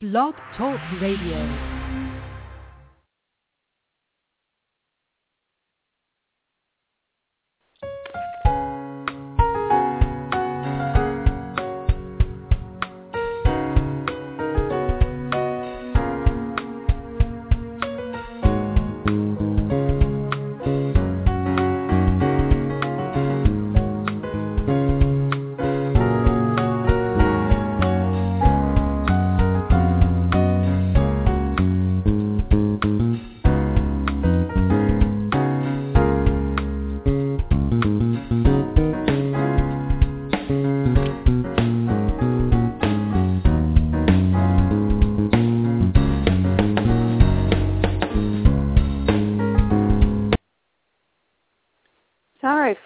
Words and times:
Blog 0.00 0.36
Talk 0.56 0.78
Radio. 1.00 1.77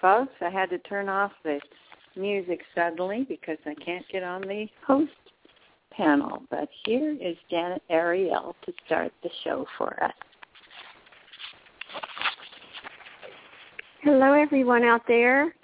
Folks. 0.03 0.33
I 0.41 0.49
had 0.49 0.69
to 0.71 0.79
turn 0.79 1.07
off 1.07 1.31
the 1.45 1.61
music 2.17 2.59
suddenly 2.75 3.25
because 3.29 3.57
I 3.65 3.73
can't 3.75 4.03
get 4.11 4.21
on 4.21 4.41
the 4.41 4.67
host 4.85 5.13
panel. 5.93 6.43
But 6.51 6.67
here 6.85 7.11
is 7.21 7.37
Janet 7.49 7.81
Ariel 7.89 8.53
to 8.65 8.73
start 8.85 9.13
the 9.23 9.29
show 9.45 9.65
for 9.77 10.03
us. 10.03 10.11
Hello, 14.01 14.33
everyone 14.33 14.83
out 14.83 15.03
there. 15.07 15.55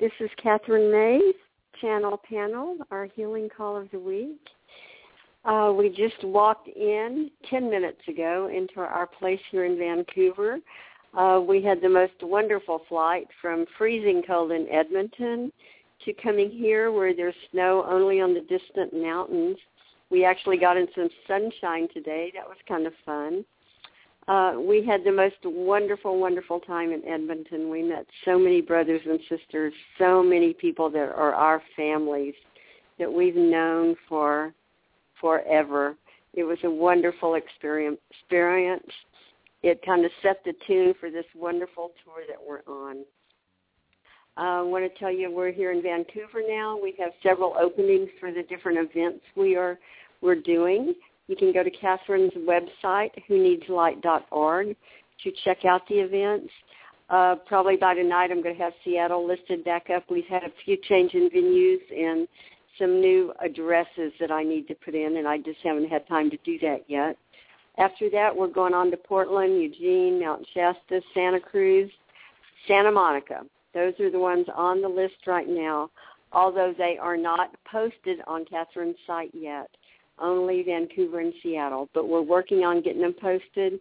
This 0.00 0.12
is 0.20 0.30
Kathryn 0.42 0.90
Mays, 0.90 1.34
Channel 1.82 2.18
Panel, 2.26 2.78
our 2.90 3.10
healing 3.14 3.50
call 3.54 3.76
of 3.76 3.90
the 3.90 4.00
week. 4.00 4.40
Uh, 5.44 5.70
we 5.76 5.90
just 5.90 6.24
walked 6.24 6.68
in 6.68 7.30
10 7.50 7.68
minutes 7.68 8.00
ago 8.08 8.48
into 8.50 8.80
our 8.80 9.06
place 9.06 9.40
here 9.50 9.66
in 9.66 9.76
Vancouver. 9.76 10.60
Uh, 11.16 11.40
we 11.46 11.62
had 11.62 11.80
the 11.80 11.88
most 11.88 12.12
wonderful 12.22 12.82
flight 12.88 13.26
from 13.40 13.66
freezing 13.76 14.22
cold 14.26 14.52
in 14.52 14.68
Edmonton 14.70 15.52
to 16.04 16.12
coming 16.14 16.50
here 16.50 16.92
where 16.92 17.14
there's 17.14 17.34
snow 17.50 17.84
only 17.88 18.20
on 18.20 18.32
the 18.32 18.40
distant 18.40 18.92
mountains. 18.94 19.56
We 20.10 20.24
actually 20.24 20.58
got 20.58 20.76
in 20.76 20.88
some 20.94 21.08
sunshine 21.26 21.88
today. 21.92 22.32
That 22.34 22.46
was 22.48 22.56
kind 22.66 22.86
of 22.86 22.92
fun. 23.04 23.44
Uh, 24.28 24.54
we 24.60 24.84
had 24.84 25.02
the 25.02 25.12
most 25.12 25.36
wonderful, 25.44 26.20
wonderful 26.20 26.60
time 26.60 26.92
in 26.92 27.06
Edmonton. 27.06 27.68
We 27.68 27.82
met 27.82 28.06
so 28.24 28.38
many 28.38 28.60
brothers 28.60 29.00
and 29.04 29.18
sisters, 29.28 29.72
so 29.98 30.22
many 30.22 30.52
people 30.52 30.90
that 30.90 30.98
are 30.98 31.34
our 31.34 31.62
families 31.76 32.34
that 32.98 33.12
we've 33.12 33.34
known 33.34 33.96
for 34.08 34.54
forever. 35.20 35.96
It 36.34 36.44
was 36.44 36.58
a 36.62 36.70
wonderful 36.70 37.34
experience. 37.34 37.98
It 39.62 39.80
kind 39.84 40.04
of 40.04 40.10
set 40.22 40.42
the 40.44 40.54
tune 40.66 40.94
for 40.98 41.10
this 41.10 41.26
wonderful 41.34 41.92
tour 42.04 42.22
that 42.28 42.38
we're 42.40 42.62
on. 42.72 43.04
Uh, 44.36 44.60
I 44.60 44.62
want 44.62 44.90
to 44.90 44.98
tell 44.98 45.12
you 45.12 45.30
we're 45.30 45.52
here 45.52 45.72
in 45.72 45.82
Vancouver 45.82 46.42
now. 46.48 46.78
We 46.80 46.94
have 46.98 47.10
several 47.22 47.54
openings 47.60 48.08
for 48.18 48.32
the 48.32 48.42
different 48.42 48.78
events 48.78 49.20
we 49.36 49.56
are 49.56 49.78
we're 50.22 50.40
doing. 50.40 50.94
You 51.26 51.36
can 51.36 51.52
go 51.52 51.62
to 51.62 51.70
Kathryn's 51.70 52.34
website, 52.34 53.10
whoneedslight.org, 53.28 54.76
to 55.24 55.32
check 55.44 55.64
out 55.64 55.82
the 55.88 55.96
events. 55.96 56.52
Uh, 57.08 57.36
probably 57.46 57.76
by 57.76 57.94
tonight 57.94 58.30
I'm 58.30 58.42
going 58.42 58.56
to 58.56 58.62
have 58.62 58.72
Seattle 58.84 59.26
listed 59.26 59.64
back 59.64 59.90
up. 59.90 60.04
We've 60.10 60.26
had 60.26 60.44
a 60.44 60.52
few 60.64 60.76
change 60.88 61.14
in 61.14 61.28
venues 61.30 61.80
and 61.90 62.28
some 62.78 63.00
new 63.00 63.32
addresses 63.44 64.12
that 64.20 64.30
I 64.30 64.42
need 64.42 64.68
to 64.68 64.74
put 64.74 64.94
in, 64.94 65.16
and 65.18 65.26
I 65.26 65.38
just 65.38 65.58
haven't 65.62 65.88
had 65.88 66.06
time 66.08 66.30
to 66.30 66.36
do 66.44 66.58
that 66.60 66.84
yet. 66.88 67.16
After 67.80 68.10
that, 68.10 68.36
we're 68.36 68.48
going 68.48 68.74
on 68.74 68.90
to 68.90 68.96
Portland, 68.98 69.58
Eugene, 69.58 70.20
Mount 70.20 70.46
Shasta, 70.52 71.00
Santa 71.14 71.40
Cruz, 71.40 71.90
Santa 72.68 72.92
Monica. 72.92 73.40
Those 73.72 73.94
are 74.00 74.10
the 74.10 74.18
ones 74.18 74.46
on 74.54 74.82
the 74.82 74.88
list 74.88 75.26
right 75.26 75.48
now, 75.48 75.90
although 76.30 76.74
they 76.76 76.98
are 77.00 77.16
not 77.16 77.56
posted 77.64 78.18
on 78.26 78.44
Kathryn's 78.44 78.98
site 79.06 79.30
yet, 79.32 79.70
only 80.18 80.62
Vancouver 80.62 81.20
and 81.20 81.32
Seattle. 81.42 81.88
But 81.94 82.06
we're 82.06 82.20
working 82.20 82.64
on 82.64 82.82
getting 82.82 83.00
them 83.00 83.14
posted. 83.18 83.80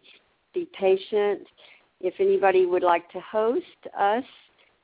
Be 0.54 0.66
patient. 0.80 1.46
If 2.00 2.14
anybody 2.22 2.66
would 2.66 2.84
like 2.84 3.12
to 3.12 3.20
host 3.20 3.66
us 4.00 4.24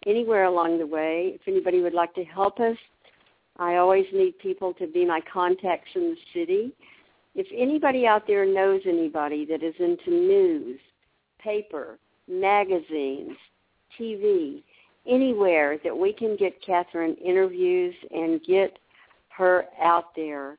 anywhere 0.06 0.44
along 0.44 0.78
the 0.78 0.88
way, 0.88 1.32
if 1.36 1.48
anybody 1.48 1.80
would 1.80 1.94
like 1.94 2.14
to 2.16 2.26
help 2.26 2.60
us, 2.60 2.76
I 3.56 3.78
always 3.78 4.08
need 4.12 4.38
people 4.40 4.74
to 4.74 4.88
be 4.88 5.06
my 5.06 5.22
contacts 5.32 5.92
in 5.96 6.02
the 6.16 6.18
city. 6.34 6.74
If 7.36 7.48
anybody 7.54 8.08
out 8.08 8.26
there 8.26 8.46
knows 8.46 8.82
anybody 8.88 9.46
that 9.46 9.62
is 9.62 9.76
into 9.80 10.10
news, 10.10 10.80
paper, 11.40 12.00
magazines, 12.30 13.36
TV, 14.00 14.64
anywhere 15.06 15.78
that 15.84 15.96
we 15.96 16.14
can 16.14 16.38
get 16.38 16.64
Kathryn 16.64 17.20
interviews 17.22 17.94
and 18.12 18.42
get 18.44 18.80
her 19.30 19.66
out 19.82 20.16
there, 20.16 20.58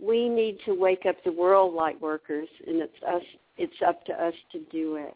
we 0.00 0.28
need 0.28 0.58
to 0.64 0.72
wake 0.72 1.04
up 1.06 1.16
the 1.24 1.32
world, 1.32 1.74
light 1.74 2.00
workers, 2.00 2.48
and 2.66 2.80
it's 2.80 3.02
us. 3.06 3.22
It's 3.56 3.74
up 3.86 4.04
to 4.06 4.12
us 4.12 4.34
to 4.50 4.58
do 4.72 4.96
it. 4.96 5.14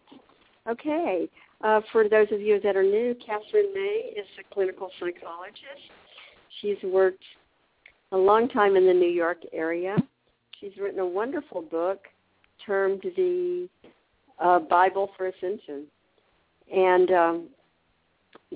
Okay. 0.68 1.28
Uh, 1.62 1.80
for 1.90 2.08
those 2.08 2.28
of 2.30 2.40
you 2.40 2.60
that 2.60 2.76
are 2.76 2.84
new, 2.84 3.14
Kathryn 3.14 3.74
May 3.74 4.12
is 4.16 4.26
a 4.38 4.54
clinical 4.54 4.90
psychologist. 5.00 5.90
She's 6.60 6.76
worked 6.84 7.24
a 8.12 8.16
long 8.16 8.48
time 8.48 8.76
in 8.76 8.86
the 8.86 8.94
New 8.94 9.10
York 9.10 9.38
area. 9.52 9.96
She's 10.60 10.76
written 10.80 11.00
a 11.00 11.06
wonderful 11.06 11.62
book 11.62 12.06
termed 12.64 13.02
the 13.16 13.68
uh, 14.40 14.58
Bible 14.60 15.10
for 15.16 15.28
Ascension 15.28 15.84
and 16.74 17.10
um, 17.10 17.48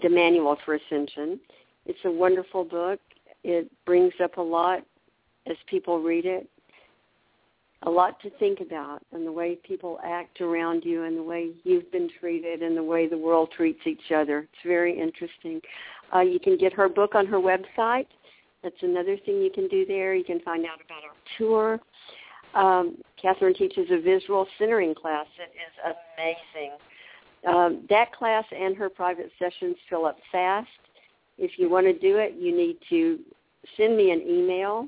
the 0.03 0.09
Manual 0.09 0.57
for 0.65 0.75
Ascension. 0.75 1.39
It's 1.87 1.99
a 2.05 2.11
wonderful 2.11 2.65
book. 2.65 3.01
It 3.45 3.71
brings 3.85 4.13
up 4.23 4.37
a 4.37 4.43
lot 4.43 4.85
as 5.49 5.57
people 5.67 6.01
read 6.01 6.27
it, 6.27 6.49
a 7.83 7.91
lot 7.91 8.21
to 8.21 8.31
think 8.39 8.61
about 8.61 9.01
and 9.13 9.27
the 9.27 9.33
way 9.33 9.57
people 9.57 9.99
act 10.05 10.41
around 10.41 10.85
you 10.85 11.05
and 11.05 11.17
the 11.17 11.23
way 11.23 11.51
you've 11.65 11.91
been 11.91 12.09
treated 12.21 12.63
and 12.63 12.77
the 12.77 12.83
way 12.83 13.09
the 13.09 13.19
world 13.19 13.51
treats 13.57 13.81
each 13.87 14.13
other. 14.15 14.41
It's 14.41 14.67
very 14.67 14.99
interesting. 14.99 15.61
Uh, 16.15 16.21
you 16.21 16.39
can 16.39 16.57
get 16.57 16.73
her 16.73 16.89
book 16.89 17.15
on 17.15 17.27
her 17.27 17.39
website. 17.39 18.07
That's 18.63 18.77
another 18.83 19.17
thing 19.25 19.43
you 19.43 19.51
can 19.53 19.69
do 19.69 19.85
there. 19.87 20.15
You 20.15 20.25
can 20.25 20.41
find 20.41 20.65
out 20.65 20.81
about 20.85 21.03
our 21.05 21.17
tour. 21.39 21.81
Um, 22.55 22.99
Kathryn 23.23 23.57
teaches 23.57 23.89
a 23.91 24.01
visual 24.01 24.47
centering 24.59 24.95
class 24.95 25.27
that 25.39 25.49
is 25.49 25.97
amazing. 26.17 26.77
Um, 27.47 27.87
that 27.89 28.13
class 28.13 28.45
and 28.57 28.77
her 28.77 28.89
private 28.89 29.31
sessions 29.39 29.77
fill 29.89 30.07
up 30.07 30.19
fast. 30.31 30.69
If 31.39 31.53
you 31.59 31.69
want 31.69 31.87
to 31.87 31.93
do 31.93 32.19
it, 32.19 32.35
you 32.39 32.57
need 32.57 32.77
to 32.91 33.19
send 33.77 33.97
me 33.97 34.11
an 34.11 34.21
email. 34.21 34.87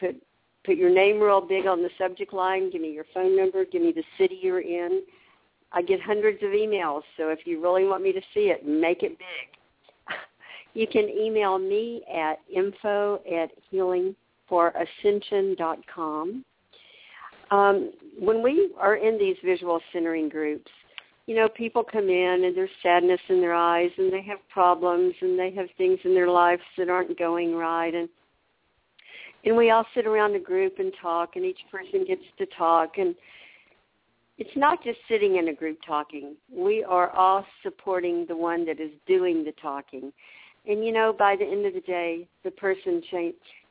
Put 0.00 0.16
put 0.64 0.76
your 0.76 0.90
name 0.90 1.20
real 1.20 1.40
big 1.40 1.66
on 1.66 1.82
the 1.82 1.90
subject 1.96 2.32
line. 2.32 2.70
Give 2.70 2.80
me 2.80 2.92
your 2.92 3.04
phone 3.14 3.36
number. 3.36 3.64
Give 3.64 3.82
me 3.82 3.92
the 3.92 4.02
city 4.18 4.40
you're 4.42 4.60
in. 4.60 5.02
I 5.72 5.82
get 5.82 6.00
hundreds 6.00 6.42
of 6.42 6.50
emails, 6.50 7.02
so 7.16 7.28
if 7.28 7.40
you 7.44 7.62
really 7.62 7.84
want 7.84 8.02
me 8.02 8.12
to 8.12 8.20
see 8.34 8.50
it, 8.50 8.66
make 8.66 9.02
it 9.02 9.18
big. 9.18 9.58
You 10.76 10.86
can 10.86 11.08
email 11.08 11.58
me 11.58 12.04
at 12.14 12.38
info 12.54 13.22
at 13.26 13.50
healingforascension.com. 13.72 16.44
Um, 17.50 17.92
when 18.18 18.42
we 18.42 18.74
are 18.78 18.96
in 18.96 19.18
these 19.18 19.36
visual 19.42 19.80
centering 19.92 20.28
groups, 20.28 20.70
you 21.26 21.34
know, 21.34 21.48
people 21.48 21.82
come 21.82 22.10
in 22.10 22.44
and 22.44 22.54
there's 22.54 22.68
sadness 22.82 23.20
in 23.28 23.40
their 23.40 23.54
eyes 23.54 23.90
and 23.96 24.12
they 24.12 24.20
have 24.22 24.46
problems 24.48 25.14
and 25.22 25.38
they 25.38 25.50
have 25.52 25.68
things 25.78 25.98
in 26.04 26.12
their 26.14 26.28
lives 26.28 26.60
that 26.76 26.90
aren't 26.90 27.18
going 27.18 27.54
right 27.54 27.94
and 27.94 28.10
and 29.44 29.56
we 29.56 29.70
all 29.70 29.86
sit 29.94 30.06
around 30.06 30.32
the 30.32 30.40
group 30.40 30.80
and 30.80 30.92
talk 31.00 31.36
and 31.36 31.44
each 31.44 31.60
person 31.70 32.04
gets 32.04 32.24
to 32.36 32.46
talk 32.58 32.98
and 32.98 33.14
it's 34.38 34.56
not 34.56 34.82
just 34.82 34.98
sitting 35.08 35.36
in 35.36 35.48
a 35.48 35.54
group 35.54 35.78
talking. 35.86 36.36
We 36.52 36.84
are 36.84 37.10
all 37.10 37.46
supporting 37.62 38.26
the 38.26 38.36
one 38.36 38.66
that 38.66 38.80
is 38.80 38.90
doing 39.06 39.44
the 39.44 39.52
talking. 39.52 40.12
And 40.66 40.84
you 40.84 40.92
know, 40.92 41.14
by 41.16 41.36
the 41.36 41.44
end 41.44 41.64
of 41.64 41.74
the 41.74 41.80
day, 41.80 42.26
the 42.44 42.50
person 42.50 43.02
cha- 43.10 43.30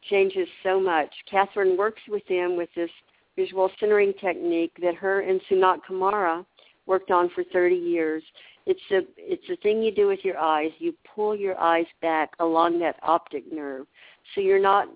changes 0.10 0.48
so 0.64 0.80
much. 0.80 1.14
Kathryn 1.32 1.78
works 1.78 2.02
with 2.08 2.26
them 2.28 2.56
with 2.56 2.70
this 2.76 2.90
visual 3.36 3.70
centering 3.80 4.14
technique 4.22 4.72
that 4.82 4.96
her 4.96 5.22
and 5.22 5.42
Sanat 5.50 5.80
Kumara 5.90 6.46
worked 6.86 7.12
on 7.12 7.30
for 7.36 7.44
30 7.52 7.76
years. 7.76 8.24
It's 8.66 8.82
a 8.92 9.02
it's 9.18 9.48
a 9.50 9.58
thing 9.58 9.84
you 9.84 9.94
do 9.94 10.08
with 10.08 10.20
your 10.24 10.38
eyes. 10.38 10.72
You 10.80 10.94
pull 11.16 11.36
your 11.36 11.60
eyes 11.60 11.86
back 12.02 12.32
along 12.40 12.80
that 12.80 12.96
optic 13.04 13.52
nerve, 13.52 13.86
so 14.34 14.42
you're 14.42 14.62
not 14.62 14.88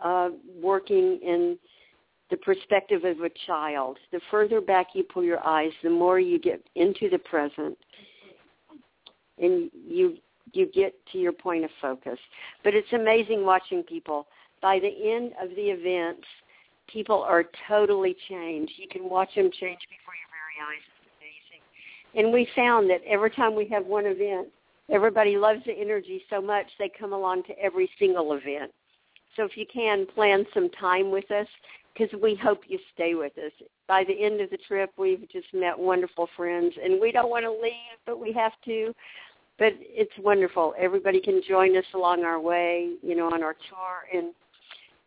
uh, 0.00 0.30
working 0.60 1.20
in 1.22 1.58
the 2.30 2.36
perspective 2.38 3.04
of 3.04 3.20
a 3.20 3.30
child. 3.46 3.98
The 4.12 4.20
further 4.30 4.60
back 4.60 4.88
you 4.94 5.04
pull 5.04 5.22
your 5.22 5.44
eyes, 5.46 5.72
the 5.82 5.90
more 5.90 6.18
you 6.18 6.38
get 6.38 6.62
into 6.74 7.08
the 7.10 7.18
present, 7.18 7.76
and 9.38 9.70
you 9.86 10.16
you 10.52 10.66
get 10.72 10.94
to 11.12 11.18
your 11.18 11.32
point 11.32 11.64
of 11.64 11.70
focus. 11.80 12.18
But 12.64 12.74
it's 12.74 12.92
amazing 12.92 13.44
watching 13.44 13.82
people. 13.82 14.26
By 14.62 14.78
the 14.78 15.12
end 15.12 15.32
of 15.40 15.50
the 15.50 15.70
events, 15.70 16.26
people 16.86 17.22
are 17.22 17.44
totally 17.68 18.16
changed. 18.28 18.72
You 18.76 18.88
can 18.88 19.08
watch 19.08 19.34
them 19.34 19.50
change 19.50 19.80
before 19.88 20.14
your 20.14 20.30
very 20.30 20.58
eyes. 20.68 20.82
It's 21.02 21.10
amazing. 21.20 22.24
And 22.26 22.32
we 22.32 22.48
found 22.54 22.90
that 22.90 23.00
every 23.06 23.30
time 23.30 23.54
we 23.54 23.66
have 23.68 23.86
one 23.86 24.06
event, 24.06 24.48
everybody 24.88 25.36
loves 25.36 25.60
the 25.64 25.72
energy 25.72 26.22
so 26.28 26.40
much 26.40 26.66
they 26.78 26.90
come 26.98 27.12
along 27.12 27.44
to 27.44 27.58
every 27.58 27.88
single 27.98 28.32
event. 28.34 28.72
So 29.36 29.44
if 29.44 29.56
you 29.56 29.64
can, 29.72 30.06
plan 30.06 30.44
some 30.52 30.68
time 30.70 31.10
with 31.10 31.30
us 31.30 31.46
because 31.94 32.20
we 32.20 32.34
hope 32.34 32.62
you 32.66 32.78
stay 32.94 33.14
with 33.14 33.36
us. 33.38 33.52
By 33.86 34.04
the 34.04 34.24
end 34.24 34.40
of 34.40 34.50
the 34.50 34.58
trip, 34.68 34.90
we've 34.96 35.28
just 35.30 35.46
met 35.52 35.78
wonderful 35.78 36.28
friends, 36.36 36.74
and 36.82 37.00
we 37.00 37.12
don't 37.12 37.30
want 37.30 37.44
to 37.44 37.50
leave, 37.50 37.98
but 38.06 38.18
we 38.18 38.32
have 38.32 38.52
to. 38.66 38.94
But 39.60 39.74
it's 39.78 40.10
wonderful. 40.18 40.72
Everybody 40.78 41.20
can 41.20 41.42
join 41.46 41.76
us 41.76 41.84
along 41.94 42.24
our 42.24 42.40
way, 42.40 42.94
you 43.02 43.14
know, 43.14 43.26
on 43.26 43.42
our 43.42 43.54
tour, 43.68 44.08
and 44.12 44.32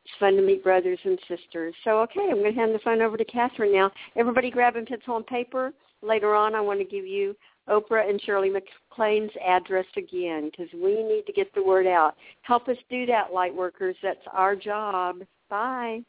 it's 0.06 0.14
fun 0.20 0.36
to 0.36 0.44
meet 0.44 0.64
brothers 0.64 1.00
and 1.04 1.18
sisters. 1.28 1.74
So, 1.84 2.00
okay, 2.02 2.28
I'm 2.30 2.38
going 2.38 2.54
to 2.54 2.60
hand 2.60 2.74
the 2.74 2.80
phone 2.80 3.02
over 3.02 3.18
to 3.18 3.26
Kathryn 3.26 3.74
now. 3.74 3.92
Everybody 4.16 4.52
grab 4.52 4.76
a 4.76 4.84
pencil 4.84 5.18
and 5.18 5.26
paper. 5.26 5.74
Later 6.04 6.36
on, 6.36 6.54
I 6.54 6.62
want 6.62 6.80
to 6.80 6.86
give 6.86 7.08
you 7.08 7.36
Oprah 7.68 8.08
and 8.08 8.22
Shirley 8.22 8.52
MacLaine's 8.52 9.32
address 9.44 9.88
again 9.98 10.52
because 10.52 10.72
we 10.72 11.02
need 11.02 11.24
to 11.26 11.34
get 11.34 11.52
the 11.56 11.64
word 11.64 11.88
out. 11.88 12.14
Help 12.44 12.68
us 12.68 12.78
do 12.92 13.08
that, 13.08 13.34
light 13.34 13.56
workers. 13.56 13.96
That's 14.04 14.20
our 14.32 14.56
job. 14.56 15.22
Bye. 15.50 16.02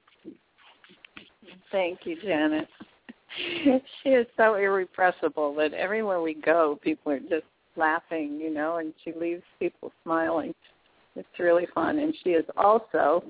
Thank 1.72 2.00
you, 2.04 2.20
Janet. 2.22 2.68
she 4.02 4.10
is 4.10 4.26
so 4.36 4.56
irrepressible 4.56 5.54
that 5.54 5.72
everywhere 5.72 6.20
we 6.20 6.34
go, 6.34 6.78
people 6.82 7.12
are 7.12 7.20
just 7.20 7.44
laughing, 7.76 8.38
you 8.40 8.52
know, 8.52 8.76
and 8.76 8.92
she 9.04 9.12
leaves 9.12 9.42
people 9.58 9.92
smiling. 10.02 10.54
It's 11.16 11.28
really 11.38 11.66
fun. 11.74 11.98
And 11.98 12.14
she 12.22 12.30
is 12.30 12.44
also 12.56 13.24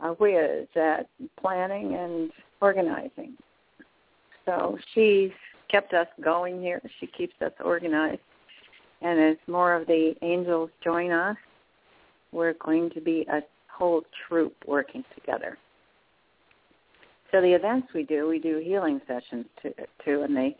a 0.00 0.12
whiz 0.14 0.66
at 0.76 1.08
planning 1.40 1.94
and 1.94 2.30
organizing. 2.60 3.34
So 4.44 4.78
she's 4.94 5.30
kept 5.70 5.94
us 5.94 6.08
going 6.22 6.60
here. 6.60 6.80
She 6.98 7.06
keeps 7.06 7.34
us 7.40 7.52
organized. 7.64 8.20
And 9.02 9.20
as 9.20 9.36
more 9.46 9.74
of 9.74 9.86
the 9.86 10.14
angels 10.22 10.70
join 10.82 11.10
us, 11.10 11.36
we're 12.32 12.54
going 12.54 12.90
to 12.90 13.00
be 13.00 13.26
a 13.32 13.40
whole 13.68 14.02
troop 14.28 14.54
working 14.66 15.04
together. 15.14 15.56
So 17.30 17.40
the 17.40 17.52
events 17.52 17.88
we 17.94 18.02
do, 18.02 18.28
we 18.28 18.38
do 18.38 18.60
healing 18.62 19.00
sessions 19.06 19.46
too, 19.62 19.72
too 20.04 20.22
and 20.22 20.36
they 20.36 20.56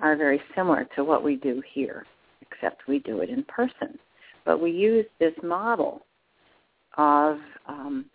are 0.00 0.16
very 0.16 0.40
similar 0.56 0.86
to 0.96 1.04
what 1.04 1.22
we 1.22 1.36
do 1.36 1.62
here, 1.72 2.06
except 2.50 2.88
we 2.88 2.98
do 3.00 3.20
it 3.20 3.30
in 3.30 3.44
person. 3.44 3.98
But 4.44 4.60
we 4.60 4.70
use 4.70 5.06
this 5.18 5.34
model 5.42 6.02
of 6.96 7.38
um, 7.66 8.06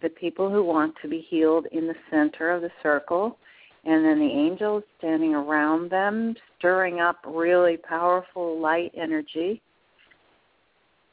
the 0.00 0.08
people 0.08 0.50
who 0.50 0.64
want 0.64 0.94
to 1.02 1.08
be 1.08 1.24
healed 1.28 1.66
in 1.72 1.86
the 1.86 1.94
center 2.10 2.50
of 2.50 2.62
the 2.62 2.70
circle, 2.82 3.38
and 3.84 4.04
then 4.04 4.18
the 4.18 4.32
angels 4.32 4.82
standing 4.98 5.34
around 5.34 5.90
them, 5.90 6.34
stirring 6.58 7.00
up 7.00 7.18
really 7.26 7.76
powerful 7.76 8.60
light 8.60 8.92
energy. 8.96 9.60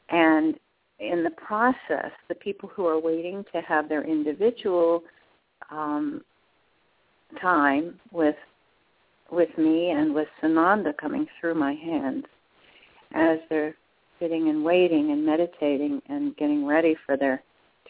And 0.08 0.58
in 0.98 1.22
the 1.22 1.30
process, 1.30 2.10
the 2.28 2.34
people 2.34 2.68
who 2.74 2.86
are 2.86 3.00
waiting 3.00 3.44
to 3.52 3.60
have 3.62 3.88
their 3.88 4.04
individual 4.04 5.02
um, 5.70 6.22
time 7.40 7.98
with 8.12 8.36
with 9.30 9.56
me 9.56 9.90
and 9.90 10.12
with 10.12 10.26
Sananda 10.42 10.96
coming 10.96 11.24
through 11.40 11.54
my 11.54 11.72
hands 11.72 12.24
as 13.14 13.38
they're 13.48 13.74
sitting 14.18 14.48
and 14.48 14.64
waiting 14.64 15.10
and 15.10 15.24
meditating 15.24 16.00
and 16.08 16.36
getting 16.36 16.66
ready 16.66 16.94
for 17.06 17.16
their 17.16 17.42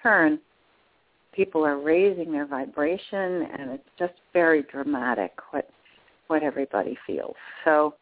turn, 0.03 0.39
people 1.33 1.65
are 1.65 1.79
raising 1.79 2.33
their 2.33 2.47
vibration 2.47 3.49
and 3.59 3.71
it's 3.71 3.89
just 3.99 4.15
very 4.33 4.63
dramatic 4.71 5.33
what 5.51 5.69
what 6.29 6.43
everybody 6.45 6.97
feels. 7.07 7.35
So 7.65 7.95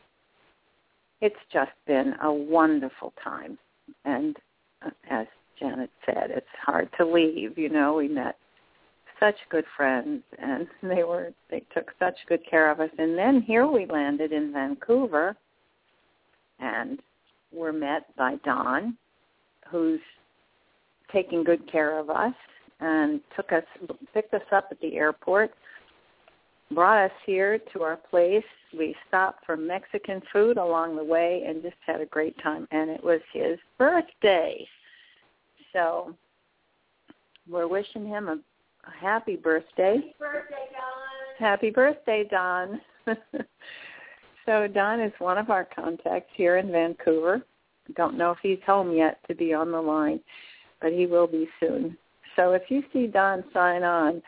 it's 1.23 1.37
just 1.51 1.71
been 1.87 2.15
a 2.23 2.33
wonderful 2.33 3.13
time 3.23 3.59
and 4.05 4.37
uh, 4.85 4.91
as 5.11 5.27
Janet 5.59 5.91
said, 6.07 6.31
it's 6.31 6.47
hard 6.65 6.89
to 6.99 7.07
leave, 7.07 7.59
you 7.59 7.69
know, 7.69 7.95
we 7.95 8.07
met 8.07 8.37
such 9.19 9.35
good 9.51 9.65
friends 9.77 10.23
and 10.39 10.67
they 10.83 11.03
were 11.05 11.33
they 11.51 11.63
took 11.75 11.91
such 11.99 12.15
good 12.29 12.41
care 12.49 12.71
of 12.71 12.81
us 12.81 12.91
and 12.99 13.17
then 13.17 13.41
here 13.43 13.67
we 13.67 13.87
landed 13.87 14.33
in 14.33 14.53
Vancouver 14.53 15.37
and 16.61 17.01
were 17.53 17.73
met 17.73 18.15
by 18.17 18.37
Don 18.45 18.97
who's 19.71 20.01
taking 21.13 21.45
good 21.45 21.71
care 21.71 21.99
of 21.99 22.11
us 22.11 22.35
and 22.81 23.21
took 23.37 23.53
us 23.53 23.65
picked 24.15 24.35
us 24.35 24.43
up 24.53 24.69
at 24.71 24.81
the 24.81 24.97
airport 24.97 25.53
brought 26.73 27.05
us 27.07 27.17
here 27.25 27.59
to 27.73 27.83
our 27.83 27.97
place 27.97 28.45
we 28.79 28.95
stopped 29.09 29.45
for 29.47 29.57
Mexican 29.57 30.21
food 30.33 30.59
along 30.59 30.97
the 30.97 31.05
way 31.05 31.45
and 31.47 31.63
just 31.63 31.77
had 31.87 32.01
a 32.01 32.07
great 32.07 32.37
time 32.43 32.69
and 32.71 32.91
it 32.91 33.03
was 33.03 33.21
his 33.33 33.59
birthday 33.79 34.67
so 35.73 36.15
we're 37.49 37.69
wishing 37.69 38.07
him 38.07 38.29
a 38.29 38.39
happy 39.01 39.37
birthday. 39.37 39.97
Happy 39.97 40.15
birthday, 40.19 40.67
Don. 40.73 41.39
Happy 41.39 41.71
birthday, 41.71 42.25
Don. 42.31 42.81
so 44.49 44.67
Don 44.67 44.99
is 44.99 45.13
one 45.19 45.37
of 45.37 45.51
our 45.51 45.69
contacts 45.77 46.31
here 46.35 46.57
in 46.57 46.73
Vancouver. 46.73 47.43
Don't 47.97 48.17
know 48.17 48.31
if 48.31 48.39
he's 48.43 48.59
home 48.67 48.97
yet 48.97 49.19
to 49.29 49.35
be 49.35 49.53
on 49.53 49.71
the 49.71 49.81
line, 49.81 50.21
but 50.81 50.91
he 50.91 51.05
will 51.05 51.27
be 51.27 51.47
soon. 51.61 51.99
So 52.35 52.53
if 52.53 52.63
you 52.71 52.83
see 52.91 53.09
Don 53.09 53.45
sign 53.53 53.83
on, 53.83 54.23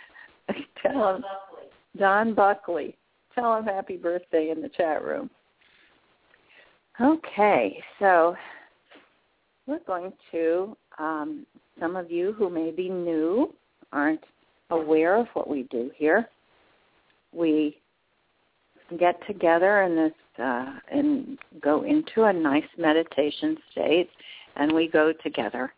tell 0.83 1.17
him 1.17 1.25
Don 1.99 2.35
Buckley. 2.35 2.97
Tell 3.35 3.57
him 3.57 3.65
happy 3.65 3.97
birthday 3.97 4.51
in 4.55 4.61
the 4.61 4.69
chat 4.69 5.03
room. 5.03 5.31
Okay, 7.01 7.83
so 7.99 8.37
we're 9.67 9.79
going 9.87 10.13
to 10.33 10.77
um, 10.99 11.47
some 11.79 11.97
of 11.97 12.11
you 12.11 12.35
who 12.35 12.51
may 12.51 12.73
be 12.73 12.91
new 12.91 13.55
aren't 13.91 14.25
aware 14.69 15.17
of 15.17 15.29
what 15.33 15.49
we 15.49 15.63
do 15.71 15.91
here. 15.97 16.29
We 17.33 17.80
get 18.99 19.25
together 19.27 19.83
in 19.83 19.97
this 19.97 20.13
uh, 20.43 20.79
and 20.91 21.39
go 21.61 21.83
into 21.85 22.25
a 22.25 22.33
nice 22.33 22.65
meditation 22.79 23.57
state, 23.73 24.11
and 24.57 24.73
we 24.73 24.89
go 24.89 25.13
together 25.23 25.73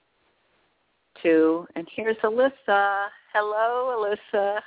to. 1.22 1.66
And 1.74 1.86
here's 1.94 2.16
Alyssa. 2.18 3.06
Hello, 3.32 4.16
Alyssa. 4.34 4.60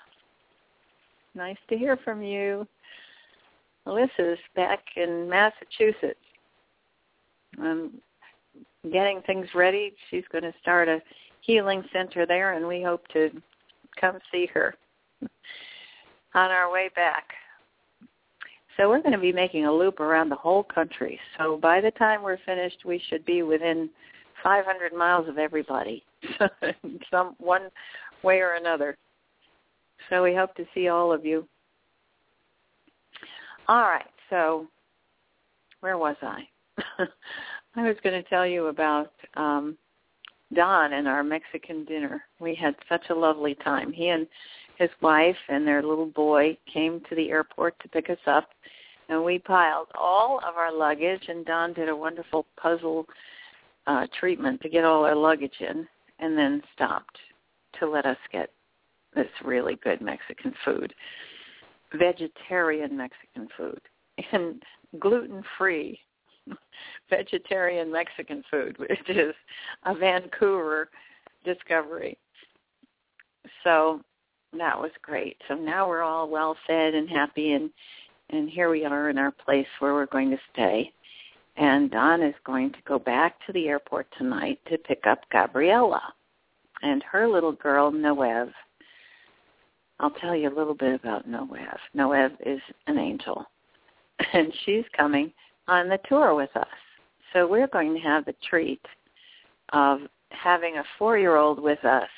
Nice 1.34 1.58
to 1.70 1.78
hear 1.78 1.98
from 1.98 2.22
you. 2.22 2.68
Alyssa's 3.88 4.40
back 4.56 4.80
in 4.96 5.30
Massachusetts. 5.30 6.20
I'm 7.62 7.92
getting 8.92 9.22
things 9.22 9.48
ready. 9.54 9.94
She's 10.10 10.24
going 10.32 10.44
to 10.44 10.54
start 10.62 10.88
a 10.88 11.02
healing 11.42 11.84
center 11.94 12.26
there, 12.26 12.54
and 12.54 12.68
we 12.68 12.82
hope 12.82 13.08
to 13.10 13.30
come 14.00 14.18
see 14.32 14.48
her 14.54 14.76
on 16.34 16.52
our 16.52 16.72
way 16.72 16.90
back. 16.96 17.26
So 18.78 18.90
we're 18.90 19.02
going 19.02 19.14
to 19.14 19.18
be 19.18 19.32
making 19.32 19.66
a 19.66 19.72
loop 19.72 20.00
around 20.00 20.30
the 20.30 20.36
whole 20.36 20.64
country. 20.64 21.20
So 21.38 21.58
by 21.62 21.80
the 21.82 21.92
time 21.92 22.22
we're 22.22 22.40
finished, 22.46 22.80
we 22.86 23.02
should 23.10 23.26
be 23.26 23.42
within 23.42 23.90
500 24.44 24.94
miles 24.94 25.30
of 25.30 25.38
everybody, 25.38 26.04
some 27.12 27.36
one 27.38 27.70
way 28.22 28.40
or 28.40 28.56
another. 28.56 28.98
So 30.10 30.24
we 30.24 30.36
hope 30.36 30.54
to 30.56 30.66
see 30.74 30.90
all 30.90 31.12
of 31.14 31.26
you. 31.26 31.48
All 33.68 33.84
right. 33.84 34.06
So 34.30 34.68
where 35.80 35.98
was 35.98 36.18
I? 36.22 36.42
I 37.76 37.84
was 37.84 37.96
going 38.04 38.22
to 38.22 38.30
tell 38.30 38.46
you 38.46 38.68
about 38.68 39.12
um, 39.36 39.78
Don 40.54 40.94
and 40.94 41.08
our 41.08 41.24
Mexican 41.24 41.86
dinner. 41.86 42.24
We 42.40 42.56
had 42.56 42.76
such 42.90 43.10
a 43.10 43.16
lovely 43.16 43.56
time. 43.64 43.92
He 43.92 44.10
and 44.10 44.28
his 44.78 44.90
wife 45.02 45.38
and 45.50 45.66
their 45.66 45.82
little 45.82 46.08
boy 46.08 46.58
came 46.72 47.02
to 47.10 47.16
the 47.16 47.30
airport 47.30 47.80
to 47.82 47.90
pick 47.90 48.10
us 48.10 48.18
up, 48.28 48.50
and 49.10 49.24
we 49.24 49.40
piled 49.40 49.88
all 49.96 50.40
of 50.40 50.56
our 50.56 50.74
luggage. 50.74 51.24
And 51.28 51.46
Don 51.46 51.74
did 51.74 51.90
a 51.90 51.96
wonderful 51.96 52.46
puzzle 52.60 53.06
uh, 53.88 54.08
treatment 54.20 54.62
to 54.62 54.70
get 54.70 54.84
all 54.84 55.06
our 55.06 55.16
luggage 55.16 55.60
in, 55.60 55.88
and 56.20 56.38
then 56.38 56.62
stopped 56.74 57.18
to 57.80 57.88
let 57.88 58.06
us 58.06 58.18
get 58.32 58.50
this 59.16 59.28
really 59.44 59.78
good 59.84 60.02
Mexican 60.02 60.54
food, 60.64 60.94
vegetarian 61.98 62.98
Mexican 62.98 63.48
food, 63.58 63.80
and 64.32 64.62
gluten 65.00 65.44
free 65.58 66.00
vegetarian 67.10 67.92
Mexican 67.92 68.44
food, 68.52 68.78
which 68.78 69.10
is 69.10 69.34
a 69.86 69.96
Vancouver 69.96 70.90
discovery. 71.46 72.18
So 73.64 74.02
that 74.60 74.80
was 74.80 74.92
great. 75.02 75.38
So 75.48 75.56
now 75.56 75.88
we're 75.88 76.02
all 76.02 76.30
well 76.30 76.56
fed 76.68 76.94
and 76.94 77.10
happy, 77.10 77.54
and 77.54 77.70
and 78.30 78.50
here 78.50 78.70
we 78.70 78.86
are 78.86 79.10
in 79.10 79.18
our 79.18 79.32
place 79.32 79.68
where 79.80 79.94
we're 79.94 80.08
going 80.08 80.32
to 80.32 80.40
stay. 80.52 80.92
And 81.58 81.92
Don 81.92 82.22
is 82.22 82.34
going 82.46 82.72
to 82.72 82.80
go 82.86 83.00
back 83.00 83.36
to 83.46 83.54
the 83.54 83.68
airport 83.68 84.08
tonight 84.18 84.60
to 84.70 84.78
pick 84.78 85.06
up 85.08 85.20
Gabriella 85.32 86.02
and 86.82 87.04
her 87.04 87.28
little 87.28 87.54
girl 87.54 87.92
Noev. 87.92 88.52
I'll 90.00 90.12
tell 90.12 90.36
you 90.36 90.50
a 90.50 90.58
little 90.58 90.74
bit 90.74 90.96
about 90.96 91.30
Noev. 91.30 91.78
Noev 91.96 92.32
is 92.46 92.60
an 92.88 92.98
angel, 92.98 93.46
and 94.34 94.52
she's 94.66 94.84
coming 94.98 95.32
on 95.68 95.88
the 95.88 96.00
tour 96.10 96.36
with 96.36 96.56
us. 96.56 96.68
So 97.32 97.48
we're 97.48 97.68
going 97.68 97.94
to 97.94 98.00
have 98.02 98.26
the 98.26 98.36
treat 98.48 98.82
of 99.72 100.00
having 100.30 100.78
a 100.78 100.84
four-year-old 101.00 101.60
with 101.60 101.84
us 101.86 102.10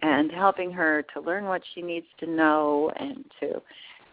and 0.00 0.30
helping 0.30 0.70
her 0.70 1.04
to 1.14 1.20
learn 1.20 1.44
what 1.44 1.62
she 1.74 1.82
needs 1.82 2.06
to 2.18 2.26
know 2.26 2.92
and 2.96 3.24
to 3.40 3.60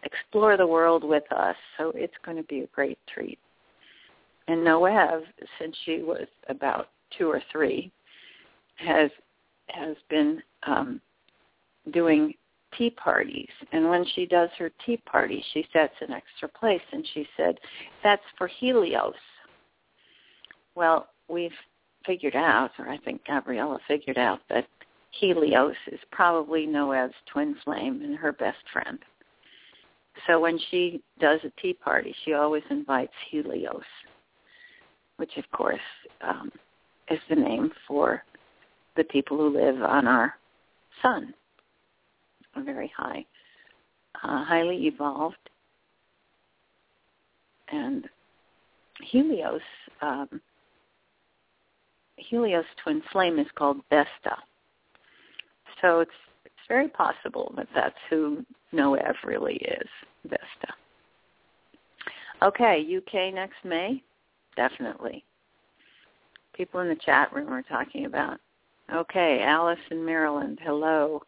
explore 0.04 0.58
the 0.58 0.68
world 0.68 1.04
with 1.04 1.30
us. 1.32 1.56
So 1.78 1.92
it's 1.96 2.14
going 2.26 2.38
to 2.38 2.44
be 2.44 2.62
a 2.62 2.68
great 2.68 3.00
treat. 3.14 3.40
And 4.48 4.66
Noev, 4.66 5.22
since 5.60 5.76
she 5.86 6.02
was 6.02 6.28
about 6.50 6.90
two 7.18 7.30
or 7.30 7.42
three, 7.52 7.92
has 8.76 9.10
has 9.68 9.96
been 10.10 10.42
um, 10.68 11.00
doing 11.94 12.34
tea 12.78 12.90
parties. 12.90 13.50
And 13.72 13.90
when 13.90 14.06
she 14.14 14.26
does 14.26 14.50
her 14.58 14.72
tea 14.86 14.98
party, 14.98 15.44
she 15.54 15.66
sets 15.72 15.94
an 16.02 16.12
extra 16.12 16.50
place. 16.50 16.82
And 16.92 17.08
she 17.14 17.26
said, 17.38 17.60
that's 18.04 18.24
for 18.38 18.48
Helios. 18.48 19.14
Well, 20.76 21.08
we've 21.30 21.52
figured 22.06 22.36
out, 22.36 22.72
or 22.78 22.90
I 22.90 22.98
think 22.98 23.26
Gabriella 23.26 23.80
figured 23.88 24.18
out, 24.18 24.40
that 24.50 24.66
Helios 25.20 25.76
is 25.92 26.00
probably 26.12 26.66
Noev's 26.66 27.14
twin 27.32 27.56
flame 27.64 28.02
and 28.04 28.18
her 28.18 28.32
best 28.32 28.58
friend. 28.72 29.00
So 30.28 30.40
when 30.40 30.60
she 30.70 31.02
does 31.20 31.40
a 31.44 31.62
tea 31.62 31.74
party, 31.74 32.16
she 32.24 32.34
always 32.34 32.64
invites 32.70 33.14
Helios, 33.30 33.84
which 35.18 35.38
of 35.38 35.44
course 35.52 35.80
um, 36.22 36.52
is 37.10 37.20
the 37.30 37.36
name 37.36 37.72
for 37.88 38.24
the 38.96 39.04
people 39.06 39.38
who 39.38 39.50
live 39.50 39.82
on 39.82 40.08
our 40.08 40.36
sun, 41.02 41.34
a 42.56 42.64
very 42.64 42.92
high, 42.96 43.26
uh, 44.24 44.44
highly 44.46 44.88
evolved. 44.88 45.36
And 47.72 48.08
Helios, 49.02 49.62
um, 50.02 50.42
Helios 52.18 52.66
twin 52.84 53.02
flame 53.12 53.40
is 53.40 53.48
called 53.56 53.78
Vesta. 53.90 54.38
So 55.84 56.00
it's 56.00 56.12
it's 56.46 56.68
very 56.70 56.88
possible 56.88 57.54
that 57.58 57.68
that's 57.76 57.96
who 58.10 58.46
Noev 58.74 59.16
really 59.26 59.56
is, 59.56 59.88
Vesta. 60.24 60.74
Okay, 62.42 62.86
UK 62.98 63.34
next 63.34 63.58
May, 63.66 64.02
definitely. 64.56 65.26
People 66.56 66.80
in 66.80 66.88
the 66.88 66.96
chat 66.96 67.34
room 67.34 67.52
are 67.52 67.64
talking 67.64 68.06
about. 68.06 68.40
Okay, 68.94 69.42
Alice 69.44 69.80
in 69.92 70.06
Maryland, 70.06 70.60
hello. 70.64 71.22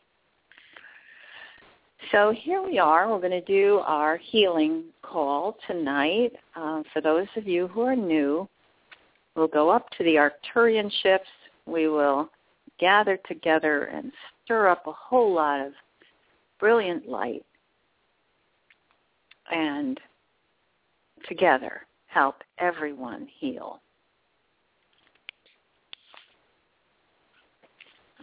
So 2.11 2.31
here 2.31 2.61
we 2.61 2.79
are. 2.79 3.09
We're 3.09 3.19
going 3.19 3.31
to 3.31 3.41
do 3.41 3.81
our 3.85 4.17
healing 4.17 4.85
call 5.01 5.57
tonight. 5.67 6.31
Uh, 6.55 6.83
for 6.93 7.01
those 7.01 7.27
of 7.35 7.45
you 7.45 7.67
who 7.67 7.81
are 7.81 7.95
new, 7.95 8.47
we'll 9.35 9.47
go 9.47 9.69
up 9.69 9.89
to 9.97 10.03
the 10.03 10.15
Arcturian 10.15 10.89
ships. 11.01 11.27
We 11.65 11.87
will 11.89 12.29
gather 12.79 13.19
together 13.27 13.85
and 13.85 14.11
stir 14.43 14.67
up 14.67 14.87
a 14.87 14.91
whole 14.91 15.33
lot 15.33 15.65
of 15.65 15.73
brilliant 16.59 17.07
light 17.07 17.45
and 19.51 19.99
together 21.27 21.81
help 22.07 22.35
everyone 22.59 23.27
heal. 23.39 23.79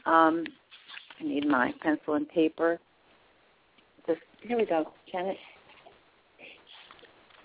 Um, 0.05 0.45
I 1.21 1.25
need 1.25 1.47
my 1.47 1.73
pencil 1.81 2.15
and 2.15 2.29
paper. 2.29 2.81
Just 4.07 4.21
here 4.41 4.57
we 4.57 4.67
go, 4.67 4.93
Janet. 5.11 5.37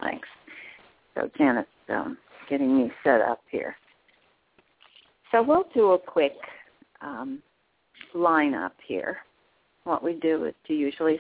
Thanks. 0.02 0.28
So 1.16 1.30
Janet's 1.38 1.68
um, 1.90 2.18
getting 2.50 2.78
me 2.78 2.92
set 3.04 3.22
up 3.22 3.42
here. 3.52 3.76
So 5.32 5.44
we'll 5.44 5.66
do 5.74 5.92
a 5.92 6.00
quick 6.00 6.34
um, 7.02 7.42
lineup 8.16 8.72
here. 8.86 9.18
What 9.84 10.04
we 10.04 10.14
do 10.14 10.46
is 10.46 10.54
to 10.68 10.74
usually 10.74 11.20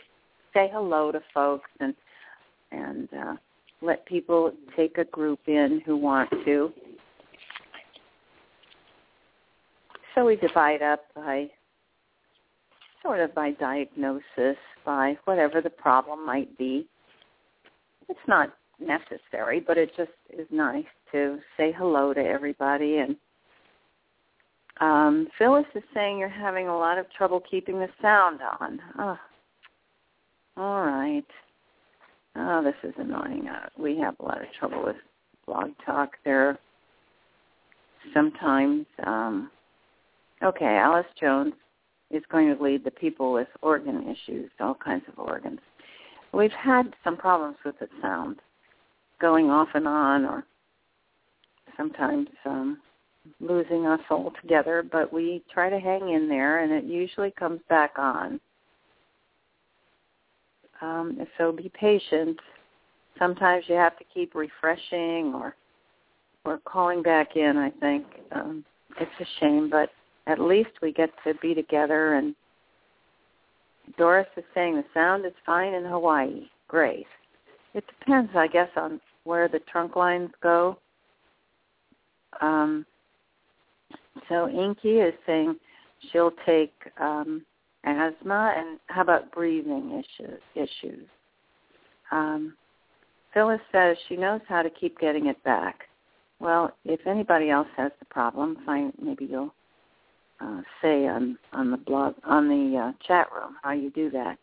say 0.53 0.69
hello 0.71 1.11
to 1.11 1.21
folks 1.33 1.69
and 1.79 1.93
and 2.71 3.07
uh, 3.13 3.35
let 3.81 4.05
people 4.05 4.51
take 4.75 4.97
a 4.97 5.05
group 5.05 5.39
in 5.47 5.81
who 5.85 5.95
want 5.95 6.29
to. 6.45 6.73
So 10.15 10.25
we 10.25 10.35
divide 10.35 10.81
up 10.81 11.01
by 11.15 11.49
sort 13.03 13.19
of 13.19 13.33
by 13.35 13.51
diagnosis, 13.51 14.57
by 14.83 15.17
whatever 15.25 15.61
the 15.61 15.69
problem 15.69 16.25
might 16.25 16.57
be. 16.57 16.87
It's 18.09 18.19
not 18.27 18.53
necessary, 18.79 19.59
but 19.59 19.77
it 19.77 19.91
just 19.95 20.11
is 20.29 20.47
nice 20.51 20.85
to 21.11 21.37
say 21.55 21.71
hello 21.71 22.13
to 22.13 22.19
everybody 22.19 22.97
and 22.97 23.15
um, 24.79 25.27
Phyllis 25.37 25.65
is 25.75 25.83
saying 25.93 26.17
you're 26.17 26.29
having 26.29 26.67
a 26.67 26.77
lot 26.77 26.97
of 26.97 27.11
trouble 27.11 27.41
keeping 27.49 27.79
the 27.79 27.89
sound 28.01 28.39
on. 28.59 28.79
Oh. 28.99 29.17
All 30.57 30.85
right. 30.85 31.25
Oh, 32.35 32.63
this 32.63 32.75
is 32.83 32.93
annoying. 32.97 33.47
Uh, 33.47 33.69
we 33.77 33.97
have 33.99 34.15
a 34.19 34.23
lot 34.23 34.41
of 34.41 34.47
trouble 34.59 34.83
with 34.83 34.95
Blog 35.45 35.71
Talk 35.85 36.11
there. 36.23 36.59
Sometimes, 38.13 38.85
um, 39.05 39.49
okay, 40.43 40.77
Alice 40.77 41.07
Jones 41.19 41.53
is 42.11 42.23
going 42.31 42.55
to 42.55 42.63
lead 42.63 42.83
the 42.83 42.91
people 42.91 43.33
with 43.33 43.47
organ 43.61 44.03
issues, 44.07 44.49
all 44.59 44.75
kinds 44.75 45.03
of 45.07 45.19
organs. 45.19 45.59
We've 46.33 46.51
had 46.51 46.93
some 47.03 47.17
problems 47.17 47.57
with 47.65 47.79
the 47.79 47.87
sound 48.01 48.37
going 49.19 49.49
off 49.49 49.69
and 49.73 49.87
on, 49.87 50.25
or 50.25 50.45
sometimes 51.75 52.27
um, 52.45 52.77
losing 53.39 53.85
us 53.85 53.99
altogether, 54.09 54.83
but 54.89 55.11
we 55.11 55.43
try 55.53 55.69
to 55.69 55.79
hang 55.79 56.09
in 56.09 56.27
there, 56.27 56.63
and 56.63 56.71
it 56.71 56.83
usually 56.83 57.31
comes 57.31 57.59
back 57.69 57.93
on. 57.97 58.39
Um, 60.81 61.25
so 61.37 61.51
be 61.51 61.71
patient. 61.79 62.39
Sometimes 63.17 63.65
you 63.67 63.75
have 63.75 63.97
to 63.97 64.05
keep 64.13 64.35
refreshing 64.35 65.33
or 65.33 65.55
or 66.45 66.59
calling 66.59 67.01
back 67.01 67.35
in. 67.35 67.57
I 67.57 67.71
think 67.81 68.05
um, 68.31 68.63
it's 68.99 69.11
a 69.19 69.25
shame, 69.39 69.69
but 69.69 69.89
at 70.27 70.39
least 70.39 70.69
we 70.81 70.93
get 70.93 71.09
to 71.25 71.33
be 71.41 71.53
together. 71.53 72.13
And 72.13 72.35
Doris 73.97 74.27
is 74.37 74.45
saying 74.53 74.75
the 74.75 74.85
sound 74.93 75.25
is 75.25 75.33
fine 75.45 75.73
in 75.73 75.83
Hawaii. 75.83 76.47
Great. 76.67 77.07
It 77.73 77.83
depends, 77.99 78.31
I 78.35 78.47
guess, 78.47 78.69
on 78.77 79.01
where 79.23 79.49
the 79.49 79.59
trunk 79.71 79.95
lines 79.95 80.29
go. 80.41 80.77
Um, 82.41 82.85
so 84.29 84.49
Inky 84.49 84.99
is 84.99 85.13
saying 85.25 85.55
she'll 86.11 86.33
take 86.45 86.73
um, 86.99 87.45
asthma 87.83 88.53
and 88.57 88.79
how 88.87 89.01
about 89.01 89.31
breathing 89.31 90.03
issues? 90.03 90.39
issues? 90.55 91.07
Um, 92.11 92.55
Phyllis 93.33 93.61
says 93.71 93.97
she 94.07 94.15
knows 94.15 94.41
how 94.47 94.61
to 94.61 94.69
keep 94.69 94.97
getting 94.99 95.27
it 95.27 95.41
back. 95.43 95.81
Well, 96.39 96.71
if 96.85 97.05
anybody 97.05 97.49
else 97.49 97.67
has 97.77 97.91
the 97.99 98.05
problem, 98.05 98.57
fine. 98.65 98.93
Maybe 99.01 99.25
you'll 99.25 99.53
uh, 100.39 100.61
say 100.81 101.07
on 101.07 101.37
on 101.53 101.71
the 101.71 101.77
blog 101.77 102.15
on 102.23 102.47
the 102.47 102.77
uh, 102.77 102.91
chat 103.07 103.27
room 103.33 103.57
how 103.63 103.71
you 103.71 103.89
do 103.91 104.09
that. 104.11 104.37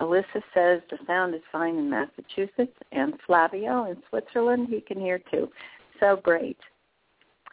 Alyssa 0.00 0.42
says 0.52 0.82
the 0.90 0.98
sound 1.06 1.34
is 1.34 1.40
fine 1.52 1.76
in 1.76 1.88
Massachusetts, 1.88 2.76
and 2.90 3.14
Flavio 3.26 3.84
in 3.84 3.96
Switzerland 4.08 4.68
he 4.68 4.80
can 4.80 4.98
hear 4.98 5.20
too. 5.30 5.48
So 6.00 6.16
great. 6.22 6.58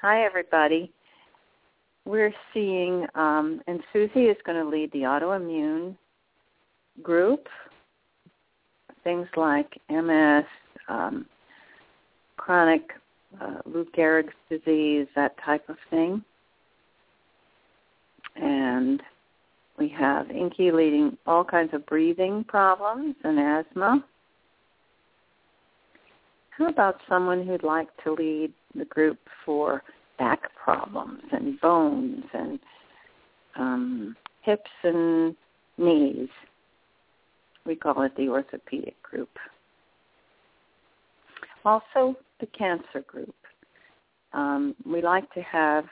Hi, 0.02 0.26
everybody. 0.26 0.92
We're 2.06 2.34
seeing, 2.56 3.06
um, 3.14 3.62
and 3.68 3.82
Susie 3.94 4.26
is 4.26 4.38
going 4.48 4.58
to 4.58 4.68
lead 4.68 4.92
the 4.94 5.02
autoimmune 5.02 5.96
group, 7.04 7.46
things 9.04 9.28
like 9.38 9.80
MS, 9.92 10.46
um, 10.88 11.28
chronic 12.38 12.94
uh, 13.40 13.60
Lou 13.68 13.86
Gehrig's 13.96 14.34
disease, 14.50 15.06
that 15.16 15.36
type 15.46 15.70
of 15.70 15.78
thing. 15.92 16.24
And 18.38 19.04
we 19.78 19.88
have 19.90 20.32
Inky 20.32 20.72
leading 20.72 21.16
all 21.28 21.44
kinds 21.44 21.76
of 21.76 21.86
breathing 21.86 22.44
problems 22.46 23.14
and 23.24 23.38
asthma. 23.38 24.04
About 26.68 26.98
someone 27.10 27.46
who'd 27.46 27.64
like 27.64 27.88
to 28.04 28.14
lead 28.14 28.54
the 28.76 28.86
group 28.86 29.18
for 29.46 29.84
back 30.18 30.42
problems 30.56 31.22
and 31.32 31.60
bones 31.60 32.24
and 32.34 32.60
um, 33.58 34.16
hips 34.42 34.70
and 34.84 35.36
knees. 35.78 36.30
We 37.66 37.76
call 37.76 38.04
it 38.04 38.16
the 38.16 38.30
orthopedic 38.30 39.02
group. 39.04 39.30
Also, 41.66 42.16
the 42.40 42.48
cancer 42.58 43.02
group. 43.06 43.36
Um, 44.34 44.76
we 44.86 45.02
like 45.02 45.32
to 45.34 45.42
have 45.42 45.86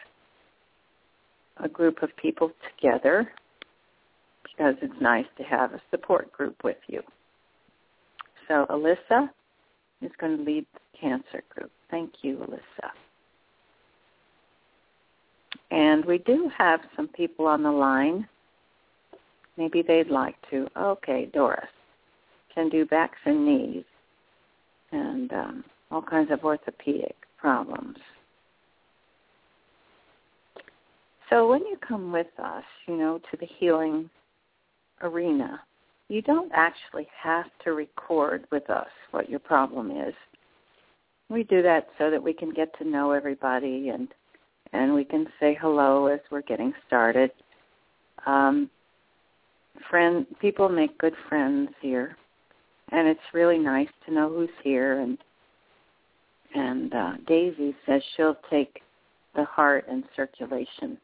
a 1.58 1.68
group 1.68 2.02
of 2.04 2.16
people 2.16 2.52
together 2.78 3.32
because 4.44 4.76
it's 4.82 5.02
nice 5.02 5.26
to 5.38 5.44
have 5.44 5.74
a 5.74 5.82
support 5.92 6.32
group 6.32 6.56
with 6.64 6.78
you. 6.88 7.02
So 8.48 8.66
Alyssa 8.70 9.30
is 10.02 10.12
going 10.20 10.38
to 10.38 10.44
lead 10.44 10.66
the 10.74 11.00
cancer 11.00 11.44
group. 11.50 11.72
Thank 11.92 12.12
you, 12.22 12.38
Alyssa. 12.38 12.90
And 15.72 16.04
we 16.06 16.18
do 16.20 16.50
have 16.58 16.80
some 16.96 17.08
people 17.08 17.46
on 17.46 17.64
the 17.64 17.72
line. 17.72 18.28
Maybe 19.58 19.82
they'd 19.82 20.10
like 20.10 20.36
to. 20.50 20.68
Okay, 20.78 21.30
Doris 21.34 21.66
can 22.54 22.70
do 22.70 22.86
backs 22.86 23.20
and 23.26 23.46
knees 23.46 23.84
and 24.92 25.32
um, 25.34 25.64
all 25.92 26.02
kinds 26.02 26.32
of 26.32 26.44
orthopedic 26.44 27.16
problems. 27.38 27.98
So 31.30 31.48
when 31.48 31.62
you 31.62 31.78
come 31.88 32.12
with 32.12 32.28
us, 32.44 32.64
you 32.88 32.98
know, 32.98 33.20
to 33.32 33.38
the 33.38 33.48
healing 33.60 34.10
arena, 35.02 35.62
you 36.10 36.24
don't 36.24 36.52
actually 36.54 37.08
have 37.22 37.46
to 37.64 37.74
record 37.74 38.46
with 38.52 38.70
us 38.70 38.90
what 39.12 39.30
your 39.30 39.40
problem 39.40 39.92
is. 39.92 40.14
We 41.30 41.44
do 41.44 41.62
that 41.62 41.88
so 42.00 42.10
that 42.10 42.22
we 42.22 42.34
can 42.34 42.52
get 42.52 42.76
to 42.80 42.88
know 42.88 43.12
everybody 43.12 43.90
and 43.90 44.08
and 44.72 44.94
we 44.94 45.04
can 45.04 45.26
say 45.40 45.58
hello 45.60 46.08
as 46.08 46.20
we're 46.30 46.44
getting 46.44 46.74
started. 46.86 47.32
Um, 48.28 48.70
friend, 49.90 50.28
people 50.40 50.70
make 50.70 50.96
good 51.00 51.16
friends 51.28 51.70
here, 51.82 52.16
and 52.92 53.08
it's 53.08 53.20
really 53.34 53.58
nice 53.58 53.88
to 54.06 54.14
know 54.14 54.30
who's 54.30 54.50
here. 54.64 55.00
And 55.00 55.18
and 56.56 56.94
uh, 56.94 57.14
Daisy 57.28 57.76
says 57.86 58.02
she'll 58.16 58.38
take 58.50 58.82
the 59.36 59.46
heart 59.46 59.86
and 59.90 60.04
circulation 60.16 60.98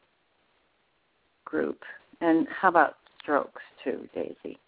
group. 1.44 1.80
And 2.20 2.46
how 2.48 2.68
about 2.68 2.96
strokes 3.20 3.62
too, 3.84 4.08
Daisy? 4.14 4.58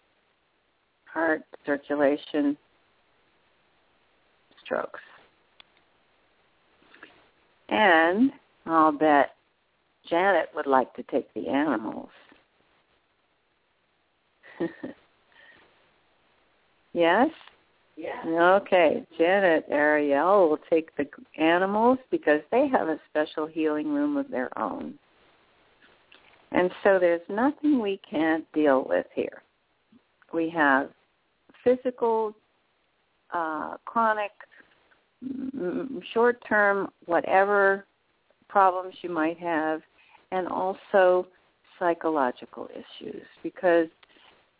Heart, 1.13 1.43
circulation, 1.65 2.57
strokes. 4.63 4.99
And 7.69 8.31
I'll 8.65 8.91
bet 8.91 9.35
Janet 10.09 10.49
would 10.55 10.67
like 10.67 10.93
to 10.95 11.03
take 11.03 11.33
the 11.33 11.47
animals. 11.47 12.09
yes? 16.93 17.29
Yeah. 17.95 18.23
Okay. 18.61 19.05
Janet 19.17 19.65
Ariel 19.69 20.49
will 20.49 20.59
take 20.69 20.95
the 20.95 21.05
animals 21.37 21.99
because 22.11 22.41
they 22.51 22.67
have 22.67 22.87
a 22.87 22.99
special 23.09 23.45
healing 23.45 23.93
room 23.93 24.17
of 24.17 24.29
their 24.29 24.57
own. 24.57 24.93
And 26.51 26.71
so 26.83 26.97
there's 26.99 27.21
nothing 27.29 27.79
we 27.79 27.99
can't 28.09 28.49
deal 28.53 28.85
with 28.87 29.05
here. 29.13 29.43
We 30.33 30.49
have 30.49 30.89
physical, 31.63 32.33
uh, 33.33 33.75
chronic, 33.85 34.31
short-term, 36.13 36.89
whatever 37.05 37.85
problems 38.47 38.95
you 39.01 39.09
might 39.09 39.37
have, 39.37 39.81
and 40.31 40.47
also 40.47 41.27
psychological 41.77 42.67
issues 42.73 43.23
because 43.41 43.87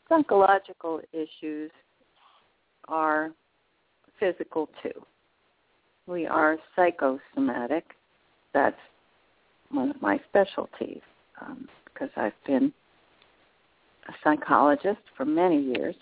psychological 0.08 1.02
issues 1.14 1.72
are 2.88 3.32
physical 4.20 4.70
too. 4.82 5.06
We 6.08 6.26
are 6.26 6.58
psychosomatic. 6.76 7.86
That's 8.54 8.76
one 9.70 9.92
of 9.92 10.02
my 10.02 10.20
specialties 10.30 11.02
um, 11.40 11.68
because 11.86 12.10
I've 12.16 12.34
been 12.48 12.74
a 14.08 14.14
psychologist 14.24 15.02
for 15.16 15.26
many 15.26 15.62
years 15.62 15.96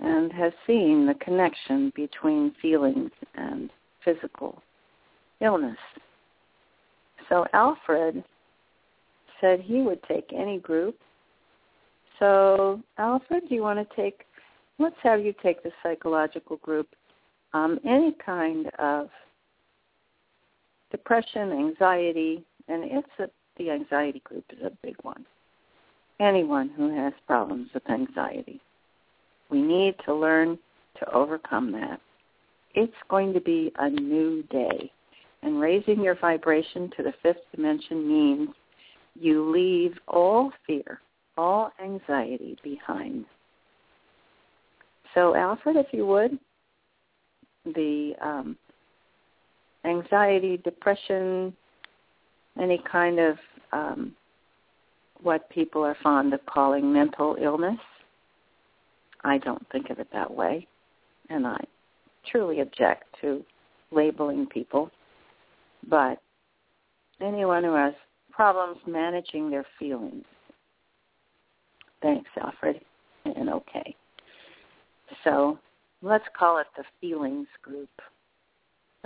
and 0.00 0.32
has 0.32 0.52
seen 0.66 1.06
the 1.06 1.14
connection 1.14 1.92
between 1.96 2.54
feelings 2.62 3.10
and 3.34 3.70
physical 4.04 4.62
illness. 5.40 5.78
So 7.28 7.46
Alfred 7.52 8.24
said 9.40 9.60
he 9.60 9.82
would 9.82 10.02
take 10.04 10.32
any 10.34 10.58
group. 10.58 10.96
So 12.18 12.80
Alfred, 12.98 13.48
do 13.48 13.54
you 13.54 13.62
want 13.62 13.78
to 13.78 13.96
take, 13.96 14.24
let's 14.78 14.96
have 15.02 15.24
you 15.24 15.34
take 15.42 15.62
the 15.62 15.70
psychological 15.82 16.56
group, 16.58 16.88
um, 17.54 17.78
any 17.84 18.16
kind 18.24 18.70
of 18.78 19.08
depression, 20.90 21.52
anxiety, 21.52 22.44
and 22.68 22.84
it's 22.84 23.08
a, 23.18 23.28
the 23.58 23.70
anxiety 23.70 24.20
group 24.24 24.44
is 24.50 24.64
a 24.64 24.72
big 24.82 24.96
one. 25.02 25.24
Anyone 26.20 26.70
who 26.70 26.94
has 26.96 27.12
problems 27.26 27.68
with 27.74 27.88
anxiety. 27.90 28.60
We 29.50 29.62
need 29.62 29.94
to 30.04 30.14
learn 30.14 30.58
to 30.98 31.12
overcome 31.12 31.72
that. 31.72 32.00
It's 32.74 32.92
going 33.08 33.32
to 33.32 33.40
be 33.40 33.72
a 33.78 33.88
new 33.88 34.42
day. 34.44 34.90
And 35.42 35.60
raising 35.60 36.02
your 36.02 36.16
vibration 36.16 36.90
to 36.96 37.02
the 37.02 37.12
fifth 37.22 37.42
dimension 37.54 38.08
means 38.08 38.48
you 39.14 39.50
leave 39.50 39.96
all 40.08 40.52
fear, 40.66 41.00
all 41.36 41.70
anxiety 41.82 42.56
behind. 42.62 43.24
So 45.14 45.34
Alfred, 45.34 45.76
if 45.76 45.86
you 45.92 46.06
would, 46.06 46.38
the 47.64 48.12
um, 48.20 48.56
anxiety, 49.84 50.58
depression, 50.58 51.54
any 52.60 52.82
kind 52.90 53.18
of 53.18 53.36
um, 53.72 54.14
what 55.22 55.48
people 55.50 55.82
are 55.82 55.96
fond 56.02 56.34
of 56.34 56.44
calling 56.46 56.92
mental 56.92 57.36
illness. 57.40 57.78
I 59.24 59.38
don't 59.38 59.66
think 59.70 59.90
of 59.90 59.98
it 59.98 60.08
that 60.12 60.32
way, 60.32 60.66
and 61.30 61.46
I 61.46 61.58
truly 62.30 62.60
object 62.60 63.04
to 63.20 63.44
labeling 63.90 64.46
people 64.46 64.90
but 65.86 66.20
anyone 67.20 67.64
who 67.64 67.74
has 67.74 67.94
problems 68.30 68.78
managing 68.86 69.50
their 69.50 69.66
feelings. 69.78 70.24
Thanks, 72.02 72.30
Alfred, 72.40 72.80
and 73.24 73.50
okay. 73.50 73.94
So 75.24 75.58
let's 76.02 76.24
call 76.38 76.58
it 76.58 76.66
the 76.76 76.84
feelings 77.00 77.48
group. 77.62 77.88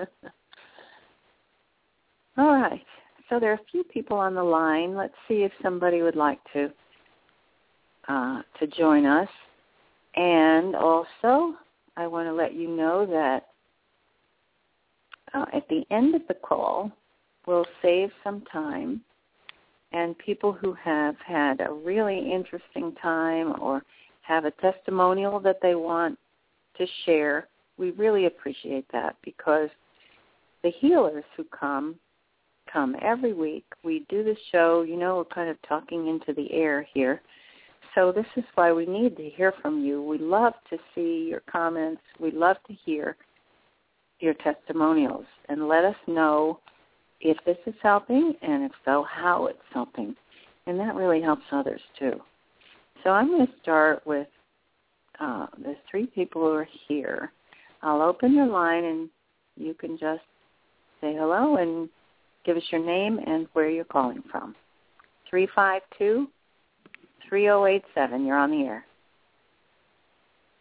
All 2.36 2.52
right. 2.52 2.84
So 3.28 3.40
there 3.40 3.50
are 3.50 3.54
a 3.54 3.70
few 3.70 3.84
people 3.84 4.18
on 4.18 4.34
the 4.34 4.42
line. 4.42 4.94
Let's 4.94 5.14
see 5.26 5.42
if 5.42 5.52
somebody 5.62 6.02
would 6.02 6.16
like 6.16 6.40
to 6.52 6.70
uh, 8.08 8.42
to 8.58 8.66
join 8.66 9.06
us. 9.06 9.28
And 10.14 10.76
also, 10.76 11.54
I 11.96 12.06
want 12.06 12.28
to 12.28 12.32
let 12.32 12.54
you 12.54 12.68
know 12.68 13.06
that 13.06 13.48
uh, 15.34 15.46
at 15.54 15.68
the 15.68 15.84
end 15.90 16.14
of 16.14 16.22
the 16.28 16.34
call, 16.34 16.90
we'll 17.46 17.66
save 17.80 18.10
some 18.22 18.42
time 18.52 19.00
and 19.92 20.16
people 20.18 20.52
who 20.52 20.72
have 20.74 21.16
had 21.24 21.60
a 21.60 21.72
really 21.72 22.32
interesting 22.32 22.94
time 23.00 23.54
or 23.60 23.82
have 24.22 24.44
a 24.44 24.50
testimonial 24.52 25.40
that 25.40 25.58
they 25.60 25.74
want 25.74 26.18
to 26.78 26.86
share, 27.04 27.48
we 27.76 27.90
really 27.92 28.26
appreciate 28.26 28.86
that 28.92 29.16
because 29.22 29.68
the 30.62 30.70
healers 30.80 31.24
who 31.36 31.44
come 31.44 31.96
come 32.72 32.96
every 33.02 33.32
week. 33.32 33.64
We 33.84 34.06
do 34.08 34.22
the 34.24 34.36
show, 34.50 34.82
you 34.82 34.96
know, 34.96 35.16
we're 35.16 35.24
kind 35.24 35.50
of 35.50 35.56
talking 35.68 36.08
into 36.08 36.32
the 36.32 36.50
air 36.52 36.86
here. 36.94 37.20
So 37.94 38.10
this 38.10 38.26
is 38.36 38.44
why 38.54 38.72
we 38.72 38.86
need 38.86 39.16
to 39.16 39.28
hear 39.28 39.52
from 39.60 39.84
you. 39.84 40.02
We 40.02 40.18
love 40.18 40.54
to 40.70 40.78
see 40.94 41.26
your 41.28 41.42
comments. 41.50 42.00
We 42.18 42.30
love 42.30 42.56
to 42.68 42.74
hear 42.84 43.16
your 44.20 44.34
testimonials 44.34 45.26
and 45.48 45.68
let 45.68 45.84
us 45.84 45.96
know 46.06 46.60
if 47.20 47.36
this 47.44 47.58
is 47.66 47.74
helping 47.82 48.34
and 48.42 48.64
if 48.64 48.72
so, 48.84 49.04
how 49.10 49.46
it's 49.46 49.58
helping. 49.72 50.16
And 50.66 50.78
that 50.78 50.94
really 50.94 51.20
helps 51.20 51.42
others 51.52 51.80
too. 51.98 52.20
So 53.02 53.10
I'm 53.10 53.28
going 53.28 53.46
to 53.46 53.52
start 53.62 54.06
with 54.06 54.28
uh, 55.20 55.46
there's 55.62 55.76
three 55.90 56.06
people 56.06 56.42
who 56.42 56.52
are 56.52 56.68
here. 56.88 57.32
I'll 57.82 58.00
open 58.00 58.34
your 58.34 58.46
line 58.46 58.84
and 58.84 59.08
you 59.56 59.74
can 59.74 59.98
just 59.98 60.22
say 61.00 61.14
hello 61.14 61.56
and 61.56 61.88
give 62.44 62.56
us 62.56 62.62
your 62.70 62.84
name 62.84 63.18
and 63.26 63.46
where 63.52 63.68
you're 63.68 63.84
calling 63.84 64.22
from. 64.30 64.54
352 65.28 66.28
3087. 67.32 68.26
You're 68.26 68.36
on 68.36 68.50
the 68.50 68.66
air. 68.66 68.84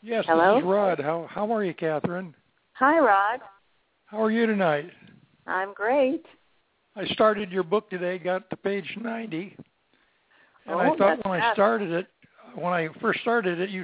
Yes, 0.01 0.23
Hello? 0.25 0.55
this 0.55 0.63
is 0.63 0.69
Rod. 0.69 1.01
How 1.01 1.27
how 1.29 1.53
are 1.53 1.65
you, 1.65 1.73
Kathryn? 1.73 2.33
Hi, 2.73 2.97
Rod. 2.97 3.41
How 4.05 4.23
are 4.23 4.31
you 4.31 4.45
tonight? 4.45 4.89
I'm 5.47 5.73
great. 5.73 6.25
I 6.95 7.05
started 7.07 7.51
your 7.51 7.63
book 7.63 7.89
today, 7.89 8.17
got 8.17 8.49
to 8.49 8.55
page 8.55 8.85
90, 9.01 9.57
and 10.65 10.75
Oh, 10.75 10.79
I 10.79 10.95
thought 10.95 11.25
when 11.25 11.41
I 11.41 11.51
started 11.53 11.91
it, 11.91 12.07
when 12.55 12.71
I 12.71 12.87
first 13.01 13.19
started 13.19 13.59
it, 13.59 13.69
you 13.69 13.83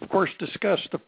of 0.00 0.08
course 0.08 0.30
discussed 0.38 0.88
the 0.92 1.00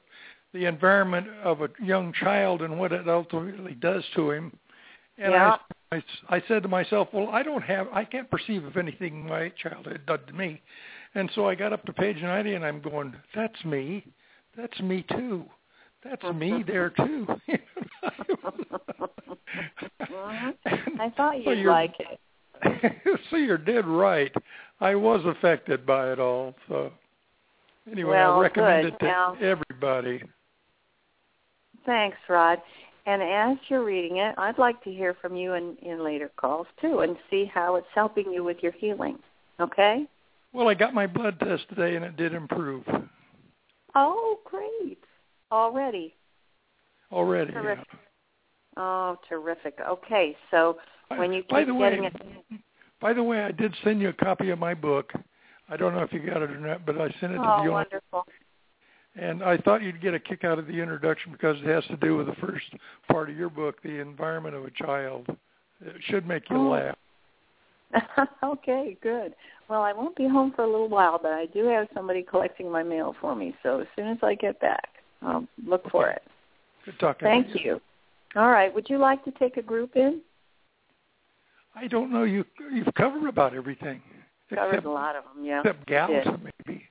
the 0.52 0.64
environment 0.64 1.28
of 1.44 1.60
a 1.60 1.68
young 1.80 2.12
child 2.12 2.62
and 2.62 2.76
what 2.76 2.90
it 2.90 3.08
ultimately 3.08 3.74
does 3.74 4.02
to 4.16 4.32
him. 4.32 4.52
And 5.16 5.30
Yeah. 5.30 5.56
I, 5.92 5.96
I, 5.96 6.36
I 6.36 6.42
said 6.48 6.64
to 6.64 6.68
myself, 6.68 7.06
well, 7.12 7.28
I 7.28 7.44
don't 7.44 7.62
have, 7.62 7.86
I 7.92 8.04
can't 8.04 8.28
perceive 8.28 8.64
of 8.64 8.76
anything 8.76 9.26
my 9.26 9.50
child 9.50 9.86
had 9.86 10.04
done 10.06 10.26
to 10.26 10.32
me. 10.32 10.60
And 11.14 11.30
so 11.34 11.48
I 11.48 11.54
got 11.54 11.72
up 11.72 11.84
to 11.86 11.92
page 11.92 12.18
90 12.22 12.54
and 12.54 12.64
I'm 12.64 12.80
going, 12.80 13.14
that's 13.34 13.64
me. 13.64 14.04
That's 14.56 14.78
me 14.80 15.04
too. 15.10 15.44
That's 16.04 16.22
me 16.34 16.62
there 16.66 16.90
too. 16.96 17.26
I 20.98 21.10
thought 21.16 21.38
you'd 21.44 21.58
you're- 21.58 21.72
like 21.72 21.94
it. 21.98 22.18
so 23.30 23.36
you're 23.36 23.56
dead 23.58 23.86
right. 23.86 24.32
I 24.80 24.94
was 24.94 25.24
affected 25.24 25.86
by 25.86 26.12
it 26.12 26.18
all. 26.18 26.54
So 26.68 26.92
anyway, 27.90 28.10
Well, 28.10 28.38
I 28.38 28.42
recommend 28.42 28.82
good. 28.84 28.94
it 28.94 28.98
to 28.98 29.04
Now- 29.06 29.34
everybody. 29.40 30.22
Thanks, 31.86 32.18
Rod. 32.28 32.58
And 33.06 33.22
as 33.22 33.56
you're 33.68 33.82
reading 33.84 34.18
it, 34.18 34.34
I'd 34.36 34.58
like 34.58 34.82
to 34.84 34.90
hear 34.92 35.14
from 35.22 35.34
you 35.34 35.54
in, 35.54 35.76
in 35.80 36.04
later 36.04 36.30
calls 36.36 36.66
too 36.80 37.00
and 37.00 37.16
see 37.30 37.50
how 37.52 37.76
it's 37.76 37.86
helping 37.94 38.30
you 38.30 38.44
with 38.44 38.58
your 38.62 38.72
healing. 38.72 39.18
Okay? 39.58 40.04
Well, 40.52 40.68
I 40.68 40.74
got 40.74 40.94
my 40.94 41.06
blood 41.06 41.38
test 41.40 41.68
today 41.68 41.96
and 41.96 42.04
it 42.04 42.16
did 42.16 42.34
improve 42.34 42.84
Oh, 43.94 44.38
great. 44.44 44.98
Already. 45.50 46.14
already. 47.10 47.52
Terrific. 47.52 47.86
Oh, 48.76 49.16
terrific. 49.28 49.78
Okay, 49.80 50.36
so 50.50 50.78
when 51.16 51.32
you 51.32 51.42
by 51.50 51.60
keep 51.60 51.68
the 51.68 51.74
way, 51.74 51.98
it 52.00 52.60
by 53.00 53.12
the 53.12 53.22
way, 53.22 53.40
I 53.42 53.50
did 53.50 53.74
send 53.82 54.00
you 54.00 54.10
a 54.10 54.12
copy 54.12 54.50
of 54.50 54.58
my 54.58 54.74
book. 54.74 55.12
I 55.68 55.76
don't 55.76 55.94
know 55.94 56.02
if 56.02 56.12
you 56.12 56.20
got 56.20 56.42
it 56.42 56.50
or 56.50 56.58
not, 56.58 56.86
but 56.86 57.00
I 57.00 57.08
sent 57.20 57.32
it 57.32 57.38
to 57.38 57.42
Oh, 57.42 57.70
wonderful. 57.70 58.26
And 59.16 59.42
I 59.42 59.56
thought 59.56 59.82
you'd 59.82 60.00
get 60.00 60.14
a 60.14 60.20
kick 60.20 60.44
out 60.44 60.58
of 60.58 60.66
the 60.68 60.80
introduction 60.80 61.32
because 61.32 61.56
it 61.58 61.66
has 61.66 61.84
to 61.86 61.96
do 61.96 62.16
with 62.16 62.26
the 62.26 62.34
first 62.36 62.66
part 63.10 63.28
of 63.28 63.36
your 63.36 63.50
book, 63.50 63.82
the 63.82 64.00
environment 64.00 64.54
of 64.54 64.64
a 64.64 64.70
child. 64.70 65.26
It 65.80 65.96
should 66.04 66.26
make 66.28 66.48
you 66.48 66.56
Oh. 66.56 66.68
laugh. 66.70 66.98
okay, 68.44 68.96
good. 69.02 69.34
Well, 69.68 69.82
I 69.82 69.92
won't 69.92 70.16
be 70.16 70.28
home 70.28 70.52
for 70.54 70.62
a 70.62 70.70
little 70.70 70.88
while, 70.88 71.18
but 71.20 71.32
I 71.32 71.46
do 71.46 71.66
have 71.66 71.88
somebody 71.94 72.22
collecting 72.22 72.70
my 72.70 72.82
mail 72.82 73.14
for 73.20 73.34
me. 73.34 73.54
So 73.62 73.80
as 73.80 73.86
soon 73.96 74.08
as 74.08 74.18
I 74.22 74.34
get 74.34 74.60
back, 74.60 74.88
I'll 75.22 75.46
look 75.64 75.88
for 75.90 76.08
it. 76.08 76.22
Good 76.84 76.98
talking. 76.98 77.26
Thank 77.26 77.52
to 77.52 77.62
you. 77.62 77.80
All 78.36 78.50
right. 78.50 78.72
Would 78.74 78.88
you 78.88 78.98
like 78.98 79.24
to 79.24 79.32
take 79.32 79.56
a 79.56 79.62
group 79.62 79.96
in? 79.96 80.20
I 81.74 81.86
don't 81.86 82.12
know. 82.12 82.24
You 82.24 82.44
you've 82.72 82.92
covered 82.94 83.28
about 83.28 83.54
everything. 83.54 84.00
Covered 84.52 84.70
except, 84.70 84.86
a 84.86 84.90
lot 84.90 85.14
of 85.14 85.24
them, 85.24 85.44
yeah. 85.44 85.60
Except 85.60 85.86
gout, 85.86 86.10
did. 86.10 86.26
maybe. 86.66 86.82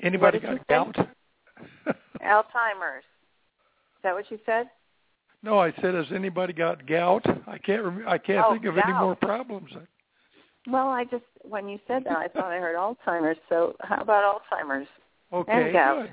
Anybody 0.00 0.38
got 0.38 0.66
gout? 0.68 0.96
Alzheimer's. 2.22 3.02
Is 3.02 4.02
that 4.04 4.14
what 4.14 4.30
you 4.30 4.38
said? 4.46 4.66
No, 5.46 5.60
I 5.60 5.72
said, 5.80 5.94
has 5.94 6.06
anybody 6.12 6.52
got 6.52 6.84
gout? 6.86 7.24
I 7.46 7.56
can't. 7.58 7.84
Rem- 7.84 8.04
I 8.08 8.18
can't 8.18 8.44
Oh, 8.48 8.52
think 8.52 8.64
of 8.64 8.76
any 8.78 8.92
more 8.92 9.14
problems. 9.14 9.70
Well, 10.66 10.88
I 10.88 11.04
just 11.04 11.22
when 11.42 11.68
you 11.68 11.78
said 11.86 12.02
that, 12.04 12.16
I 12.16 12.26
thought 12.26 12.50
I 12.50 12.58
heard 12.58 12.76
Alzheimer's. 12.76 13.38
So 13.48 13.76
how 13.80 14.00
about 14.02 14.40
Alzheimer's? 14.52 14.88
Okay, 15.32 15.72
gout. 15.72 16.08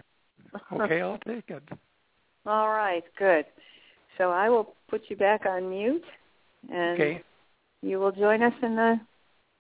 good. 0.54 0.82
Okay, 0.82 1.02
I'll 1.02 1.18
take 1.18 1.50
it. 1.50 1.64
All 2.46 2.70
right, 2.70 3.04
good. 3.18 3.46
So 4.20 4.30
I 4.30 4.50
will 4.50 4.76
put 4.88 5.02
you 5.08 5.16
back 5.16 5.48
on 5.48 5.68
mute, 5.68 6.04
and 6.72 6.94
Okay, 6.94 7.24
you 7.82 8.00
will 8.00 8.12
join 8.12 8.44
us 8.44 8.54
in 8.62 8.76
the 8.76 9.00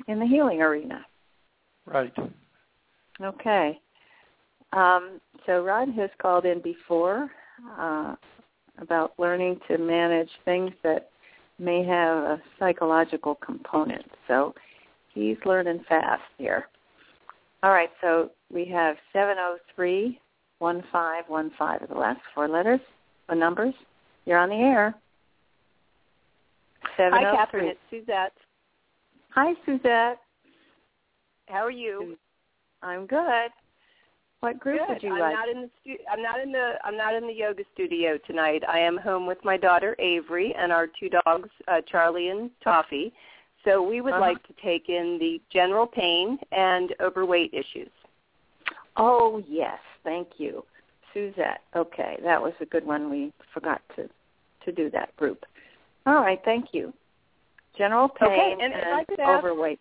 in 0.07 0.19
the 0.19 0.27
healing 0.27 0.61
arena. 0.61 1.03
right. 1.87 2.13
Okay. 3.19 3.79
Um, 4.71 5.19
so 5.47 5.63
Rod 5.63 5.89
has 5.95 6.11
called 6.21 6.45
in 6.45 6.61
before 6.61 7.31
uh, 7.79 8.15
about 8.79 9.13
learning 9.17 9.59
to 9.67 9.77
manage 9.77 10.29
things 10.45 10.71
that 10.83 11.09
may 11.59 11.83
have 11.85 12.17
a 12.17 12.41
psychological 12.59 13.35
component. 13.35 14.05
So 14.27 14.53
he's 15.13 15.37
learning 15.45 15.83
fast 15.87 16.21
here. 16.37 16.67
All 17.61 17.71
right, 17.71 17.89
so 18.01 18.31
we 18.51 18.65
have 18.65 18.97
703 19.13 20.19
1515 20.59 21.59
are 21.61 21.87
the 21.87 21.99
last 21.99 22.21
four 22.33 22.47
letters, 22.47 22.79
the 23.27 23.35
numbers. 23.35 23.73
You're 24.25 24.39
on 24.39 24.49
the 24.49 24.55
air. 24.55 24.95
Hi, 26.97 27.23
Kathryn. 27.23 27.63
Oh 27.63 27.69
it's 27.69 27.79
Suzette. 27.89 28.33
Hi, 29.29 29.53
Suzette. 29.65 30.19
How 31.47 31.65
are 31.65 31.71
you? 31.71 32.17
I'm 32.81 33.05
good. 33.05 33.49
What 34.43 34.59
group 34.59 34.79
Good. 34.79 34.89
would 34.95 35.03
you 35.03 35.13
I'm 35.13 35.19
like? 35.21 35.33
not 35.35 35.47
in 35.47 35.61
the 35.61 35.69
stu- 35.79 36.03
I'm 36.11 36.21
not 36.21 36.41
in 36.41 36.51
the 36.51 36.73
I'm 36.83 36.97
not 36.97 37.15
in 37.15 37.25
the 37.25 37.31
yoga 37.33 37.63
studio 37.73 38.17
tonight. 38.27 38.61
I 38.67 38.77
am 38.77 38.97
home 38.97 39.25
with 39.25 39.37
my 39.45 39.55
daughter 39.55 39.95
Avery 39.99 40.53
and 40.57 40.69
our 40.69 40.85
two 40.85 41.07
dogs, 41.07 41.47
uh, 41.69 41.79
Charlie 41.89 42.27
and 42.27 42.51
Toffee. 42.61 43.13
So 43.63 43.81
we 43.81 44.01
would 44.01 44.11
Uh-huh. 44.11 44.19
like 44.19 44.43
to 44.47 44.53
take 44.61 44.89
in 44.89 45.17
the 45.17 45.41
general 45.49 45.87
pain 45.87 46.37
and 46.51 46.93
overweight 46.99 47.53
issues. 47.53 47.89
Oh 48.97 49.41
yes, 49.47 49.79
thank 50.03 50.27
you, 50.41 50.65
Suzette. 51.13 51.61
Okay, 51.73 52.17
that 52.21 52.41
was 52.41 52.51
a 52.59 52.65
good 52.65 52.85
one. 52.85 53.09
We 53.09 53.31
forgot 53.53 53.81
to 53.95 54.09
to 54.65 54.71
do 54.73 54.89
that 54.89 55.15
group. 55.15 55.45
All 56.05 56.15
right, 56.15 56.41
thank 56.43 56.73
you. 56.73 56.91
General 57.77 58.09
pain 58.09 58.29
Okay, 58.29 58.57
and 58.61 58.73
if 58.73 58.85
I 58.87 59.03
could 59.05 59.21
ask- 59.21 59.37
overweight. 59.45 59.79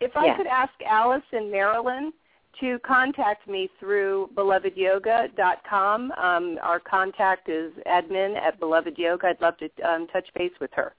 If 0.00 0.16
I 0.16 0.36
could 0.36 0.48
ask 0.48 0.72
Alice 0.84 1.22
in 1.32 1.50
Maryland 1.52 2.12
to 2.60 2.78
contact 2.80 3.48
me 3.48 3.68
through 3.80 4.30
belovedyoga.com. 4.34 6.12
Um, 6.12 6.58
our 6.62 6.80
contact 6.80 7.48
is 7.48 7.72
admin 7.86 8.36
at 8.36 8.58
Beloved 8.58 8.96
Yoga. 8.96 9.28
I'd 9.28 9.40
love 9.40 9.54
to 9.58 9.68
um, 9.88 10.06
touch 10.12 10.26
base 10.34 10.52
with 10.60 10.70
her. 10.74 10.94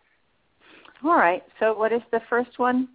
All 1.03 1.15
right. 1.15 1.43
So 1.59 1.77
what 1.77 1.91
is 1.91 2.01
the 2.11 2.21
first 2.29 2.57
one? 2.57 2.89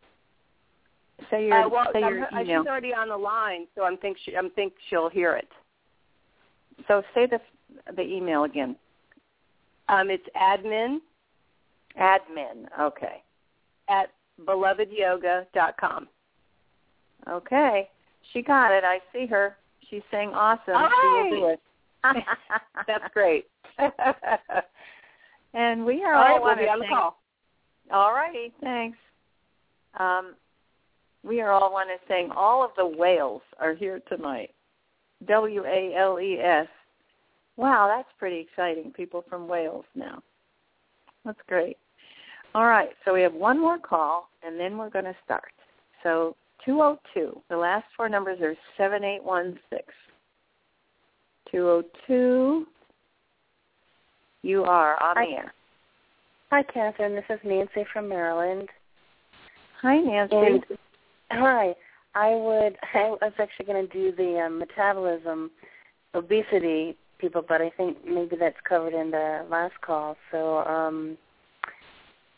Say 1.31 1.47
your 1.47 1.65
Uh, 1.65 1.69
well, 1.69 1.87
say 1.93 2.01
your 2.01 2.25
uh, 2.25 2.41
email. 2.41 2.63
she's 2.63 2.69
already 2.69 2.95
on 2.95 3.09
the 3.09 3.17
line, 3.17 3.67
so 3.75 3.85
I'm 3.85 3.99
think 3.99 4.17
she, 4.25 4.37
I'm 4.37 4.51
think 4.51 4.73
she'll 4.89 5.11
hear 5.11 5.35
it. 5.35 5.49
So 6.89 7.03
say 7.15 7.27
the 7.27 7.41
the 7.95 8.03
email 8.03 8.45
again. 8.45 8.75
Um, 9.89 10.09
it's 10.09 10.25
admin 10.35 10.99
Admin. 11.99 12.67
Okay. 12.81 13.23
at 13.89 14.11
belovedyoga.com. 14.45 16.09
Okay. 17.29 17.89
She 18.33 18.43
got 18.43 18.71
it. 18.73 18.85
I 18.85 19.01
see 19.13 19.27
her. 19.27 19.57
She's 19.89 20.03
saying 20.11 20.31
awesome. 20.31 20.75
All 20.75 20.89
She 20.89 21.07
will 21.07 21.31
do 21.41 21.47
it. 21.49 21.61
That's 22.87 23.13
great. 23.13 23.47
and 25.55 25.85
we 25.85 26.03
are 26.03 26.13
right, 26.13 26.33
all 26.33 26.43
we'll 26.43 26.57
be 26.57 26.69
on 26.69 26.79
the 26.79 26.87
call. 26.87 27.19
All 27.93 28.13
righty, 28.13 28.53
thanks. 28.61 28.99
Um, 29.99 30.35
we 31.25 31.41
are 31.41 31.51
all 31.51 31.73
one 31.73 31.89
to 31.89 31.97
saying 32.09 32.31
all 32.35 32.65
of 32.65 32.71
the 32.77 32.87
whales 32.87 33.43
are 33.59 33.75
here 33.75 34.01
tonight. 34.09 34.51
W 35.27 35.65
A 35.67 35.95
L 35.97 36.19
E 36.21 36.39
S. 36.39 36.69
Wow, 37.57 37.93
that's 37.95 38.09
pretty 38.19 38.39
exciting. 38.39 38.93
People 38.93 39.25
from 39.29 39.49
Wales 39.49 39.85
now. 39.95 40.23
That's 41.25 41.41
great. 41.47 41.77
All 42.55 42.67
right, 42.67 42.91
so 43.05 43.13
we 43.13 43.21
have 43.23 43.35
one 43.35 43.61
more 43.61 43.79
call, 43.79 44.31
and 44.43 44.59
then 44.59 44.79
we're 44.79 44.91
going 44.91 45.05
to 45.05 45.17
start. 45.25 45.53
So 46.03 46.37
202. 46.65 47.43
The 47.49 47.57
last 47.57 47.85
four 47.97 48.09
numbers 48.09 48.41
are 48.41 48.55
7816. 48.77 49.79
202. 51.51 52.67
You 54.43 54.65
are 54.65 55.03
on 55.03 55.17
the 55.17 55.37
air. 55.37 55.55
Hi, 56.51 56.63
Kathryn. 56.63 57.15
This 57.15 57.25
is 57.29 57.41
Nancy 57.45 57.85
from 57.93 58.09
Maryland. 58.09 58.69
Hi, 59.83 59.99
Nancy. 59.99 60.37
And 60.37 60.65
hi, 61.31 61.75
I 62.15 62.31
would. 62.31 62.77
I 62.95 63.11
was 63.11 63.33
actually 63.39 63.67
going 63.67 63.87
to 63.87 63.93
do 63.93 64.13
the 64.17 64.41
um, 64.41 64.59
metabolism, 64.59 65.51
obesity 66.15 66.97
people, 67.19 67.45
but 67.47 67.61
I 67.61 67.71
think 67.71 67.99
maybe 68.07 68.37
that's 68.37 68.57
covered 68.69 68.95
in 68.95 69.11
the 69.11 69.47
last 69.51 69.75
call. 69.83 70.17
So 70.33 70.59
um, 70.59 71.17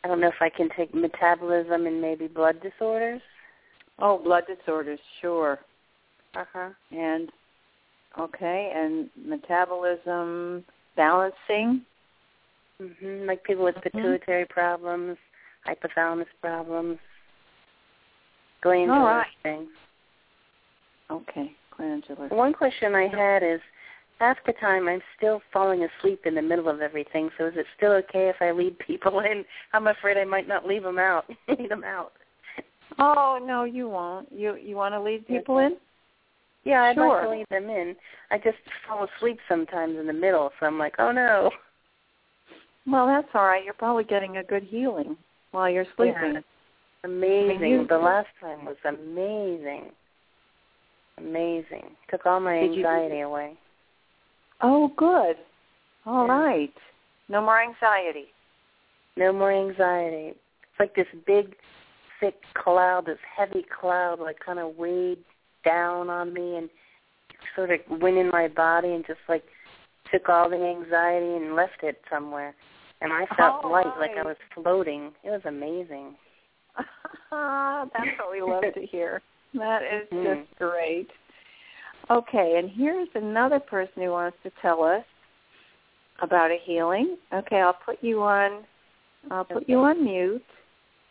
I 0.04 0.08
don't 0.08 0.20
know 0.20 0.28
if 0.28 0.40
I 0.40 0.50
can 0.50 0.68
take 0.76 0.94
metabolism 0.94 1.86
and 1.86 2.00
maybe 2.00 2.26
blood 2.26 2.60
disorders. 2.62 3.22
Oh, 4.04 4.18
blood 4.18 4.42
disorders, 4.48 4.98
sure. 5.20 5.60
Uh 6.34 6.44
huh. 6.52 6.70
And 6.90 7.30
okay, 8.18 8.72
and 8.74 9.08
metabolism 9.16 10.64
balancing. 10.96 11.82
hmm 12.80 13.26
Like 13.26 13.44
people 13.44 13.64
with 13.64 13.76
pituitary 13.80 14.44
problems, 14.46 15.16
hypothalamus 15.66 16.26
problems, 16.40 16.98
glandular 18.60 18.98
All 18.98 19.06
right. 19.06 19.26
things. 19.44 19.68
Okay, 21.08 21.52
glandular. 21.76 22.26
One 22.28 22.52
question 22.52 22.96
I 22.96 23.06
had 23.06 23.44
is, 23.44 23.60
half 24.18 24.36
the 24.46 24.52
time 24.54 24.88
I'm 24.88 25.02
still 25.16 25.40
falling 25.52 25.86
asleep 25.86 26.22
in 26.26 26.34
the 26.34 26.42
middle 26.42 26.68
of 26.68 26.80
everything. 26.80 27.30
So 27.38 27.46
is 27.46 27.54
it 27.56 27.66
still 27.76 27.92
okay 27.92 28.28
if 28.30 28.36
I 28.40 28.50
lead 28.50 28.76
people 28.80 29.20
in? 29.30 29.44
I'm 29.72 29.86
afraid 29.86 30.16
I 30.16 30.24
might 30.24 30.48
not 30.48 30.66
leave 30.66 30.82
them 30.82 30.98
out. 30.98 31.26
lead 31.48 31.70
them 31.70 31.84
out. 31.84 32.14
Oh 32.98 33.38
no, 33.42 33.64
you 33.64 33.88
won't. 33.88 34.28
You 34.32 34.56
you 34.56 34.76
want 34.76 34.94
to 34.94 35.00
lead 35.00 35.26
people 35.26 35.58
in? 35.58 35.76
Yeah, 36.64 36.82
I'd 36.84 36.94
sure. 36.94 37.08
like 37.08 37.22
to 37.24 37.30
lead 37.30 37.46
them 37.50 37.70
in. 37.70 37.96
I 38.30 38.38
just 38.38 38.58
fall 38.86 39.06
asleep 39.16 39.38
sometimes 39.48 39.96
in 39.98 40.06
the 40.06 40.12
middle, 40.12 40.50
so 40.60 40.66
I'm 40.66 40.78
like, 40.78 40.94
oh 40.98 41.10
no. 41.12 41.50
Well, 42.86 43.06
that's 43.06 43.28
all 43.34 43.44
right. 43.46 43.64
You're 43.64 43.74
probably 43.74 44.04
getting 44.04 44.38
a 44.38 44.42
good 44.44 44.64
healing 44.64 45.16
while 45.52 45.70
you're 45.70 45.86
sleeping. 45.96 46.34
Yeah. 46.34 46.40
Amazing. 47.04 47.60
you- 47.68 47.86
the 47.88 47.98
last 47.98 48.28
time 48.40 48.64
was 48.64 48.76
amazing. 48.84 49.90
Amazing. 51.18 51.90
Took 52.10 52.26
all 52.26 52.40
my 52.40 52.60
Did 52.60 52.74
you- 52.74 52.86
anxiety 52.86 53.20
away. 53.20 53.56
Oh, 54.60 54.88
good. 54.96 55.36
All 56.06 56.26
Yeah. 56.26 56.38
right. 56.38 56.74
No 57.28 57.40
more 57.40 57.60
anxiety. 57.60 58.32
No 59.16 59.32
more 59.32 59.50
anxiety. 59.52 60.28
It's 60.28 60.80
like 60.80 60.94
this 60.94 61.06
big, 61.26 61.54
thick 62.22 62.36
cloud, 62.54 63.04
this 63.06 63.18
heavy 63.36 63.64
cloud, 63.80 64.20
like 64.20 64.36
kind 64.44 64.60
of 64.60 64.76
weighed 64.76 65.18
down 65.64 66.08
on 66.08 66.32
me 66.32 66.56
and 66.56 66.70
sort 67.56 67.70
of 67.70 67.80
went 68.00 68.16
in 68.16 68.30
my 68.30 68.48
body 68.48 68.92
and 68.92 69.04
just 69.06 69.18
like 69.28 69.44
took 70.12 70.28
all 70.28 70.48
the 70.48 70.56
anxiety 70.56 71.34
and 71.36 71.56
left 71.56 71.82
it 71.82 72.00
somewhere. 72.08 72.54
And 73.00 73.12
I 73.12 73.26
felt 73.36 73.64
All 73.64 73.72
light, 73.72 73.98
like 73.98 74.12
I 74.16 74.22
was 74.22 74.36
floating. 74.54 75.10
It 75.24 75.30
was 75.30 75.42
amazing. 75.44 76.14
That's 77.30 78.18
what 78.18 78.30
we 78.30 78.40
love 78.40 78.62
to 78.74 78.86
hear. 78.86 79.20
That 79.54 79.82
is 79.82 80.08
Mhm. 80.10 80.44
just 80.44 80.58
great. 80.58 81.10
Okay, 82.10 82.58
and 82.58 82.70
here's 82.70 83.08
another 83.14 83.58
person 83.58 84.02
who 84.02 84.10
wants 84.10 84.36
to 84.44 84.50
tell 84.60 84.84
us 84.84 85.04
about 86.20 86.50
a 86.50 86.58
healing. 86.64 87.18
Okay, 87.32 87.60
I'll 87.60 87.72
put 87.84 88.02
you 88.02 88.22
on. 88.22 88.64
I'll 89.30 89.44
put 89.44 89.68
you 89.68 89.80
on 89.80 90.04
mute. 90.04 90.44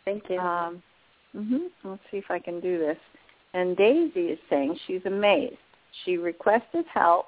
Thank 0.05 0.29
you. 0.29 0.39
Um, 0.39 0.81
hmm 1.33 1.67
Let's 1.83 2.01
see 2.11 2.17
if 2.17 2.29
I 2.29 2.39
can 2.39 2.59
do 2.59 2.77
this. 2.77 2.97
And 3.53 3.75
Daisy 3.75 4.27
is 4.27 4.39
saying 4.49 4.77
she's 4.87 5.05
amazed. 5.05 5.57
She 6.05 6.17
requested 6.17 6.85
help 6.93 7.27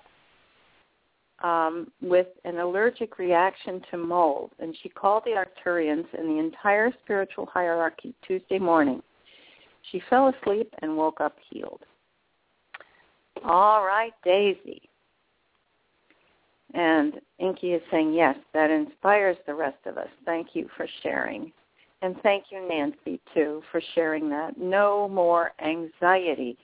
um, 1.43 1.91
with 2.01 2.27
an 2.45 2.59
allergic 2.59 3.19
reaction 3.19 3.81
to 3.91 3.97
mold, 3.97 4.51
and 4.59 4.75
she 4.81 4.89
called 4.89 5.23
the 5.25 5.31
Arcturians 5.31 6.05
and 6.17 6.29
the 6.29 6.39
entire 6.39 6.91
spiritual 7.03 7.45
hierarchy 7.45 8.13
Tuesday 8.25 8.59
morning. 8.59 9.01
She 9.91 10.01
fell 10.09 10.29
asleep 10.29 10.73
and 10.81 10.95
woke 10.95 11.19
up 11.19 11.35
healed. 11.49 11.81
All 13.43 13.83
right, 13.83 14.13
Daisy. 14.23 14.81
And 16.73 17.19
Inky 17.39 17.73
is 17.73 17.81
saying, 17.91 18.13
yes, 18.13 18.35
that 18.53 18.71
inspires 18.71 19.37
the 19.45 19.53
rest 19.53 19.77
of 19.85 19.97
us. 19.97 20.07
Thank 20.25 20.49
you 20.53 20.69
for 20.75 20.87
sharing. 21.03 21.51
And 22.03 22.17
thank 22.21 22.45
you, 22.49 22.67
Nancy, 22.67 23.21
too, 23.33 23.63
for 23.71 23.81
sharing 23.95 24.29
that. 24.29 24.57
No 24.57 25.07
more 25.07 25.53
anxiety. 25.65 26.57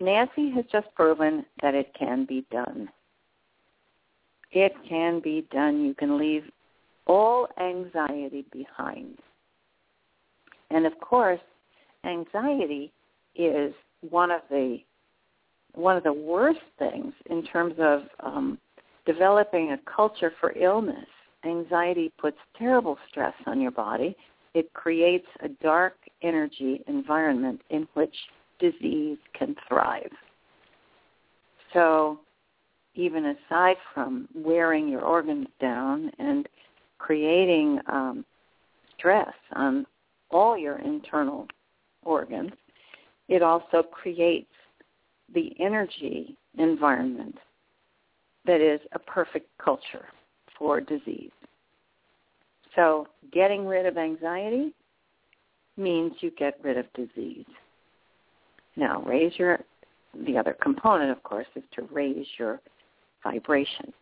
Nancy 0.00 0.50
has 0.50 0.64
just 0.72 0.88
proven 0.96 1.46
that 1.62 1.74
it 1.74 1.94
can 1.96 2.24
be 2.24 2.44
done. 2.50 2.88
It 4.50 4.72
can 4.88 5.20
be 5.20 5.46
done. 5.52 5.84
You 5.84 5.94
can 5.94 6.18
leave 6.18 6.42
all 7.06 7.46
anxiety 7.60 8.44
behind. 8.50 9.18
And 10.70 10.84
of 10.84 10.98
course, 10.98 11.40
anxiety 12.04 12.92
is 13.36 13.72
one 14.08 14.32
of 14.32 14.40
the 14.50 14.78
one 15.74 15.96
of 15.96 16.02
the 16.02 16.12
worst 16.12 16.58
things 16.80 17.12
in 17.26 17.44
terms 17.44 17.74
of 17.78 18.00
um, 18.18 18.58
developing 19.06 19.70
a 19.70 19.78
culture 19.88 20.32
for 20.40 20.58
illness. 20.58 21.06
Anxiety 21.44 22.10
puts 22.18 22.36
terrible 22.58 22.98
stress 23.08 23.34
on 23.46 23.60
your 23.60 23.70
body. 23.70 24.16
It 24.54 24.72
creates 24.72 25.26
a 25.42 25.48
dark 25.48 25.96
energy 26.22 26.82
environment 26.86 27.60
in 27.70 27.86
which 27.94 28.14
disease 28.58 29.18
can 29.38 29.54
thrive. 29.68 30.10
So 31.72 32.20
even 32.94 33.26
aside 33.26 33.76
from 33.94 34.28
wearing 34.34 34.88
your 34.88 35.02
organs 35.02 35.46
down 35.60 36.10
and 36.18 36.48
creating 36.98 37.78
um, 37.86 38.24
stress 38.96 39.32
on 39.54 39.86
all 40.30 40.58
your 40.58 40.78
internal 40.80 41.46
organs, 42.02 42.52
it 43.28 43.42
also 43.42 43.82
creates 43.82 44.50
the 45.32 45.54
energy 45.60 46.36
environment 46.58 47.38
that 48.44 48.60
is 48.60 48.80
a 48.92 48.98
perfect 48.98 49.48
culture 49.58 50.06
for 50.58 50.80
disease. 50.80 51.30
So 52.76 53.06
getting 53.32 53.66
rid 53.66 53.86
of 53.86 53.98
anxiety 53.98 54.72
means 55.76 56.12
you 56.20 56.30
get 56.38 56.58
rid 56.62 56.76
of 56.76 56.86
disease. 56.94 57.46
Now, 58.76 59.02
raise 59.02 59.32
your, 59.36 59.60
the 60.26 60.38
other 60.38 60.56
component, 60.62 61.10
of 61.10 61.22
course, 61.22 61.46
is 61.56 61.64
to 61.74 61.82
raise 61.92 62.26
your 62.38 62.60
vibration. 63.24 63.92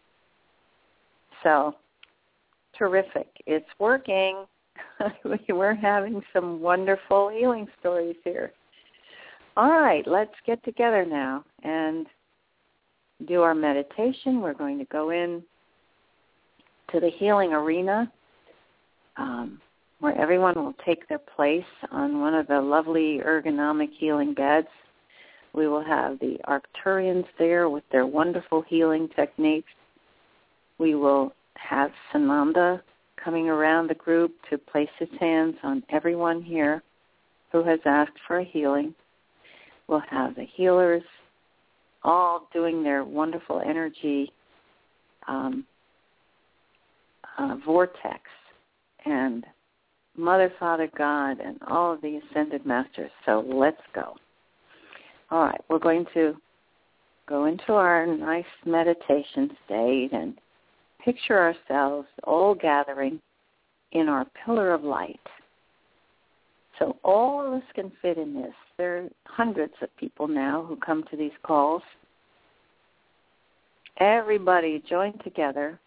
So, 1.43 1.75
terrific. 2.77 3.29
It's 3.47 3.69
working. 3.79 4.45
We're 5.49 5.75
having 5.75 6.23
some 6.33 6.61
wonderful 6.61 7.31
healing 7.31 7.67
stories 7.81 8.17
here. 8.25 8.53
All 9.57 9.81
right, 9.81 10.07
let's 10.07 10.35
get 10.47 10.63
together 10.65 11.05
now 11.05 11.45
and 11.65 12.07
do 13.27 13.43
our 13.43 13.55
meditation. 13.55 14.41
We're 14.41 14.55
going 14.55 14.79
to 14.79 14.85
go 14.85 15.11
in 15.11 15.43
to 16.93 17.01
the 17.01 17.11
healing 17.19 17.53
arena 17.53 18.11
um, 19.19 19.61
where 20.01 20.17
everyone 20.19 20.55
will 20.55 20.75
take 20.87 21.09
their 21.09 21.19
place 21.19 21.65
on 21.91 22.21
one 22.21 22.35
of 22.35 22.47
the 22.47 22.61
lovely 22.61 23.21
ergonomic 23.25 23.91
healing 23.99 24.33
beds. 24.33 24.69
We 25.53 25.67
will 25.67 25.85
have 25.85 26.19
the 26.21 26.39
Arcturians 26.47 27.27
there 27.39 27.69
with 27.69 27.85
their 27.91 28.07
wonderful 28.07 28.63
healing 28.69 29.09
techniques. 29.17 29.71
We 30.79 30.95
will 30.95 31.33
have 31.55 31.91
Sananda 32.15 32.81
coming 33.23 33.49
around 33.49 33.89
the 33.89 33.95
group 33.95 34.33
to 34.51 34.59
place 34.59 34.89
his 34.99 35.09
hands 35.19 35.57
on 35.65 35.83
everyone 35.91 36.43
here 36.43 36.83
who 37.51 37.65
has 37.65 37.81
asked 37.85 38.19
for 38.27 38.39
a 38.39 38.45
healing. 38.45 38.95
We'll 39.89 40.03
have 40.09 40.37
the 40.37 40.47
healers 40.55 41.03
all 42.05 42.49
doing 42.53 42.85
their 42.85 43.05
wonderful 43.05 43.61
energy 43.67 44.33
um, 45.27 45.67
uh, 47.39 47.57
vortex 47.65 48.21
and 49.05 49.45
Mother, 50.17 50.53
Father, 50.59 50.91
God, 50.99 51.39
and 51.41 51.59
all 51.69 51.93
of 51.93 52.01
the 52.01 52.21
ascended 52.31 52.67
masters. 52.67 53.11
So 53.25 53.45
let's 53.47 53.81
go. 53.95 54.17
All 55.31 55.45
right, 55.45 55.61
we're 55.69 55.79
going 55.79 56.07
to 56.15 56.35
go 57.29 57.45
into 57.45 57.73
our 57.73 58.07
nice 58.07 58.45
meditation 58.67 59.51
state 59.65 60.09
and 60.13 60.35
picture 61.05 61.39
ourselves 61.39 62.09
all 62.25 62.55
gathering 62.55 63.21
in 63.93 64.09
our 64.09 64.27
pillar 64.45 64.75
of 64.75 64.83
light. 64.83 65.21
So 66.79 66.97
all 67.05 67.47
of 67.47 67.53
us 67.53 67.69
can 67.75 67.93
fit 68.03 68.19
in 68.19 68.35
this. 68.35 68.55
There 68.77 68.99
are 68.99 69.09
hundreds 69.25 69.75
of 69.83 69.95
people 69.97 70.29
now 70.29 70.65
who 70.67 70.77
come 70.77 71.05
to 71.11 71.17
these 71.17 71.33
calls. 71.43 71.83
Everybody 73.99 74.83
join 74.89 75.19
together. 75.25 75.79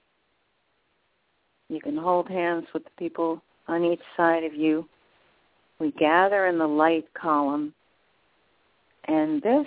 You 1.72 1.80
can 1.80 1.96
hold 1.96 2.28
hands 2.28 2.66
with 2.74 2.84
the 2.84 2.90
people 3.00 3.42
on 3.70 3.86
each 3.86 4.02
side 4.18 4.44
of 4.44 4.54
you. 4.54 4.86
We 5.80 5.92
gather 5.92 6.48
in 6.48 6.58
the 6.58 6.68
light 6.68 7.06
column. 7.14 7.74
And 9.08 9.42
this 9.42 9.66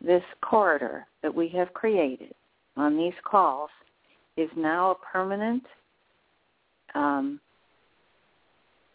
this 0.00 0.22
corridor 0.40 1.06
that 1.22 1.32
we 1.32 1.48
have 1.48 1.74
created 1.74 2.34
on 2.78 2.96
these 2.96 3.12
calls 3.30 3.68
is 4.38 4.48
now 4.56 4.92
a 4.92 4.94
permanent 5.12 5.62
um, 6.94 7.38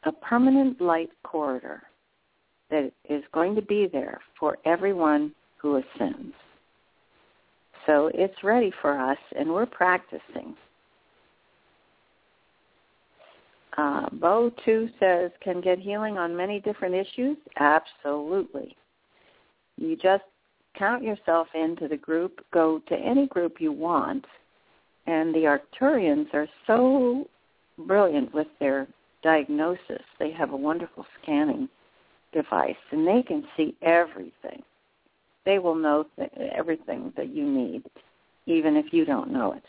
a 0.06 0.12
permanent 0.12 0.82
light 0.82 1.12
corridor 1.24 1.84
that 2.72 2.92
is 3.08 3.24
going 3.32 3.54
to 3.54 3.62
be 3.62 3.88
there 3.92 4.20
for 4.40 4.58
everyone 4.66 5.32
who 5.58 5.78
ascends. 5.78 6.34
So 7.86 8.10
it's 8.16 8.44
ready 8.44 8.72
for 8.82 9.00
us, 9.00 9.18
and 9.38 9.50
we're 9.50 9.68
practicing. 9.68 10.56
Uh, 13.78 14.10
Bo 14.14 14.52
too 14.66 14.90
says 15.00 15.32
can 15.42 15.62
get 15.62 15.78
healing 15.78 16.18
on 16.18 16.36
many 16.36 16.60
different 16.60 16.96
issues. 16.96 17.38
Absolutely. 17.60 18.76
You 19.78 19.96
just 19.96 20.24
count 20.76 21.04
yourself 21.04 21.48
into 21.54 21.88
the 21.88 21.98
group. 21.98 22.44
Go 22.52 22.82
to 22.90 22.96
any 22.96 23.28
group 23.28 23.58
you 23.60 23.72
want, 23.72 24.26
and 25.06 25.34
the 25.34 25.46
Arcturians 25.82 26.34
are 26.34 26.48
so 26.66 27.28
brilliant 27.86 28.34
with 28.34 28.48
their 28.60 28.88
diagnosis. 29.22 30.02
They 30.18 30.32
have 30.32 30.52
a 30.52 30.58
wonderful 30.58 31.06
scanning 31.22 31.70
device, 32.34 32.76
and 32.92 33.08
they 33.08 33.22
can 33.22 33.44
see 33.56 33.76
everything. 33.82 34.64
They 35.46 35.60
will 35.60 35.76
know 35.76 36.06
th- 36.18 36.32
everything 36.56 37.14
that 37.16 37.30
you 37.30 37.46
need, 37.46 37.84
even 38.48 38.76
if 38.76 38.92
you 38.92 39.06
don't 39.06 39.32
know 39.32 39.54
it. 39.54 39.64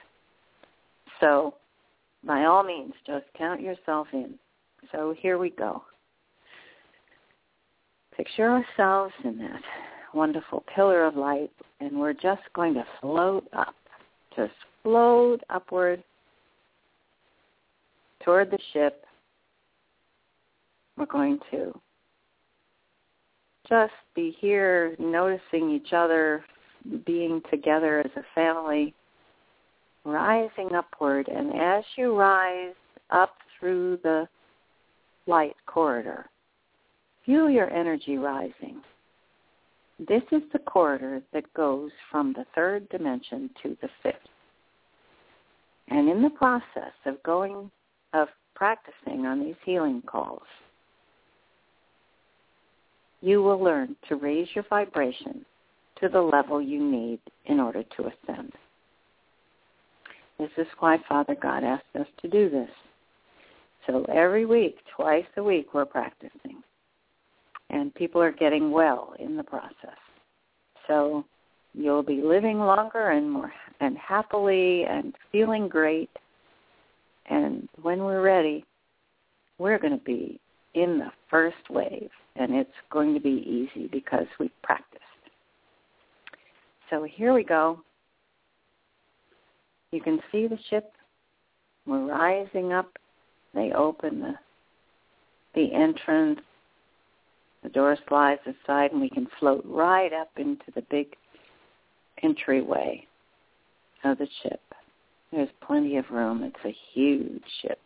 So 1.21 1.55
by 2.29 2.45
all 2.45 2.63
means, 2.63 2.93
just 3.07 3.25
count 3.37 3.61
yourself 3.63 4.07
in. 4.13 4.35
So 4.93 5.15
here 5.19 5.39
we 5.39 5.51
go. 5.51 5.83
picture 8.19 8.51
ourselves 8.51 9.15
in 9.25 9.39
that 9.39 9.63
wonderful 10.13 10.65
pillar 10.75 11.07
of 11.07 11.17
light, 11.17 11.51
and 11.81 11.99
we're 11.99 12.13
just 12.13 12.43
going 12.55 12.75
to 12.75 12.85
float 13.01 13.49
up, 13.53 13.75
just 14.37 14.53
float 14.83 15.41
upward 15.49 16.03
toward 18.25 18.51
the 18.51 18.59
ship. 18.73 19.05
We're 20.97 21.07
going 21.07 21.39
to 21.53 21.73
just 23.69 23.93
be 24.15 24.37
here 24.41 24.97
noticing 24.99 25.71
each 25.71 25.93
other, 25.93 26.45
being 27.07 27.41
together 27.51 28.01
as 28.01 28.11
a 28.17 28.23
family, 28.35 28.95
rising 30.09 30.75
upward. 30.75 31.29
And 31.29 31.55
as 31.59 31.85
you 31.97 32.17
rise 32.17 32.75
up 33.11 33.35
through 33.59 33.99
the 34.03 34.29
light 35.27 35.57
corridor, 35.67 36.27
feel 37.25 37.49
your 37.51 37.71
energy 37.71 38.17
rising. 38.17 38.81
This 39.99 40.23
is 40.31 40.43
the 40.53 40.61
corridor 40.61 41.21
that 41.33 41.53
goes 41.55 41.91
from 42.11 42.33
the 42.33 42.47
third 42.55 42.89
dimension 42.89 43.51
to 43.63 43.77
the 43.83 43.89
fifth. 44.03 44.15
And 45.89 46.09
in 46.09 46.23
the 46.23 46.31
process 46.31 46.93
of 47.05 47.23
going, 47.23 47.71
of 48.13 48.29
practicing 48.55 49.27
on 49.27 49.41
these 49.41 49.57
healing 49.65 50.03
calls, 50.07 50.43
you 53.21 53.43
will 53.43 53.59
learn 53.59 53.97
to 54.09 54.17
raise 54.17 54.49
your 54.55 54.65
vibration 54.71 55.45
to 56.01 56.09
the 56.09 56.21
level 56.21 56.63
you 56.63 56.83
need 56.83 57.19
in 57.47 57.59
order 57.59 57.83
to 57.97 58.03
ascend. 58.07 58.53
This 60.39 60.51
is 60.57 60.67
why 60.79 60.99
Father 61.09 61.37
God 61.41 61.65
asked 61.65 61.85
us 61.99 62.07
to 62.23 62.29
do 62.29 62.49
this. 62.49 62.71
So 63.87 64.05
every 64.05 64.47
week, 64.47 64.77
twice 64.95 65.25
a 65.37 65.43
week, 65.43 65.75
we're 65.75 65.85
practicing. 65.85 66.63
And 67.71 67.95
people 67.95 68.23
are 68.23 68.33
getting 68.33 68.71
well 68.71 69.15
in 69.19 69.37
the 69.37 69.43
process. 69.43 69.99
So 70.87 71.25
you'll 71.75 72.03
be 72.03 72.23
living 72.23 72.59
longer 72.59 73.11
and 73.11 73.31
more 73.31 73.53
and 73.81 73.97
happily 73.97 74.85
and 74.85 75.15
feeling 75.33 75.69
great. 75.69 76.11
And 77.29 77.69
when 77.83 78.01
we're 78.01 78.23
ready, 78.23 78.65
we're 79.59 79.79
going 79.79 79.99
to 79.99 80.05
be 80.05 80.41
in 80.75 80.99
the 80.99 81.11
first 81.31 81.71
wave 81.71 82.11
and 82.37 82.55
it's 82.55 82.71
going 82.91 83.15
to 83.15 83.21
be 83.21 83.69
easy 83.75 83.89
because 83.89 84.27
we've 84.39 84.51
practiced. 84.63 85.03
So 86.91 87.03
here 87.05 87.35
we 87.35 87.45
go. 87.45 87.81
You 89.93 90.01
can 90.01 90.21
see 90.31 90.47
the 90.47 90.59
ship. 90.69 90.93
We're 91.87 92.07
rising 92.07 92.73
up. 92.73 92.99
They 93.55 93.73
open 93.73 94.21
the 94.21 94.35
the 95.55 95.73
entrance. 95.75 96.41
The 97.63 97.71
door 97.71 97.97
slides 98.09 98.43
aside 98.43 98.93
and 98.93 99.01
we 99.01 99.11
can 99.11 99.27
float 99.41 99.65
right 99.67 100.13
up 100.13 100.31
into 100.37 100.71
the 100.75 100.83
big 100.91 101.17
entryway 102.23 103.07
of 104.05 104.19
the 104.19 104.29
ship. 104.43 104.61
There's 105.33 105.49
plenty 105.67 105.97
of 105.97 106.05
room. 106.11 106.43
It's 106.43 106.65
a 106.65 106.77
huge 106.95 107.43
ship. 107.63 107.81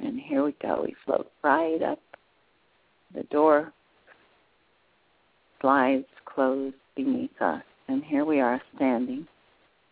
And 0.00 0.18
here 0.18 0.44
we 0.44 0.54
go. 0.60 0.82
We 0.82 0.96
float 1.04 1.30
right 1.42 1.80
up 1.82 2.00
the 3.14 3.22
door 3.24 3.72
slides 5.60 6.04
closed 6.26 6.74
beneath 6.96 7.40
us, 7.40 7.62
and 7.88 8.04
here 8.04 8.24
we 8.24 8.40
are 8.40 8.60
standing 8.76 9.26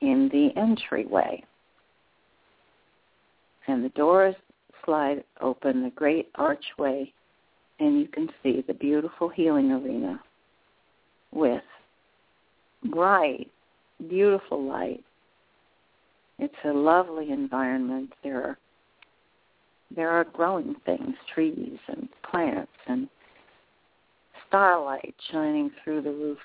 in 0.03 0.29
the 0.31 0.51
entryway. 0.61 1.43
And 3.69 3.85
the 3.85 3.91
doors 3.91 4.35
slide 4.85 5.25
open, 5.41 5.83
the 5.83 5.91
great 5.91 6.29
archway, 6.35 7.11
and 7.79 7.99
you 8.01 8.09
can 8.09 8.29
see 8.43 8.63
the 8.67 8.75
beautiful 8.75 9.29
healing 9.29 9.71
arena 9.73 10.21
with 11.33 11.63
bright, 12.91 13.51
beautiful 14.09 14.63
light. 14.63 15.03
It's 16.39 16.55
a 16.65 16.73
lovely 16.73 17.31
environment. 17.31 18.13
There 18.23 18.43
are 18.43 18.59
there 19.95 20.09
are 20.09 20.25
growing 20.25 20.75
things, 20.87 21.15
trees 21.35 21.79
and 21.89 22.09
plants 22.31 22.73
and 22.87 23.09
starlight 24.49 25.15
shining 25.31 25.71
through 25.85 26.01
the 26.01 26.11
roof, 26.11 26.39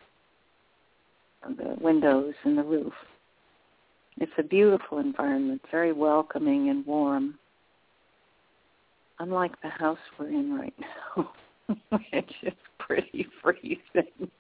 the 1.58 1.78
windows 1.80 2.34
and 2.44 2.58
the 2.58 2.64
roof. 2.64 2.94
It's 4.20 4.32
a 4.38 4.44
beautiful 4.44 4.98
environment, 4.98 5.62
very 5.70 5.94
welcoming 5.94 6.70
and 6.70 6.86
warm. 6.86 7.38
Unlike 9.20 9.62
the 9.62 9.70
house 9.70 9.98
we're 10.20 10.30
in 10.30 10.56
right 10.56 10.74
now, 10.80 11.32
it's 12.12 12.34
just 12.44 12.56
pretty 12.80 13.28
freezing. 13.42 14.32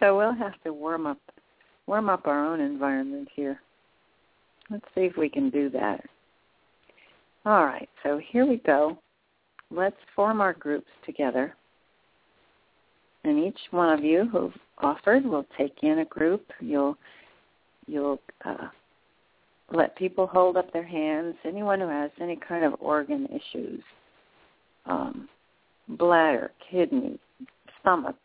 so 0.00 0.16
we'll 0.16 0.34
have 0.34 0.60
to 0.64 0.72
warm 0.72 1.06
up 1.06 1.18
warm 1.86 2.08
up 2.08 2.26
our 2.26 2.46
own 2.46 2.60
environment 2.60 3.28
here. 3.34 3.60
Let's 4.70 4.84
see 4.94 5.02
if 5.02 5.16
we 5.16 5.28
can 5.28 5.50
do 5.50 5.68
that. 5.70 6.00
All 7.44 7.66
right, 7.66 7.88
so 8.04 8.20
here 8.30 8.46
we 8.46 8.58
go. 8.58 8.96
Let's 9.70 9.96
form 10.14 10.40
our 10.40 10.52
groups 10.52 10.90
together. 11.04 11.56
And 13.24 13.44
each 13.44 13.58
one 13.72 13.92
of 13.92 14.04
you 14.04 14.28
who 14.30 14.52
offered 14.78 15.24
will 15.24 15.46
take 15.58 15.74
in 15.82 15.98
a 16.00 16.04
group. 16.04 16.44
You'll 16.60 16.96
you'll 17.92 18.20
uh, 18.44 18.68
let 19.70 19.96
people 19.96 20.26
hold 20.26 20.56
up 20.56 20.72
their 20.72 20.86
hands. 20.86 21.34
Anyone 21.44 21.80
who 21.80 21.88
has 21.88 22.10
any 22.20 22.36
kind 22.36 22.64
of 22.64 22.74
organ 22.80 23.26
issues, 23.26 23.82
um, 24.86 25.28
bladder, 25.88 26.50
kidney, 26.70 27.18
stomach, 27.80 28.16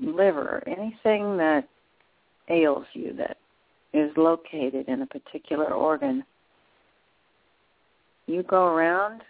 liver, 0.00 0.62
anything 0.66 1.36
that 1.36 1.68
ails 2.48 2.86
you 2.94 3.12
that 3.18 3.36
is 3.92 4.10
located 4.16 4.88
in 4.88 5.02
a 5.02 5.06
particular 5.06 5.72
organ 5.72 6.24
you 8.28 8.42
go 8.42 8.66
around, 8.66 9.22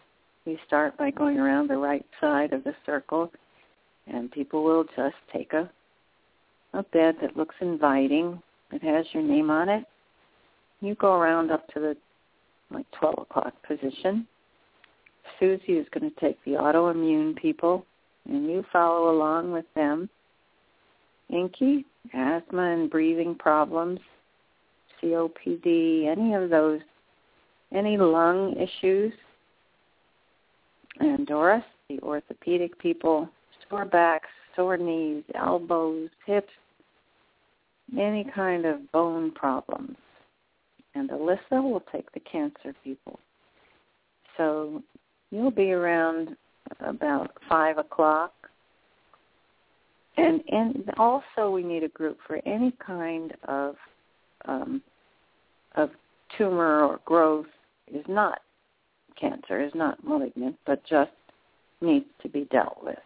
you 0.44 0.58
start 0.66 0.96
by 0.98 1.10
going 1.10 1.38
around 1.38 1.70
the 1.70 1.76
right 1.76 2.04
side 2.20 2.52
of 2.52 2.64
the 2.64 2.74
circle, 2.84 3.30
and 4.08 4.30
people 4.32 4.64
will 4.64 4.84
just 4.96 5.14
take 5.32 5.52
a, 5.52 5.70
a 6.74 6.82
bed 6.82 7.14
that 7.22 7.36
looks 7.36 7.54
inviting, 7.60 8.42
that 8.70 8.82
has 8.82 9.06
your 9.12 9.22
name 9.22 9.50
on 9.50 9.68
it. 9.68 9.84
You 10.80 10.94
go 10.96 11.14
around 11.14 11.50
up 11.50 11.66
to 11.74 11.80
the 11.80 11.96
like 12.70 12.86
12 12.98 13.14
o'clock 13.18 13.54
position. 13.66 14.26
Susie 15.40 15.72
is 15.72 15.86
going 15.92 16.10
to 16.10 16.20
take 16.20 16.42
the 16.44 16.52
autoimmune 16.52 17.36
people, 17.36 17.84
and 18.26 18.46
you 18.46 18.64
follow 18.72 19.10
along 19.10 19.52
with 19.52 19.64
them. 19.74 20.08
Inky, 21.30 21.84
asthma 22.14 22.72
and 22.72 22.90
breathing 22.90 23.34
problems, 23.34 24.00
COPD, 25.02 26.06
any 26.06 26.34
of 26.34 26.50
those 26.50 26.80
any 27.72 27.96
lung 27.96 28.54
issues. 28.56 29.12
And 31.00 31.26
Doris, 31.26 31.62
the 31.88 32.00
orthopedic 32.00 32.78
people, 32.78 33.28
sore 33.68 33.84
backs, 33.84 34.28
sore 34.56 34.76
knees, 34.76 35.22
elbows, 35.34 36.08
hips, 36.26 36.52
any 37.96 38.26
kind 38.34 38.66
of 38.66 38.90
bone 38.92 39.30
problems. 39.32 39.96
And 40.94 41.10
Alyssa 41.10 41.62
will 41.62 41.82
take 41.92 42.10
the 42.12 42.20
cancer 42.20 42.74
people. 42.82 43.18
So 44.36 44.82
you'll 45.30 45.50
be 45.50 45.72
around 45.72 46.36
about 46.80 47.30
5 47.48 47.78
o'clock. 47.78 48.32
And, 50.16 50.42
and 50.48 50.90
also 50.96 51.50
we 51.50 51.62
need 51.62 51.84
a 51.84 51.88
group 51.88 52.18
for 52.26 52.40
any 52.44 52.72
kind 52.84 53.34
of 53.46 53.76
um, 54.46 54.82
of 55.76 55.90
tumor 56.36 56.84
or 56.84 57.00
growth 57.04 57.46
is 57.92 58.04
not 58.08 58.40
cancer, 59.18 59.62
is 59.62 59.72
not 59.74 60.02
malignant, 60.04 60.56
but 60.66 60.84
just 60.84 61.10
needs 61.80 62.06
to 62.22 62.28
be 62.28 62.46
dealt 62.50 62.78
with. 62.82 62.98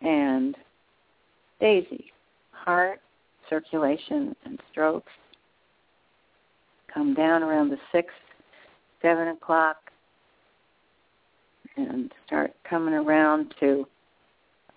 And 0.00 0.54
Daisy, 1.60 2.12
heart, 2.50 3.00
circulation, 3.48 4.34
and 4.44 4.58
strokes 4.70 5.12
come 6.92 7.14
down 7.14 7.42
around 7.42 7.70
the 7.70 7.78
6, 7.92 8.12
7 9.02 9.28
o'clock 9.28 9.76
and 11.76 12.12
start 12.26 12.52
coming 12.68 12.94
around 12.94 13.52
to 13.58 13.86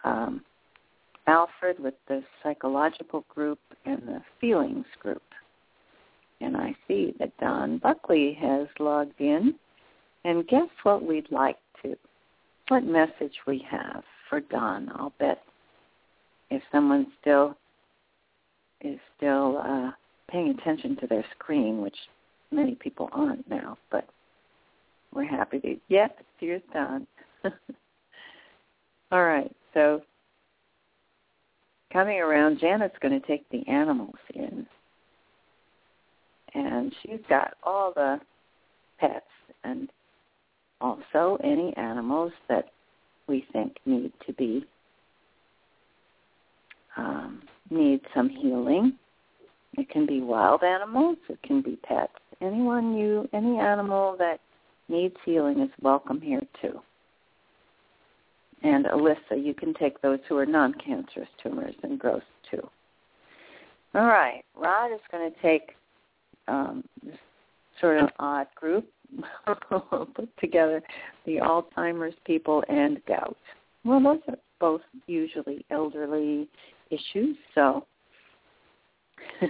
um, 0.03 0.41
Alfred 1.27 1.77
with 1.79 1.93
the 2.07 2.23
psychological 2.41 3.25
group 3.29 3.59
and 3.85 4.01
the 4.07 4.21
feelings 4.41 4.85
group. 4.99 5.21
And 6.41 6.55
I 6.55 6.75
see 6.87 7.13
that 7.19 7.37
Don 7.39 7.79
Buckley 7.79 8.37
has 8.39 8.67
logged 8.79 9.19
in. 9.19 9.55
And 10.23 10.47
guess 10.47 10.67
what 10.83 11.03
we'd 11.03 11.31
like 11.31 11.57
to, 11.83 11.95
what 12.67 12.83
message 12.83 13.33
we 13.45 13.65
have 13.69 14.03
for 14.29 14.41
Don. 14.41 14.89
I'll 14.95 15.13
bet 15.19 15.41
if 16.49 16.61
someone 16.71 17.07
still 17.21 17.55
is 18.81 18.99
still 19.15 19.59
uh, 19.63 19.91
paying 20.29 20.49
attention 20.49 20.95
to 20.97 21.07
their 21.07 21.25
screen, 21.37 21.81
which 21.81 21.95
many 22.51 22.75
people 22.75 23.09
aren't 23.11 23.49
now, 23.49 23.77
but 23.91 24.07
we're 25.13 25.25
happy 25.25 25.59
to. 25.59 25.75
Yes, 25.87 26.11
here's 26.37 26.61
Don. 26.73 27.07
All 29.11 29.23
right. 29.23 29.53
So 29.73 30.01
coming 31.91 32.19
around, 32.19 32.59
Janet's 32.59 32.97
going 33.01 33.19
to 33.19 33.27
take 33.27 33.49
the 33.49 33.67
animals 33.67 34.15
in. 34.33 34.65
And 36.53 36.93
she's 37.01 37.19
got 37.29 37.53
all 37.63 37.93
the 37.95 38.19
pets 38.99 39.25
and 39.63 39.89
also 40.81 41.37
any 41.43 41.75
animals 41.77 42.31
that 42.49 42.69
we 43.27 43.45
think 43.51 43.77
need 43.85 44.11
to 44.25 44.33
be 44.33 44.65
um, 46.95 47.41
need 47.69 48.01
some 48.15 48.29
healing. 48.29 48.93
It 49.77 49.89
can 49.89 50.05
be 50.05 50.21
wild 50.21 50.63
animals, 50.63 51.17
it 51.29 51.41
can 51.43 51.61
be 51.61 51.77
pets. 51.83 52.13
Anyone 52.41 52.95
you 52.95 53.27
any 53.33 53.57
animal 53.57 54.15
that 54.19 54.39
needs 54.89 55.15
healing 55.25 55.59
is 55.59 55.69
welcome 55.81 56.21
here 56.21 56.41
too. 56.61 56.79
And 58.63 58.85
Alyssa, 58.85 59.43
you 59.43 59.53
can 59.53 59.73
take 59.75 60.01
those 60.01 60.19
who 60.27 60.37
are 60.37 60.45
non-cancerous 60.45 61.29
tumors 61.41 61.75
and 61.83 61.99
growths 61.99 62.25
too. 62.49 62.67
All 63.93 64.05
right, 64.05 64.43
Rod 64.55 64.91
is 64.93 64.99
going 65.11 65.31
to 65.31 65.41
take 65.41 65.75
um, 66.47 66.83
this 67.03 67.17
sort 67.79 68.01
of 68.01 68.09
odd 68.19 68.47
group, 68.55 68.87
put 70.15 70.37
together 70.39 70.81
the 71.25 71.37
Alzheimer's 71.37 72.15
people 72.25 72.63
and 72.67 72.99
gout. 73.07 73.37
Well, 73.83 74.01
those 74.01 74.19
are 74.27 74.37
both 74.59 74.81
usually 75.05 75.65
elderly 75.69 76.47
issues, 76.89 77.35
so. 77.55 77.85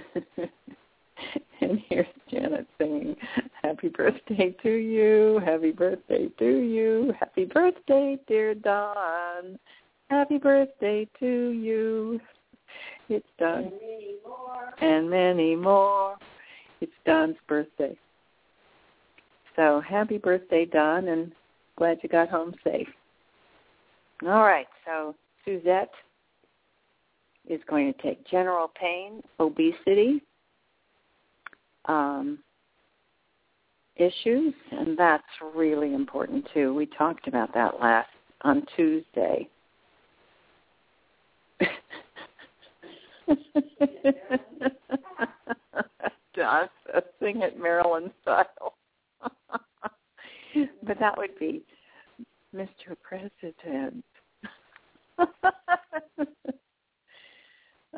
and 1.60 1.80
here's 1.88 2.06
Janet 2.30 2.66
singing, 2.78 3.16
Happy 3.62 3.88
birthday 3.88 4.54
to 4.62 4.70
you, 4.70 5.40
happy 5.44 5.72
birthday 5.72 6.28
to 6.38 6.44
you, 6.44 7.12
happy 7.18 7.44
birthday, 7.44 8.18
dear 8.26 8.54
Don, 8.54 9.58
happy 10.10 10.38
birthday 10.38 11.06
to 11.20 11.50
you. 11.50 12.20
It's 13.08 13.26
done. 13.38 13.72
And 14.80 15.08
many 15.08 15.56
more. 15.56 16.16
It's 16.80 16.92
Don's 17.06 17.36
birthday. 17.48 17.96
So 19.56 19.80
happy 19.80 20.18
birthday, 20.18 20.66
Don, 20.66 21.08
and 21.08 21.32
glad 21.76 21.98
you 22.02 22.08
got 22.08 22.28
home 22.28 22.54
safe. 22.62 22.88
All 24.22 24.42
right, 24.42 24.66
so 24.84 25.14
Suzette 25.44 25.90
is 27.48 27.60
going 27.68 27.92
to 27.92 28.02
take 28.02 28.26
general 28.26 28.70
pain, 28.78 29.22
obesity, 29.40 30.22
um, 31.86 32.38
issues, 33.96 34.54
and 34.70 34.96
that's 34.96 35.24
really 35.54 35.94
important 35.94 36.46
too. 36.54 36.74
We 36.74 36.86
talked 36.86 37.26
about 37.26 37.52
that 37.54 37.80
last 37.80 38.08
on 38.42 38.64
Tuesday. 38.76 39.48
John 46.34 46.68
sing 47.20 47.42
it 47.42 47.60
Maryland 47.60 48.12
style. 48.22 48.74
but 50.82 50.98
that 51.00 51.16
would 51.16 51.36
be 51.38 51.62
Mr. 52.54 52.96
President. 53.02 54.04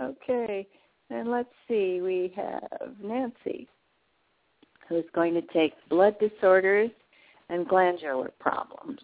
okay, 0.01 0.67
and 1.11 1.31
let's 1.31 1.49
see, 1.69 2.01
we 2.01 2.33
have 2.37 2.95
Nancy, 3.03 3.69
who's 4.89 5.05
going 5.15 5.35
to 5.35 5.43
take 5.53 5.73
blood 5.89 6.17
disorders 6.19 6.91
and 7.49 7.67
glandular 7.67 8.31
problems. 8.39 9.01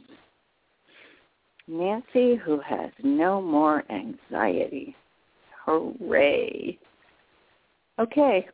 Nancy, 1.69 2.37
who 2.37 2.61
has 2.61 2.91
no 3.03 3.43
more 3.43 3.85
anxiety. 3.91 4.95
Hooray. 5.65 6.79
Okay, 7.99 8.47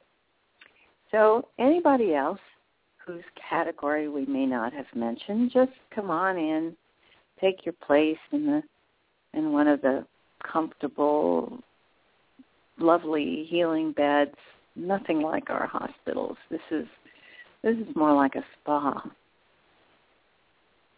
so 1.11 1.49
anybody 1.59 2.15
else 2.15 2.41
whose 3.05 3.25
category 3.51 4.09
we 4.09 4.25
may 4.27 4.47
not 4.47 4.73
have 4.73 4.87
mentioned, 4.95 5.51
just 5.53 5.73
come 5.95 6.11
on 6.11 6.39
in, 6.39 6.75
take 7.41 7.67
your 7.67 7.75
place 7.87 8.19
in 8.33 8.47
the 8.47 8.63
in 9.35 9.53
one 9.53 9.67
of 9.67 9.81
the 9.81 10.07
comfortable, 10.51 11.59
lovely 12.79 13.47
healing 13.49 13.93
beds. 13.93 14.35
Nothing 14.75 15.21
like 15.21 15.51
our 15.51 15.67
hospitals. 15.67 16.37
This 16.51 16.61
is 16.71 16.87
this 17.63 17.77
is 17.77 17.95
more 17.95 18.15
like 18.15 18.35
a 18.35 18.45
spa 18.61 19.03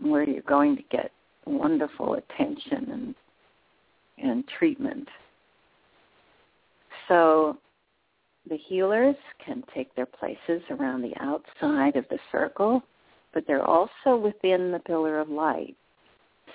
where 0.01 0.23
you're 0.23 0.43
going 0.43 0.77
to 0.77 0.83
get 0.91 1.11
wonderful 1.47 2.15
attention 2.15 2.91
and 2.91 3.15
and 4.19 4.45
treatment. 4.59 5.09
So 7.09 7.59
the 8.49 8.57
healers 8.57 9.17
can 9.45 9.65
take 9.75 9.95
their 9.95 10.07
places 10.07 10.63
around 10.71 11.03
the 11.03 11.15
outside 11.21 11.97
of 11.97 12.05
the 12.11 12.19
circle, 12.31 12.83
but 13.33 13.45
they're 13.47 13.65
also 13.65 14.17
within 14.17 14.71
the 14.71 14.79
pillar 14.81 15.19
of 15.19 15.29
light. 15.29 15.77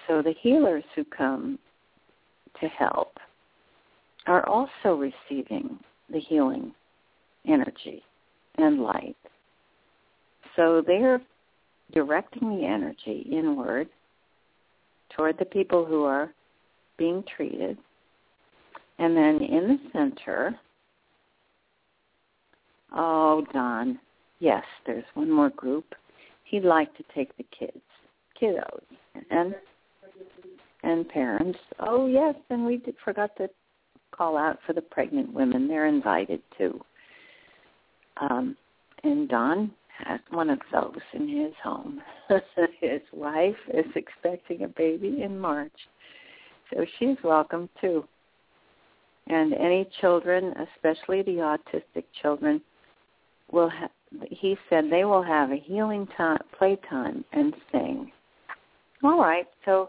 So 0.07 0.21
the 0.21 0.33
healers 0.41 0.83
who 0.95 1.03
come 1.03 1.59
to 2.61 2.67
help 2.67 3.17
are 4.27 4.47
also 4.47 4.95
receiving 4.95 5.79
the 6.11 6.19
healing 6.19 6.73
energy 7.47 8.03
and 8.57 8.81
light. 8.81 9.15
So 10.55 10.83
they're 10.85 11.21
directing 11.93 12.57
the 12.57 12.65
energy 12.65 13.27
inward 13.31 13.87
toward 15.15 15.37
the 15.39 15.45
people 15.45 15.85
who 15.85 16.03
are 16.03 16.31
being 16.97 17.23
treated. 17.35 17.77
And 18.99 19.15
then 19.15 19.41
in 19.41 19.67
the 19.67 19.79
center, 19.93 20.59
Oh, 22.91 23.45
Don. 23.53 23.99
Yes, 24.39 24.63
there's 24.85 25.03
one 25.13 25.29
more 25.29 25.49
group. 25.49 25.85
He'd 26.45 26.63
like 26.63 26.95
to 26.97 27.03
take 27.13 27.35
the 27.37 27.45
kids, 27.57 27.81
kiddos, 28.41 28.81
and 29.29 29.53
and 30.83 31.07
parents. 31.09 31.59
Oh, 31.79 32.07
yes, 32.07 32.35
and 32.49 32.65
we 32.65 32.77
did, 32.77 32.95
forgot 33.03 33.35
to 33.35 33.49
call 34.19 34.37
out 34.37 34.59
for 34.67 34.73
the 34.73 34.81
pregnant 34.81 35.33
women. 35.33 35.67
They're 35.67 35.87
invited 35.87 36.41
too. 36.57 36.79
Um, 38.19 38.57
and 39.03 39.29
Don 39.29 39.71
has 40.05 40.19
one 40.31 40.49
of 40.49 40.59
those 40.73 40.99
in 41.13 41.27
his 41.27 41.53
home. 41.63 42.01
his 42.81 43.01
wife 43.13 43.55
is 43.73 43.85
expecting 43.95 44.63
a 44.63 44.67
baby 44.67 45.21
in 45.23 45.39
March, 45.39 45.71
so 46.69 46.85
she's 46.99 47.15
welcome 47.23 47.69
too. 47.79 48.03
And 49.27 49.53
any 49.53 49.87
children, 50.01 50.53
especially 50.75 51.21
the 51.21 51.57
autistic 51.57 52.03
children, 52.21 52.61
will 53.51 53.69
ha- 53.69 53.91
he 54.29 54.57
said 54.69 54.85
they 54.89 55.05
will 55.05 55.23
have 55.23 55.51
a 55.51 55.63
healing 55.63 56.07
time, 56.17 56.39
playtime 56.57 57.23
and 57.31 57.53
sing. 57.71 58.11
All 59.01 59.19
right, 59.19 59.47
so 59.63 59.87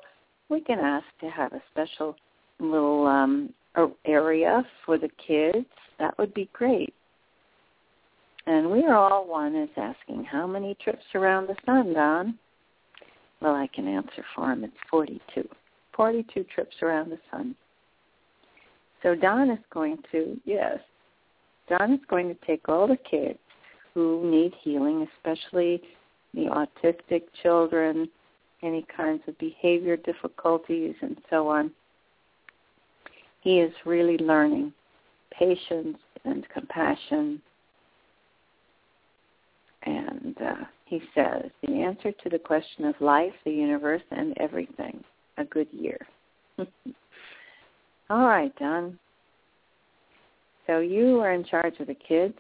we 0.50 0.60
can 0.60 0.78
ask 0.78 1.06
to 1.20 1.30
have 1.30 1.52
a 1.52 1.62
special 1.72 2.14
little 2.60 3.06
um, 3.06 3.52
area 4.04 4.64
for 4.84 4.98
the 4.98 5.10
kids. 5.26 5.66
That 5.98 6.16
would 6.18 6.34
be 6.34 6.48
great. 6.52 6.94
And 8.46 8.70
we 8.70 8.84
are 8.84 8.96
all 8.96 9.28
one 9.28 9.54
is 9.54 9.68
asking, 9.76 10.24
how 10.24 10.46
many 10.46 10.76
trips 10.82 11.04
around 11.14 11.46
the 11.46 11.56
sun, 11.66 11.92
Don? 11.92 12.38
Well, 13.40 13.54
I 13.54 13.68
can 13.74 13.86
answer 13.86 14.24
for 14.34 14.50
him. 14.50 14.64
It's 14.64 14.72
42. 14.90 15.48
42 15.94 16.44
trips 16.54 16.76
around 16.82 17.10
the 17.10 17.18
sun. 17.30 17.54
So 19.02 19.14
Don 19.14 19.50
is 19.50 19.58
going 19.72 19.98
to, 20.12 20.38
yes, 20.44 20.78
Don 21.68 21.94
is 21.94 22.00
going 22.08 22.28
to 22.28 22.46
take 22.46 22.68
all 22.68 22.86
the 22.86 22.96
kids 22.96 23.38
who 23.94 24.28
need 24.30 24.52
healing, 24.62 25.06
especially 25.16 25.82
the 26.34 26.46
autistic 26.46 27.22
children, 27.42 28.08
any 28.62 28.86
kinds 28.94 29.22
of 29.26 29.38
behavior 29.38 29.96
difficulties, 29.96 30.94
and 31.02 31.18
so 31.28 31.48
on. 31.48 31.70
He 33.40 33.60
is 33.60 33.72
really 33.84 34.18
learning 34.18 34.72
patience 35.32 35.98
and 36.24 36.46
compassion. 36.48 37.40
And 39.82 40.36
uh, 40.40 40.64
he 40.84 41.00
says, 41.14 41.50
the 41.66 41.82
answer 41.82 42.12
to 42.12 42.28
the 42.28 42.38
question 42.38 42.84
of 42.84 42.94
life, 43.00 43.32
the 43.44 43.52
universe, 43.52 44.02
and 44.10 44.34
everything, 44.38 45.02
a 45.38 45.44
good 45.44 45.68
year. 45.72 45.98
All 48.10 48.26
right, 48.26 48.54
Don. 48.58 48.98
So 50.66 50.80
you 50.80 51.20
are 51.20 51.32
in 51.32 51.44
charge 51.44 51.80
of 51.80 51.86
the 51.86 51.94
kids 51.94 52.34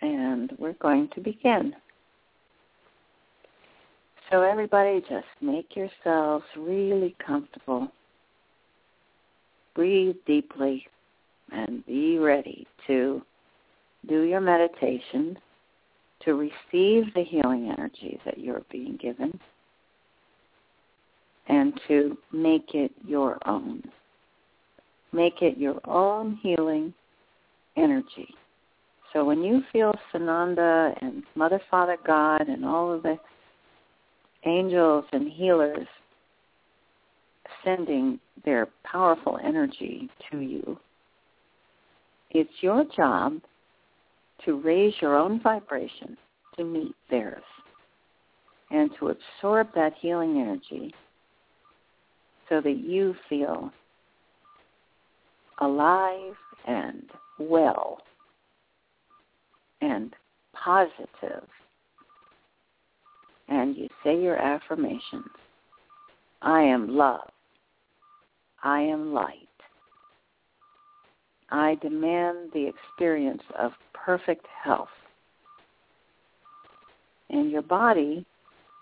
and 0.00 0.52
we're 0.58 0.74
going 0.74 1.08
to 1.14 1.20
begin. 1.20 1.74
So 4.30 4.42
everybody 4.42 5.00
just 5.08 5.26
make 5.40 5.74
yourselves 5.74 6.44
really 6.56 7.16
comfortable. 7.24 7.88
Breathe 9.78 10.16
deeply 10.26 10.84
and 11.52 11.86
be 11.86 12.18
ready 12.18 12.66
to 12.88 13.22
do 14.08 14.22
your 14.22 14.40
meditation 14.40 15.38
to 16.24 16.34
receive 16.34 17.14
the 17.14 17.22
healing 17.22 17.72
energy 17.78 18.18
that 18.24 18.38
you're 18.38 18.64
being 18.72 18.98
given. 19.00 19.38
and 21.48 21.80
to 21.88 22.18
make 22.32 22.74
it 22.74 22.90
your 23.06 23.38
own. 23.48 23.82
Make 25.12 25.40
it 25.40 25.56
your 25.56 25.80
own 25.88 26.38
healing 26.42 26.92
energy. 27.76 28.34
So 29.12 29.24
when 29.24 29.42
you 29.42 29.62
feel 29.72 29.94
Sananda 30.12 30.94
and 31.00 31.22
Mother, 31.34 31.60
Father, 31.70 31.96
God, 32.06 32.48
and 32.48 32.64
all 32.64 32.92
of 32.92 33.02
the 33.02 33.16
angels 34.44 35.06
and 35.12 35.32
healers 35.32 35.86
sending 37.68 38.18
their 38.44 38.68
powerful 38.84 39.38
energy 39.44 40.08
to 40.30 40.40
you, 40.40 40.78
it's 42.30 42.50
your 42.60 42.84
job 42.96 43.40
to 44.44 44.60
raise 44.60 44.94
your 45.00 45.16
own 45.16 45.40
vibration 45.42 46.16
to 46.56 46.64
meet 46.64 46.94
theirs 47.10 47.42
and 48.70 48.90
to 48.98 49.08
absorb 49.08 49.68
that 49.74 49.92
healing 50.00 50.40
energy 50.40 50.94
so 52.48 52.60
that 52.60 52.78
you 52.78 53.14
feel 53.28 53.70
alive 55.60 56.34
and 56.66 57.04
well 57.38 57.98
and 59.80 60.14
positive. 60.52 61.46
And 63.48 63.76
you 63.76 63.88
say 64.04 64.20
your 64.20 64.36
affirmations. 64.36 65.24
I 66.42 66.60
am 66.60 66.88
love. 66.88 67.30
I 68.62 68.80
am 68.80 69.12
light. 69.12 69.34
I 71.50 71.76
demand 71.80 72.50
the 72.52 72.68
experience 72.68 73.42
of 73.58 73.72
perfect 73.94 74.46
health. 74.62 74.88
And 77.30 77.50
your 77.50 77.62
body 77.62 78.26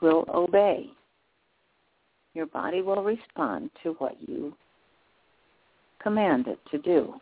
will 0.03 0.25
obey. 0.33 0.87
Your 2.35 2.47
body 2.47 2.83
will 2.83 3.03
respond 3.03 3.71
to 3.83 3.93
what 3.99 4.17
you 4.27 4.55
command 6.03 6.47
it 6.49 6.59
to 6.71 6.79
do. 6.79 7.15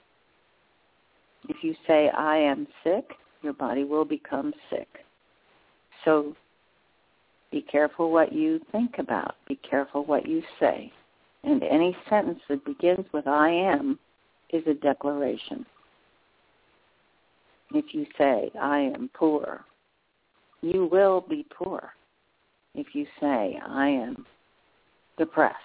If 1.48 1.58
you 1.62 1.74
say, 1.86 2.10
I 2.10 2.36
am 2.36 2.66
sick, 2.82 3.04
your 3.42 3.52
body 3.52 3.84
will 3.84 4.04
become 4.04 4.52
sick. 4.70 4.88
So 6.04 6.34
be 7.50 7.62
careful 7.62 8.10
what 8.10 8.32
you 8.32 8.60
think 8.72 8.96
about. 8.98 9.36
Be 9.46 9.58
careful 9.68 10.04
what 10.04 10.26
you 10.26 10.42
say. 10.58 10.92
And 11.44 11.62
any 11.62 11.96
sentence 12.08 12.40
that 12.48 12.64
begins 12.64 13.06
with 13.12 13.26
I 13.26 13.50
am 13.50 13.98
is 14.50 14.62
a 14.66 14.74
declaration. 14.74 15.66
If 17.72 17.92
you 17.92 18.06
say, 18.16 18.50
I 18.60 18.78
am 18.78 19.10
poor, 19.14 19.64
you 20.62 20.88
will 20.90 21.20
be 21.20 21.44
poor. 21.56 21.92
If 22.74 22.94
you 22.94 23.06
say, 23.20 23.60
I 23.66 23.88
am 23.88 24.24
depressed, 25.18 25.58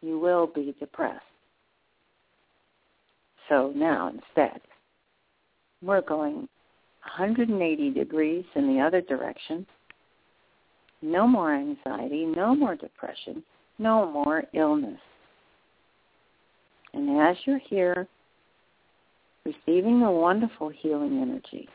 you 0.00 0.18
will 0.18 0.46
be 0.46 0.74
depressed. 0.80 1.20
So 3.48 3.72
now 3.74 4.08
instead, 4.08 4.60
we're 5.82 6.00
going 6.00 6.48
180 7.16 7.90
degrees 7.90 8.44
in 8.54 8.74
the 8.74 8.80
other 8.80 9.00
direction. 9.00 9.66
No 11.02 11.26
more 11.26 11.54
anxiety, 11.54 12.24
no 12.24 12.54
more 12.54 12.74
depression, 12.74 13.42
no 13.78 14.10
more 14.10 14.44
illness. 14.54 15.00
And 16.94 17.20
as 17.20 17.36
you're 17.44 17.58
here, 17.58 18.06
receiving 19.44 20.00
the 20.00 20.10
wonderful 20.10 20.68
healing 20.68 21.20
energy, 21.22 21.68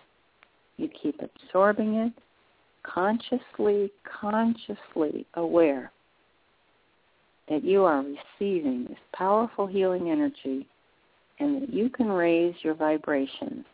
you 0.77 0.89
keep 1.01 1.19
absorbing 1.21 1.95
it, 1.95 2.13
consciously, 2.83 3.91
consciously 4.19 5.25
aware 5.35 5.91
that 7.49 7.63
you 7.63 7.83
are 7.83 8.03
receiving 8.03 8.85
this 8.89 8.97
powerful 9.13 9.67
healing 9.67 10.09
energy 10.09 10.67
and 11.39 11.61
that 11.61 11.73
you 11.73 11.89
can 11.89 12.09
raise 12.09 12.55
your 12.61 12.73
vibration 12.73 13.65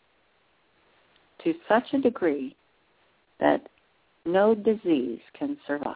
to 1.43 1.53
such 1.67 1.86
a 1.93 1.99
degree 1.99 2.55
that 3.39 3.61
no 4.25 4.53
disease 4.53 5.19
can 5.38 5.57
survive. 5.65 5.95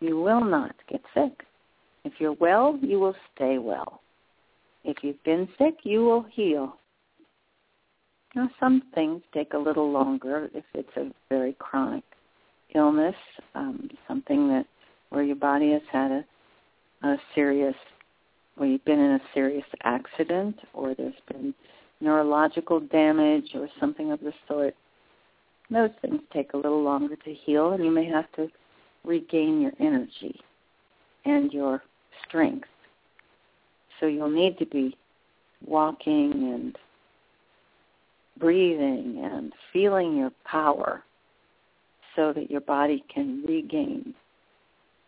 You 0.00 0.20
will 0.20 0.44
not 0.44 0.74
get 0.88 1.02
sick. 1.14 1.44
If 2.04 2.14
you're 2.18 2.32
well, 2.32 2.78
you 2.80 2.98
will 2.98 3.14
stay 3.34 3.58
well. 3.58 4.00
If 4.84 4.98
you've 5.02 5.22
been 5.24 5.48
sick, 5.58 5.74
you 5.82 6.04
will 6.04 6.24
heal. 6.32 6.76
Now, 8.34 8.48
some 8.58 8.82
things 8.94 9.22
take 9.34 9.52
a 9.52 9.58
little 9.58 9.90
longer 9.90 10.48
if 10.54 10.64
it's 10.72 10.96
a 10.96 11.10
very 11.28 11.54
chronic 11.58 12.04
illness, 12.74 13.16
um, 13.54 13.90
something 14.06 14.48
that 14.48 14.66
where 15.10 15.24
your 15.24 15.36
body 15.36 15.72
has 15.72 15.82
had 15.90 16.10
a, 16.12 16.24
a 17.02 17.16
serious, 17.34 17.74
where 18.56 18.68
you've 18.68 18.84
been 18.84 19.00
in 19.00 19.12
a 19.12 19.20
serious 19.34 19.64
accident, 19.82 20.56
or 20.72 20.94
there's 20.94 21.12
been 21.28 21.52
neurological 22.00 22.80
damage 22.80 23.50
or 23.54 23.68
something 23.80 24.12
of 24.12 24.20
the 24.20 24.32
sort. 24.46 24.74
Those 25.70 25.90
things 26.00 26.20
take 26.32 26.52
a 26.52 26.56
little 26.56 26.82
longer 26.82 27.16
to 27.16 27.34
heal, 27.34 27.72
and 27.72 27.84
you 27.84 27.90
may 27.90 28.06
have 28.06 28.30
to 28.36 28.48
regain 29.04 29.60
your 29.60 29.72
energy 29.80 30.40
and 31.24 31.52
your 31.52 31.82
strength. 32.26 32.68
So 33.98 34.06
you'll 34.06 34.30
need 34.30 34.58
to 34.58 34.66
be 34.66 34.96
walking 35.66 36.32
and 36.54 36.78
breathing 38.38 39.20
and 39.22 39.52
feeling 39.72 40.16
your 40.16 40.32
power 40.44 41.02
so 42.16 42.32
that 42.32 42.50
your 42.50 42.62
body 42.62 43.04
can 43.12 43.44
regain 43.46 44.14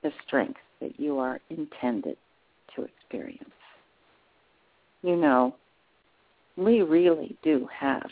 the 0.02 0.12
strength 0.26 0.60
that 0.80 0.98
you 0.98 1.18
are 1.18 1.40
intended 1.50 2.16
to 2.76 2.84
experience. 2.84 3.50
You 5.02 5.16
know, 5.16 5.54
we 6.56 6.82
really 6.82 7.36
do 7.42 7.68
have 7.78 8.08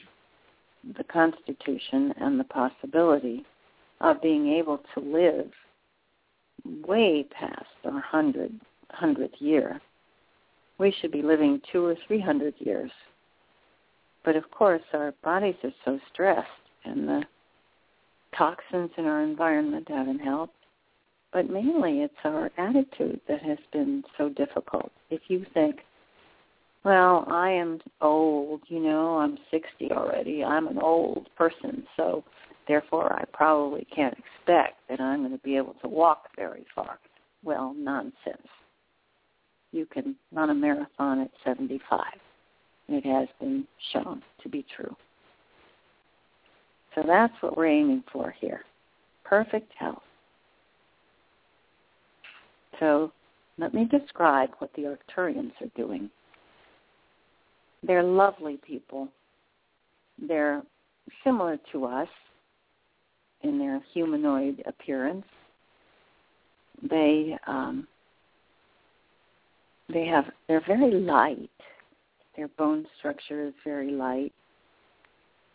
the 0.96 1.04
Constitution 1.04 2.14
and 2.18 2.40
the 2.40 2.44
possibility 2.44 3.44
of 4.00 4.22
being 4.22 4.48
able 4.48 4.80
to 4.94 5.00
live 5.00 5.50
way 6.64 7.24
past 7.30 7.66
our 7.84 8.00
hundred 8.00 8.52
hundredth 8.90 9.34
year. 9.38 9.80
We 10.78 10.94
should 11.00 11.12
be 11.12 11.22
living 11.22 11.60
two 11.72 11.84
or 11.84 11.96
three 12.06 12.20
hundred 12.20 12.54
years. 12.58 12.90
But 14.24 14.36
of 14.36 14.50
course 14.50 14.82
our 14.92 15.14
bodies 15.22 15.56
are 15.64 15.72
so 15.84 15.98
stressed 16.12 16.48
and 16.84 17.08
the 17.08 17.22
toxins 18.36 18.90
in 18.96 19.06
our 19.06 19.22
environment 19.22 19.88
haven't 19.88 20.20
helped. 20.20 20.54
But 21.32 21.48
mainly 21.48 22.00
it's 22.00 22.14
our 22.24 22.50
attitude 22.58 23.20
that 23.28 23.42
has 23.42 23.58
been 23.72 24.02
so 24.18 24.28
difficult. 24.30 24.90
If 25.10 25.20
you 25.28 25.46
think, 25.54 25.80
well, 26.84 27.24
I 27.30 27.50
am 27.50 27.80
old, 28.00 28.62
you 28.68 28.80
know, 28.80 29.18
I'm 29.18 29.38
60 29.50 29.92
already. 29.92 30.42
I'm 30.42 30.66
an 30.66 30.78
old 30.78 31.28
person, 31.36 31.84
so 31.96 32.24
therefore 32.68 33.12
I 33.12 33.24
probably 33.32 33.86
can't 33.94 34.14
expect 34.14 34.76
that 34.88 35.00
I'm 35.00 35.20
going 35.20 35.32
to 35.32 35.42
be 35.42 35.56
able 35.56 35.74
to 35.82 35.88
walk 35.88 36.28
very 36.36 36.66
far. 36.74 36.98
Well, 37.42 37.74
nonsense. 37.76 38.46
You 39.72 39.86
can 39.86 40.16
run 40.32 40.50
a 40.50 40.54
marathon 40.54 41.20
at 41.20 41.30
75. 41.44 42.00
It 42.88 43.06
has 43.06 43.28
been 43.38 43.66
shown 43.92 44.22
to 44.42 44.48
be 44.48 44.64
true. 44.74 44.94
So 46.94 47.02
that's 47.06 47.32
what 47.40 47.56
we're 47.56 47.68
aiming 47.68 48.02
for 48.12 48.34
here. 48.40 48.62
Perfect 49.24 49.72
health. 49.78 50.02
So 52.80 53.12
let 53.58 53.72
me 53.72 53.84
describe 53.84 54.50
what 54.58 54.70
the 54.74 54.82
Arcturians 54.82 55.52
are 55.60 55.70
doing 55.76 56.10
they're 57.82 58.02
lovely 58.02 58.58
people. 58.66 59.08
They're 60.18 60.62
similar 61.24 61.58
to 61.72 61.86
us 61.86 62.08
in 63.42 63.58
their 63.58 63.80
humanoid 63.92 64.62
appearance. 64.66 65.24
They 66.88 67.36
um, 67.46 67.86
they 69.92 70.06
have 70.06 70.24
they're 70.48 70.64
very 70.66 70.92
light. 70.92 71.50
Their 72.36 72.48
bone 72.48 72.86
structure 72.98 73.46
is 73.46 73.54
very 73.64 73.90
light. 73.90 74.32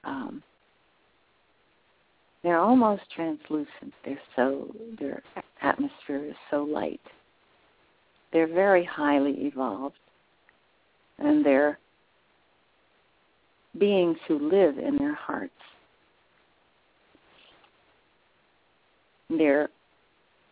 Um, 0.03 0.43
they're 2.43 2.59
almost 2.59 3.01
translucent. 3.15 3.93
They're 4.03 4.19
so 4.35 4.73
their 4.99 5.23
atmosphere 5.61 6.25
is 6.25 6.35
so 6.51 6.63
light. 6.63 7.01
They're 8.31 8.53
very 8.53 8.85
highly 8.85 9.31
evolved, 9.45 9.95
and 11.17 11.43
they're 11.45 11.79
beings 13.79 14.17
who 14.27 14.49
live 14.49 14.77
in 14.77 14.97
their 14.97 15.15
hearts. 15.15 15.53
They're 19.29 19.69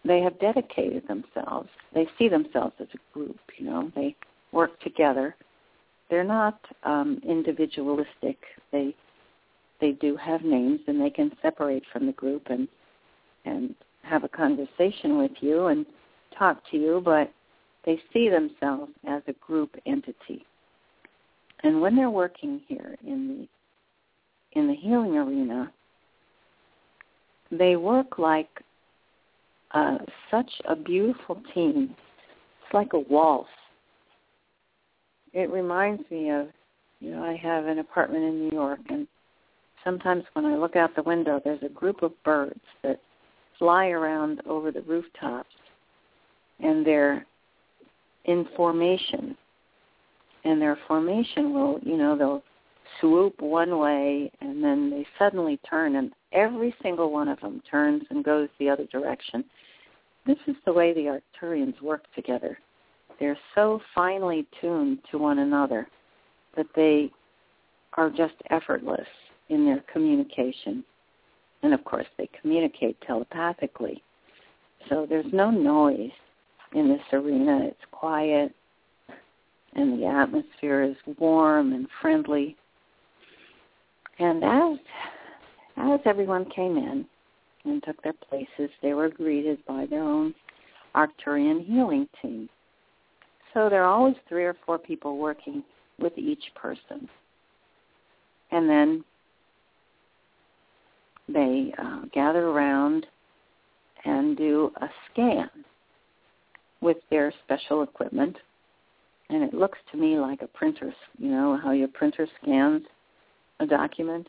they 0.05 0.19
have 0.19 0.37
dedicated 0.39 1.07
themselves. 1.07 1.69
They 1.93 2.07
see 2.17 2.27
themselves 2.27 2.75
as 2.79 2.87
a 2.93 3.13
group. 3.13 3.39
You 3.57 3.65
know, 3.65 3.91
they 3.95 4.15
work 4.51 4.77
together. 4.81 5.35
They're 6.09 6.25
not 6.25 6.59
um, 6.83 7.21
individualistic. 7.27 8.37
They 8.71 8.95
they 9.79 9.91
do 9.91 10.15
have 10.17 10.43
names, 10.43 10.81
and 10.87 11.01
they 11.01 11.09
can 11.09 11.31
separate 11.41 11.83
from 11.91 12.05
the 12.05 12.11
group 12.13 12.47
and 12.49 12.67
and 13.45 13.75
have 14.03 14.23
a 14.23 14.29
conversation 14.29 15.17
with 15.17 15.31
you 15.39 15.67
and 15.67 15.85
talk 16.37 16.61
to 16.71 16.77
you, 16.77 17.01
but 17.03 17.31
they 17.85 17.99
see 18.11 18.29
themselves 18.29 18.91
as 19.07 19.21
a 19.27 19.33
group 19.33 19.75
entity. 19.85 20.45
And 21.63 21.81
when 21.81 21.95
they're 21.95 22.09
working 22.09 22.61
here 22.67 22.95
in 23.05 23.27
the 23.27 24.59
in 24.59 24.67
the 24.67 24.75
healing 24.75 25.17
arena, 25.17 25.71
they 27.59 27.75
work 27.75 28.17
like 28.17 28.49
uh, 29.71 29.97
such 30.29 30.49
a 30.67 30.75
beautiful 30.75 31.41
team. 31.53 31.95
It's 32.63 32.73
like 32.73 32.93
a 32.93 32.99
waltz. 32.99 33.49
It 35.33 35.49
reminds 35.49 36.03
me 36.11 36.29
of, 36.29 36.47
you 36.99 37.11
know, 37.11 37.23
I 37.23 37.35
have 37.35 37.65
an 37.65 37.79
apartment 37.79 38.23
in 38.23 38.39
New 38.39 38.51
York, 38.51 38.79
and 38.89 39.07
sometimes 39.83 40.23
when 40.33 40.45
I 40.45 40.55
look 40.55 40.75
out 40.75 40.95
the 40.95 41.03
window, 41.03 41.41
there's 41.43 41.63
a 41.63 41.69
group 41.69 42.03
of 42.03 42.11
birds 42.23 42.61
that 42.83 42.99
fly 43.57 43.87
around 43.87 44.41
over 44.47 44.71
the 44.71 44.81
rooftops, 44.81 45.49
and 46.59 46.85
they're 46.85 47.25
in 48.25 48.47
formation. 48.55 49.35
And 50.45 50.61
their 50.61 50.77
formation 50.87 51.53
will, 51.53 51.79
you 51.83 51.97
know, 51.97 52.17
they'll 52.17 52.43
swoop 52.99 53.41
one 53.41 53.77
way 53.77 54.31
and 54.41 54.63
then 54.63 54.89
they 54.89 55.05
suddenly 55.17 55.59
turn 55.69 55.95
and 55.95 56.11
every 56.33 56.75
single 56.81 57.11
one 57.11 57.27
of 57.27 57.39
them 57.39 57.61
turns 57.69 58.03
and 58.09 58.23
goes 58.23 58.49
the 58.59 58.69
other 58.69 58.85
direction. 58.85 59.43
This 60.25 60.37
is 60.47 60.55
the 60.65 60.73
way 60.73 60.93
the 60.93 61.19
Arcturians 61.41 61.81
work 61.81 62.03
together. 62.15 62.57
They're 63.19 63.37
so 63.55 63.79
finely 63.93 64.47
tuned 64.59 64.99
to 65.11 65.17
one 65.17 65.39
another 65.39 65.87
that 66.55 66.67
they 66.75 67.11
are 67.93 68.09
just 68.09 68.35
effortless 68.49 69.07
in 69.49 69.65
their 69.65 69.83
communication. 69.91 70.83
And 71.61 71.73
of 71.73 71.83
course, 71.85 72.07
they 72.17 72.29
communicate 72.41 72.99
telepathically. 73.05 74.01
So 74.89 75.05
there's 75.07 75.31
no 75.31 75.49
noise 75.51 76.11
in 76.73 76.89
this 76.89 77.01
arena. 77.13 77.59
It's 77.63 77.85
quiet, 77.91 78.53
and 79.75 79.99
the 80.01 80.05
atmosphere 80.05 80.83
is 80.83 80.95
warm 81.17 81.73
and 81.73 81.87
friendly. 82.01 82.55
And 84.19 84.43
as 84.43 84.77
as 85.77 85.99
everyone 86.05 86.45
came 86.49 86.77
in 86.77 87.05
and 87.65 87.83
took 87.83 88.01
their 88.03 88.13
places, 88.13 88.69
they 88.81 88.93
were 88.93 89.09
greeted 89.09 89.63
by 89.65 89.85
their 89.85 90.03
own 90.03 90.33
Arcturian 90.95 91.65
healing 91.65 92.07
team. 92.21 92.49
So 93.53 93.69
there 93.69 93.83
are 93.83 93.93
always 93.93 94.15
three 94.27 94.45
or 94.45 94.55
four 94.65 94.77
people 94.77 95.17
working 95.17 95.63
with 95.99 96.13
each 96.17 96.43
person. 96.55 97.07
And 98.51 98.69
then 98.69 99.03
they 101.27 101.73
uh, 101.77 102.01
gather 102.13 102.47
around 102.47 103.05
and 104.05 104.37
do 104.37 104.71
a 104.81 104.87
scan 105.11 105.49
with 106.81 106.97
their 107.09 107.33
special 107.45 107.83
equipment. 107.83 108.35
And 109.29 109.43
it 109.43 109.53
looks 109.53 109.79
to 109.91 109.97
me 109.97 110.19
like 110.19 110.41
a 110.41 110.47
printer, 110.47 110.93
you 111.17 111.29
know, 111.29 111.59
how 111.63 111.71
your 111.71 111.87
printer 111.87 112.27
scans 112.41 112.83
a 113.59 113.65
document. 113.65 114.27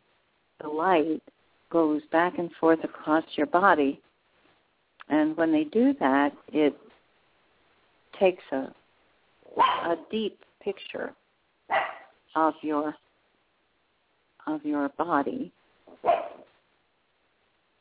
The 0.63 0.69
light 0.69 1.23
goes 1.75 2.03
back 2.13 2.39
and 2.39 2.51
forth 2.61 2.79
across 2.85 3.25
your 3.35 3.49
body. 3.49 4.01
And 5.09 5.37
when 5.37 5.51
they 5.51 5.65
do 5.65 5.93
that, 5.99 6.33
it 6.53 6.75
takes 8.19 8.45
a, 8.53 8.73
a 9.59 9.97
deep 10.09 10.39
picture 10.63 11.13
of 12.37 12.55
your 12.63 12.95
of 14.47 14.65
your 14.65 14.89
body. 14.91 15.53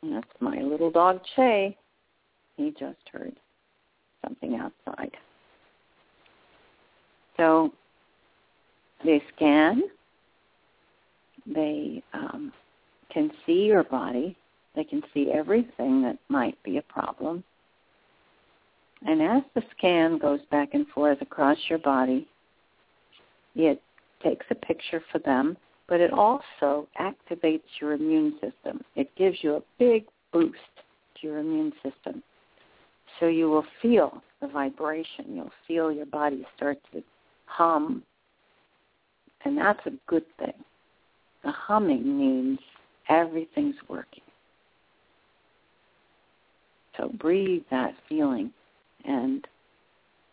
That's 0.01 0.27
my 0.39 0.59
little 0.59 0.89
dog 0.89 1.21
Che. 1.35 1.77
He 2.57 2.71
just 2.71 2.97
heard 3.11 3.35
something 4.25 4.55
outside. 4.55 5.11
So 7.37 7.71
they 9.05 9.21
scan, 9.35 9.83
they 11.45 12.01
um, 12.13 12.53
can 13.13 13.31
see 13.45 13.65
your 13.65 13.83
body, 13.83 14.35
they 14.75 14.83
can 14.83 15.01
see 15.13 15.31
everything 15.31 16.01
that 16.01 16.17
might 16.29 16.61
be 16.63 16.77
a 16.77 16.81
problem. 16.81 17.43
And 19.05 19.21
as 19.21 19.43
the 19.53 19.61
scan 19.77 20.17
goes 20.17 20.39
back 20.49 20.69
and 20.73 20.87
forth 20.87 21.21
across 21.21 21.57
your 21.69 21.79
body, 21.79 22.27
it 23.55 23.81
takes 24.23 24.45
a 24.49 24.55
picture 24.55 25.03
for 25.11 25.19
them, 25.19 25.57
but 25.87 25.99
it 25.99 26.11
also 26.11 26.87
activates 26.99 27.61
your 27.79 27.93
immune 27.93 28.33
system. 28.33 28.81
It 28.95 29.13
gives 29.17 29.37
you 29.41 29.55
a 29.55 29.61
big 29.77 30.05
boost 30.31 30.57
to 31.19 31.27
your 31.27 31.39
immune 31.39 31.73
system. 31.83 32.23
So 33.19 33.27
you 33.27 33.49
will 33.49 33.65
feel 33.81 34.23
the 34.41 34.47
vibration. 34.47 35.35
You'll 35.35 35.51
feel 35.67 35.91
your 35.91 36.05
body 36.05 36.45
start 36.55 36.79
to 36.93 37.03
hum. 37.45 38.03
And 39.45 39.57
that's 39.57 39.85
a 39.85 39.91
good 40.07 40.25
thing. 40.39 40.53
The 41.43 41.51
humming 41.51 42.17
means 42.17 42.59
everything's 43.09 43.75
working. 43.87 44.23
So 46.97 47.09
breathe 47.19 47.63
that 47.71 47.93
feeling. 48.07 48.51
And 49.05 49.47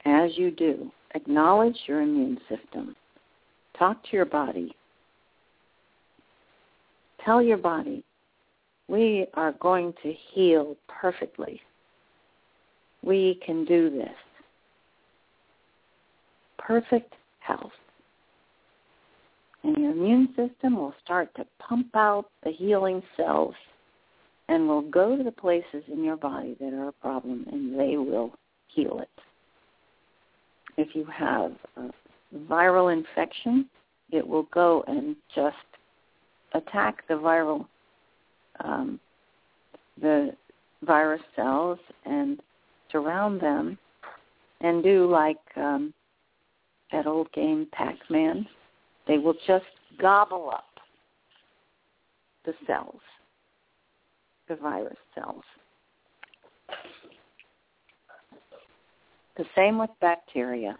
as 0.05 0.31
you 0.37 0.51
do, 0.51 0.91
acknowledge 1.15 1.77
your 1.87 2.03
immune 2.03 2.39
system. 2.49 2.95
Talk 3.79 4.03
to 4.05 4.11
your 4.13 4.27
body. 4.27 4.75
Tell 7.25 7.43
your 7.43 7.59
body, 7.59 8.03
we 8.89 9.27
are 9.35 9.53
going 9.61 9.93
to 10.03 10.13
heal 10.33 10.77
perfectly 10.89 11.61
we 13.03 13.41
can 13.45 13.65
do 13.65 13.91
this. 13.91 14.09
Perfect 16.59 17.15
health. 17.41 17.73
And 19.63 19.77
your 19.77 19.93
immune 19.93 20.29
system 20.37 20.77
will 20.77 20.95
start 21.05 21.35
to 21.37 21.47
pump 21.59 21.95
out 21.95 22.27
the 22.45 22.51
healing 22.51 23.03
cells 23.17 23.55
and 24.49 24.67
will 24.67 24.83
go 24.83 25.17
to 25.17 25.23
the 25.23 25.33
places 25.33 25.85
in 25.89 26.03
your 26.03 26.17
body 26.17 26.57
that 26.61 26.73
are 26.73 26.89
a 26.89 26.93
problem 26.93 27.47
and 27.53 27.79
they 27.79 27.97
will 27.97 28.33
heal 28.69 29.01
it. 29.01 29.09
If 30.77 30.95
you 30.95 31.05
have 31.05 31.53
a 31.77 31.91
viral 32.49 32.93
infection, 32.93 33.69
it 34.11 34.27
will 34.27 34.49
go 34.53 34.83
and 34.87 35.15
just 35.35 35.57
attack 36.55 37.07
the 37.09 37.15
viral 37.15 37.67
um, 38.65 38.99
the 40.01 40.33
virus 40.83 41.23
cells 41.37 41.79
and 42.05 42.41
surround 42.91 43.41
them 43.41 43.79
and 44.61 44.83
do 44.83 45.11
like 45.11 45.39
um, 45.57 45.95
that 46.93 47.07
old 47.07 47.31
game 47.33 47.67
Pac-Man. 47.73 48.47
They 49.11 49.19
will 49.19 49.35
just 49.45 49.65
gobble 50.01 50.51
up 50.55 50.69
the 52.45 52.53
cells, 52.65 53.01
the 54.49 54.55
virus 54.55 54.97
cells. 55.17 55.43
The 59.37 59.47
same 59.57 59.79
with 59.79 59.91
bacteria. 60.01 60.77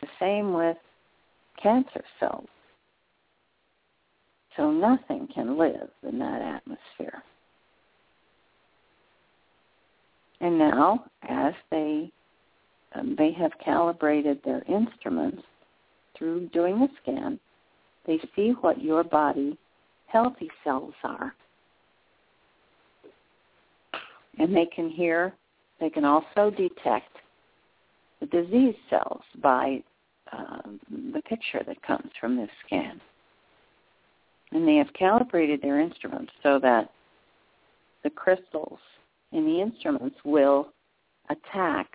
The 0.00 0.06
same 0.18 0.54
with 0.54 0.78
cancer 1.62 2.02
cells. 2.18 2.48
So 4.56 4.70
nothing 4.70 5.28
can 5.34 5.58
live 5.58 5.90
in 6.08 6.18
that 6.20 6.40
atmosphere. 6.40 7.22
And 10.40 10.58
now, 10.58 11.04
as 11.28 11.52
they 11.70 12.10
um, 12.94 13.14
they 13.18 13.32
have 13.32 13.52
calibrated 13.62 14.40
their 14.42 14.62
instruments 14.62 15.42
through 16.16 16.48
doing 16.48 16.82
a 16.82 16.88
scan, 17.02 17.38
they 18.06 18.18
see 18.36 18.54
what 18.60 18.82
your 18.82 19.04
body 19.04 19.58
healthy 20.06 20.50
cells 20.62 20.94
are. 21.02 21.34
And 24.38 24.54
they 24.54 24.66
can 24.66 24.90
hear, 24.90 25.34
they 25.80 25.90
can 25.90 26.04
also 26.04 26.50
detect 26.50 27.16
the 28.20 28.26
disease 28.26 28.74
cells 28.90 29.22
by 29.42 29.82
um, 30.32 30.80
the 31.12 31.22
picture 31.22 31.62
that 31.66 31.82
comes 31.82 32.10
from 32.20 32.36
this 32.36 32.50
scan. 32.66 33.00
And 34.52 34.66
they 34.66 34.76
have 34.76 34.92
calibrated 34.92 35.60
their 35.62 35.80
instruments 35.80 36.32
so 36.42 36.58
that 36.60 36.90
the 38.02 38.10
crystals 38.10 38.78
in 39.32 39.44
the 39.44 39.60
instruments 39.60 40.16
will 40.24 40.68
attack 41.30 41.88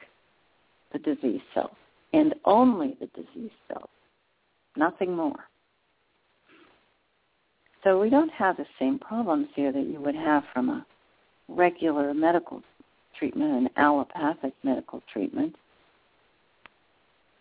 the 0.91 0.99
disease 0.99 1.41
cells 1.53 1.75
and 2.13 2.35
only 2.45 2.97
the 2.99 3.07
disease 3.07 3.51
cells, 3.67 3.89
nothing 4.79 5.15
more. 5.15 5.45
So 7.83 7.99
we 7.99 8.09
don't 8.09 8.31
have 8.31 8.57
the 8.57 8.65
same 8.79 8.99
problems 8.99 9.47
here 9.55 9.71
that 9.71 9.85
you 9.85 10.01
would 10.01 10.15
have 10.15 10.43
from 10.53 10.69
a 10.69 10.85
regular 11.47 12.13
medical 12.13 12.61
treatment, 13.17 13.51
an 13.53 13.69
allopathic 13.77 14.53
medical 14.63 15.01
treatment. 15.11 15.55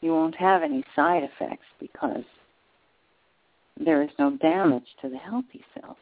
You 0.01 0.13
won't 0.13 0.37
have 0.37 0.63
any 0.63 0.85
side 0.95 1.23
effects 1.25 1.67
because 1.81 2.25
there 3.85 4.03
is 4.03 4.11
no 4.19 4.37
damage 4.37 4.87
to 5.03 5.09
the 5.09 5.17
healthy 5.17 5.65
cells. 5.75 5.97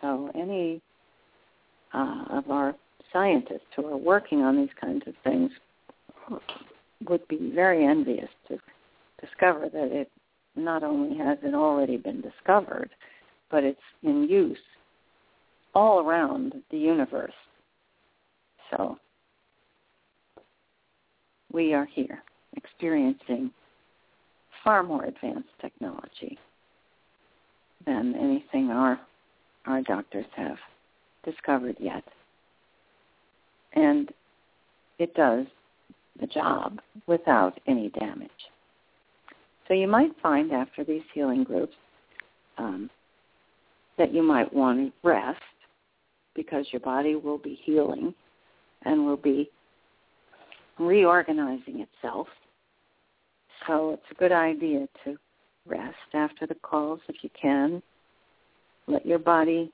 So 0.00 0.30
any 0.34 0.80
uh, 1.92 2.24
of 2.30 2.50
our 2.50 2.74
scientists 3.12 3.68
who 3.76 3.86
are 3.86 3.96
working 3.96 4.42
on 4.42 4.56
these 4.56 4.74
kinds 4.80 5.02
of 5.06 5.14
things 5.24 5.50
would 7.08 7.26
be 7.28 7.52
very 7.54 7.84
envious 7.84 8.28
to 8.48 8.58
discover 9.20 9.68
that 9.72 9.92
it 9.92 10.10
not 10.56 10.82
only 10.82 11.16
has 11.18 11.38
it 11.42 11.54
already 11.54 11.96
been 11.96 12.20
discovered, 12.20 12.90
but 13.50 13.64
it's 13.64 13.80
in 14.02 14.24
use 14.28 14.58
all 15.74 16.00
around 16.00 16.54
the 16.70 16.78
universe. 16.78 17.32
So 18.70 18.98
we 21.52 21.72
are 21.72 21.86
here 21.86 22.22
experiencing 22.56 23.50
far 24.64 24.82
more 24.82 25.04
advanced 25.04 25.48
technology 25.60 26.38
than 27.86 28.14
anything 28.16 28.70
our 28.70 29.00
our 29.66 29.82
doctors 29.82 30.24
have 30.34 30.56
discovered 31.24 31.76
yet. 31.78 32.04
And 33.74 34.10
it 34.98 35.14
does 35.14 35.46
the 36.20 36.26
job 36.26 36.80
without 37.06 37.60
any 37.66 37.90
damage. 37.90 38.30
So 39.68 39.74
you 39.74 39.86
might 39.86 40.12
find 40.22 40.50
after 40.50 40.82
these 40.82 41.02
healing 41.12 41.44
groups 41.44 41.74
um, 42.56 42.90
that 43.98 44.14
you 44.14 44.22
might 44.22 44.52
want 44.52 44.78
to 44.78 45.08
rest 45.08 45.40
because 46.34 46.66
your 46.72 46.80
body 46.80 47.16
will 47.16 47.38
be 47.38 47.58
healing 47.64 48.14
and 48.84 49.04
will 49.04 49.16
be 49.16 49.50
reorganizing 50.78 51.80
itself. 51.80 52.28
So 53.66 53.90
it's 53.90 54.10
a 54.10 54.14
good 54.14 54.32
idea 54.32 54.88
to 55.04 55.16
rest 55.66 55.96
after 56.14 56.46
the 56.46 56.54
calls 56.54 57.00
if 57.08 57.16
you 57.22 57.30
can. 57.40 57.82
Let 58.86 59.04
your 59.04 59.18
body 59.18 59.70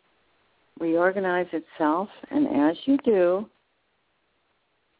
reorganize 0.81 1.47
itself, 1.53 2.09
and 2.31 2.49
as 2.49 2.77
you 2.85 2.99
do, 3.05 3.47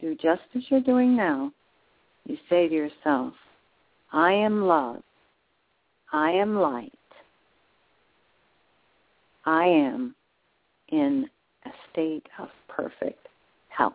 do 0.01 0.15
just 0.15 0.43
as 0.55 0.63
you're 0.69 0.81
doing 0.81 1.17
now. 1.17 1.51
You 2.27 2.37
say 2.49 2.69
to 2.69 2.75
yourself, 2.75 3.35
I 4.15 4.33
am 4.33 4.63
love. 4.63 5.03
I 6.13 6.31
am 6.31 6.55
light. 6.55 6.93
I 9.45 9.65
am 9.65 10.15
in 10.91 11.29
a 11.67 11.71
state 11.91 12.25
of 12.39 12.49
perfect 12.69 13.27
health. 13.71 13.95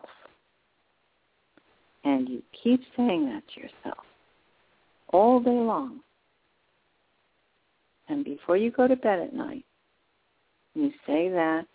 And 2.04 2.28
you 2.28 2.42
keep 2.62 2.82
saying 2.98 3.24
that 3.30 3.42
to 3.54 3.60
yourself 3.62 4.04
all 5.08 5.40
day 5.40 5.48
long. 5.48 6.00
And 8.10 8.22
before 8.22 8.58
you 8.58 8.70
go 8.70 8.86
to 8.86 8.96
bed 8.96 9.20
at 9.20 9.32
night, 9.32 9.64
you 10.74 10.90
say 11.06 11.30
that 11.30 11.66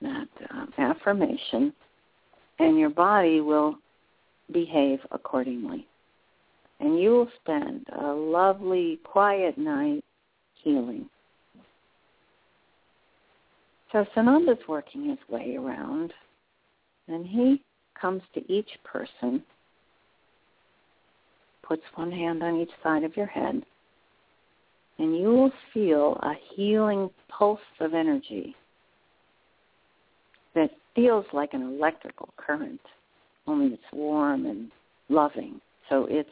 that 0.00 0.28
um, 0.50 0.72
affirmation, 0.78 1.72
and 2.60 2.78
your 2.78 2.88
body 2.88 3.40
will 3.40 3.74
behave 4.52 5.00
accordingly. 5.10 5.86
And 6.80 6.98
you 6.98 7.10
will 7.10 7.28
spend 7.42 7.86
a 8.00 8.06
lovely, 8.06 8.98
quiet 9.04 9.58
night 9.58 10.02
healing. 10.62 11.08
So 13.92 14.06
Sananda's 14.16 14.66
working 14.68 15.08
his 15.10 15.18
way 15.28 15.56
around, 15.56 16.12
and 17.08 17.26
he 17.26 17.62
comes 18.00 18.22
to 18.34 18.52
each 18.52 18.68
person, 18.84 19.42
puts 21.62 21.82
one 21.96 22.12
hand 22.12 22.42
on 22.42 22.60
each 22.60 22.70
side 22.82 23.04
of 23.04 23.16
your 23.16 23.26
head, 23.26 23.62
and 24.98 25.16
you 25.18 25.28
will 25.28 25.52
feel 25.74 26.18
a 26.22 26.32
healing 26.54 27.10
pulse 27.28 27.58
of 27.80 27.94
energy 27.94 28.54
that 30.54 30.70
feels 30.94 31.24
like 31.32 31.52
an 31.52 31.62
electrical 31.62 32.28
current, 32.36 32.80
only 33.46 33.74
it's 33.74 33.82
warm 33.92 34.46
and 34.46 34.70
loving. 35.08 35.60
So 35.88 36.06
it's 36.08 36.28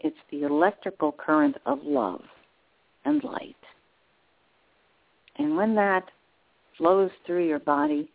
it's 0.00 0.16
the 0.30 0.42
electrical 0.42 1.12
current 1.12 1.56
of 1.66 1.78
love 1.82 2.22
and 3.04 3.22
light. 3.24 3.56
And 5.36 5.56
when 5.56 5.74
that 5.76 6.04
flows 6.76 7.10
through 7.26 7.46
your 7.46 7.60
body, 7.60 8.10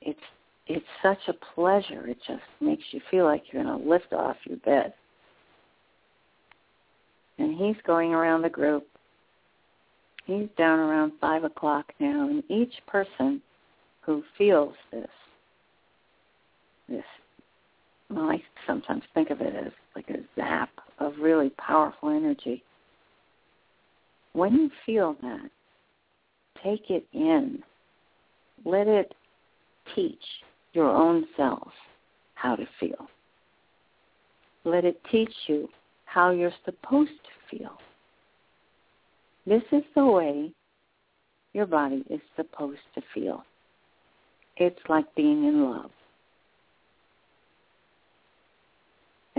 it's 0.00 0.20
it's 0.66 0.86
such 1.02 1.18
a 1.28 1.32
pleasure. 1.54 2.06
It 2.06 2.18
just 2.26 2.42
makes 2.60 2.84
you 2.92 3.00
feel 3.10 3.24
like 3.24 3.42
you're 3.50 3.64
going 3.64 3.82
to 3.82 3.88
lift 3.88 4.12
off 4.12 4.36
your 4.44 4.58
bed. 4.58 4.94
And 7.38 7.58
he's 7.58 7.82
going 7.84 8.12
around 8.12 8.42
the 8.42 8.50
group. 8.50 8.86
He's 10.26 10.48
down 10.56 10.78
around 10.78 11.12
five 11.20 11.42
o'clock 11.42 11.86
now, 11.98 12.28
and 12.28 12.44
each 12.48 12.74
person 12.86 13.42
who 14.02 14.22
feels 14.38 14.74
this, 14.92 15.08
this, 16.88 17.04
well, 18.08 18.30
I 18.30 18.40
sometimes 18.64 19.02
think 19.12 19.30
of 19.30 19.40
it 19.40 19.54
as 19.56 19.72
like 19.96 20.08
a 20.10 20.18
zap 20.36 20.70
of 21.00 21.14
really 21.20 21.50
powerful 21.50 22.10
energy. 22.10 22.62
When 24.32 24.54
you 24.54 24.70
feel 24.86 25.16
that, 25.22 25.50
take 26.62 26.90
it 26.90 27.06
in. 27.12 27.62
Let 28.64 28.86
it 28.86 29.14
teach 29.94 30.22
your 30.72 30.90
own 30.90 31.26
self 31.36 31.72
how 32.34 32.56
to 32.56 32.66
feel. 32.78 33.08
Let 34.64 34.84
it 34.84 35.00
teach 35.10 35.32
you 35.46 35.68
how 36.04 36.30
you're 36.30 36.52
supposed 36.64 37.10
to 37.10 37.56
feel. 37.56 37.78
This 39.46 39.62
is 39.72 39.82
the 39.94 40.04
way 40.04 40.52
your 41.54 41.66
body 41.66 42.04
is 42.10 42.20
supposed 42.36 42.80
to 42.94 43.02
feel. 43.14 43.42
It's 44.56 44.80
like 44.88 45.06
being 45.14 45.44
in 45.44 45.64
love. 45.64 45.90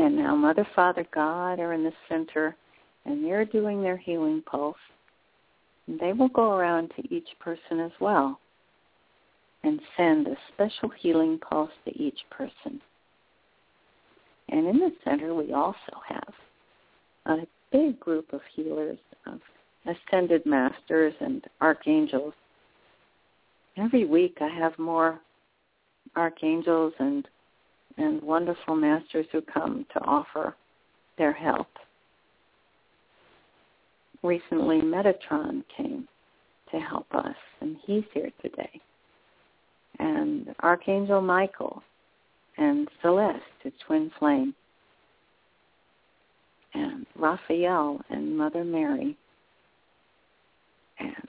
And 0.02 0.16
now 0.16 0.36
Mother, 0.36 0.68
Father, 0.76 1.06
God 1.14 1.60
are 1.60 1.74
in 1.74 1.84
the 1.84 1.93
center, 2.10 2.56
and 3.06 3.24
they're 3.24 3.45
doing 3.45 3.84
their 3.84 3.97
healing 3.97 4.41
pulse. 4.49 4.76
And 5.86 5.99
they 5.99 6.12
will 6.12 6.30
go 6.30 6.54
around 6.54 6.91
to 6.95 7.14
each 7.14 7.28
person 7.39 7.80
as 7.80 7.91
well 7.99 8.39
and 9.64 9.80
send 9.95 10.26
a 10.26 10.36
special 10.52 10.89
healing 10.89 11.38
pulse 11.38 11.70
to 11.86 11.95
each 12.02 12.18
person. 12.32 12.82
And 14.49 14.66
in 14.66 14.80
the 14.80 14.91
center, 15.04 15.36
we 15.36 15.54
also 15.54 15.78
have 16.08 16.34
a 17.28 17.47
big 17.72 17.99
group 17.99 18.34
of 18.34 18.41
healers, 18.56 18.97
of 19.28 19.39
ascended 19.86 20.47
masters 20.47 21.14
and 21.20 21.45
archangels. 21.62 22.34
Every 23.78 24.06
week 24.06 24.39
I 24.41 24.47
have 24.47 24.80
more 24.80 25.20
archangels 26.16 26.93
and 26.97 27.28
and 27.97 28.21
wonderful 28.21 28.75
masters 28.75 29.25
who 29.31 29.41
come 29.41 29.85
to 29.93 29.99
offer 30.01 30.55
their 31.17 31.33
help. 31.33 31.67
Recently 34.23 34.81
Metatron 34.81 35.63
came 35.75 36.07
to 36.71 36.79
help 36.79 37.07
us 37.13 37.35
and 37.59 37.77
he's 37.85 38.03
here 38.13 38.31
today 38.41 38.81
and 40.01 40.53
Archangel 40.61 41.21
Michael 41.21 41.83
and 42.57 42.87
Celeste, 43.01 43.41
the 43.63 43.71
twin 43.85 44.11
flame, 44.19 44.53
and 46.73 47.05
Raphael 47.15 48.01
and 48.09 48.37
Mother 48.37 48.63
Mary, 48.63 49.17
and 50.99 51.27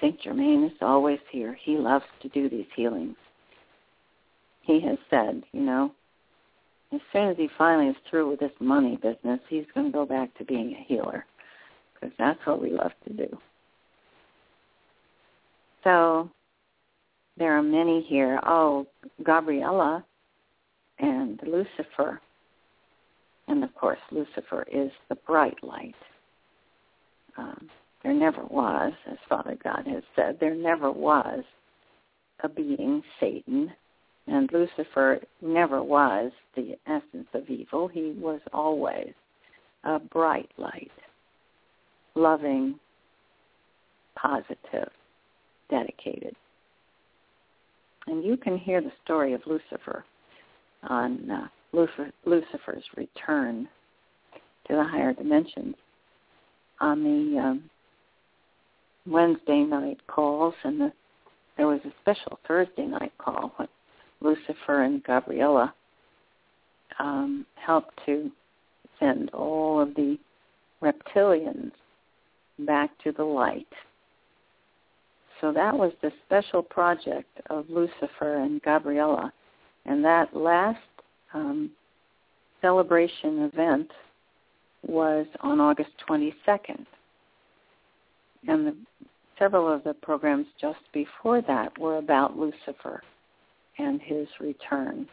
Saint 0.00 0.20
Germain 0.20 0.64
is 0.64 0.76
always 0.80 1.18
here. 1.30 1.56
He 1.62 1.76
loves 1.76 2.04
to 2.22 2.28
do 2.30 2.48
these 2.48 2.66
healings. 2.74 3.16
He 4.70 4.78
has 4.86 4.98
said, 5.10 5.42
you 5.50 5.62
know, 5.62 5.90
as 6.92 7.00
soon 7.12 7.28
as 7.28 7.36
he 7.36 7.48
finally 7.58 7.88
is 7.88 7.96
through 8.08 8.30
with 8.30 8.38
this 8.38 8.52
money 8.60 8.96
business, 9.02 9.40
he's 9.48 9.64
going 9.74 9.86
to 9.86 9.92
go 9.92 10.06
back 10.06 10.32
to 10.38 10.44
being 10.44 10.72
a 10.72 10.84
healer 10.86 11.26
because 11.92 12.14
that's 12.20 12.38
what 12.44 12.62
we 12.62 12.70
love 12.70 12.92
to 13.08 13.12
do. 13.12 13.38
So 15.82 16.30
there 17.36 17.58
are 17.58 17.64
many 17.64 18.06
here. 18.08 18.38
Oh, 18.46 18.86
Gabriella 19.24 20.04
and 21.00 21.40
Lucifer. 21.44 22.20
And 23.48 23.64
of 23.64 23.74
course, 23.74 23.98
Lucifer 24.12 24.64
is 24.72 24.92
the 25.08 25.16
bright 25.26 25.58
light. 25.64 25.96
Um, 27.36 27.68
there 28.04 28.14
never 28.14 28.44
was, 28.44 28.92
as 29.10 29.18
Father 29.28 29.58
God 29.64 29.84
has 29.88 30.04
said, 30.14 30.38
there 30.38 30.54
never 30.54 30.92
was 30.92 31.42
a 32.44 32.48
being, 32.48 33.02
Satan, 33.18 33.72
and 34.26 34.50
Lucifer 34.52 35.20
never 35.40 35.82
was 35.82 36.30
the 36.54 36.76
essence 36.86 37.28
of 37.34 37.48
evil. 37.48 37.88
He 37.88 38.14
was 38.18 38.40
always 38.52 39.12
a 39.84 39.98
bright 39.98 40.50
light, 40.56 40.90
loving, 42.14 42.78
positive, 44.16 44.90
dedicated. 45.70 46.34
And 48.06 48.24
you 48.24 48.36
can 48.36 48.56
hear 48.58 48.80
the 48.80 48.92
story 49.04 49.32
of 49.32 49.40
Lucifer 49.46 50.04
on 50.84 51.30
uh, 51.30 51.48
Lucifer, 51.72 52.10
Lucifer's 52.24 52.84
return 52.96 53.68
to 54.68 54.76
the 54.76 54.84
higher 54.84 55.12
dimensions 55.12 55.74
on 56.80 57.02
the 57.02 57.38
um, 57.38 57.70
Wednesday 59.06 59.60
night 59.60 59.98
calls 60.06 60.54
and 60.64 60.80
the 60.80 60.92
there 61.56 61.66
was 61.66 61.80
a 61.84 61.92
special 62.00 62.38
Thursday 62.48 62.86
night 62.86 63.12
call 63.18 63.52
Lucifer 64.20 64.82
and 64.82 65.02
Gabriella 65.02 65.74
um, 66.98 67.46
helped 67.54 67.98
to 68.06 68.30
send 68.98 69.30
all 69.30 69.80
of 69.80 69.94
the 69.94 70.18
reptilians 70.82 71.72
back 72.60 72.90
to 73.02 73.12
the 73.12 73.24
light. 73.24 73.66
So 75.40 75.52
that 75.52 75.74
was 75.74 75.92
the 76.02 76.12
special 76.26 76.62
project 76.62 77.40
of 77.48 77.64
Lucifer 77.70 78.36
and 78.36 78.60
Gabriella. 78.62 79.32
And 79.86 80.04
that 80.04 80.36
last 80.36 80.78
um, 81.32 81.70
celebration 82.60 83.50
event 83.52 83.90
was 84.86 85.26
on 85.40 85.60
August 85.60 85.90
22nd. 86.08 86.84
And 88.46 88.66
the, 88.66 88.76
several 89.38 89.72
of 89.72 89.82
the 89.84 89.94
programs 89.94 90.46
just 90.60 90.80
before 90.92 91.40
that 91.42 91.78
were 91.78 91.96
about 91.96 92.36
Lucifer 92.36 93.02
and 93.80 94.00
his 94.00 94.28
return 94.40 95.06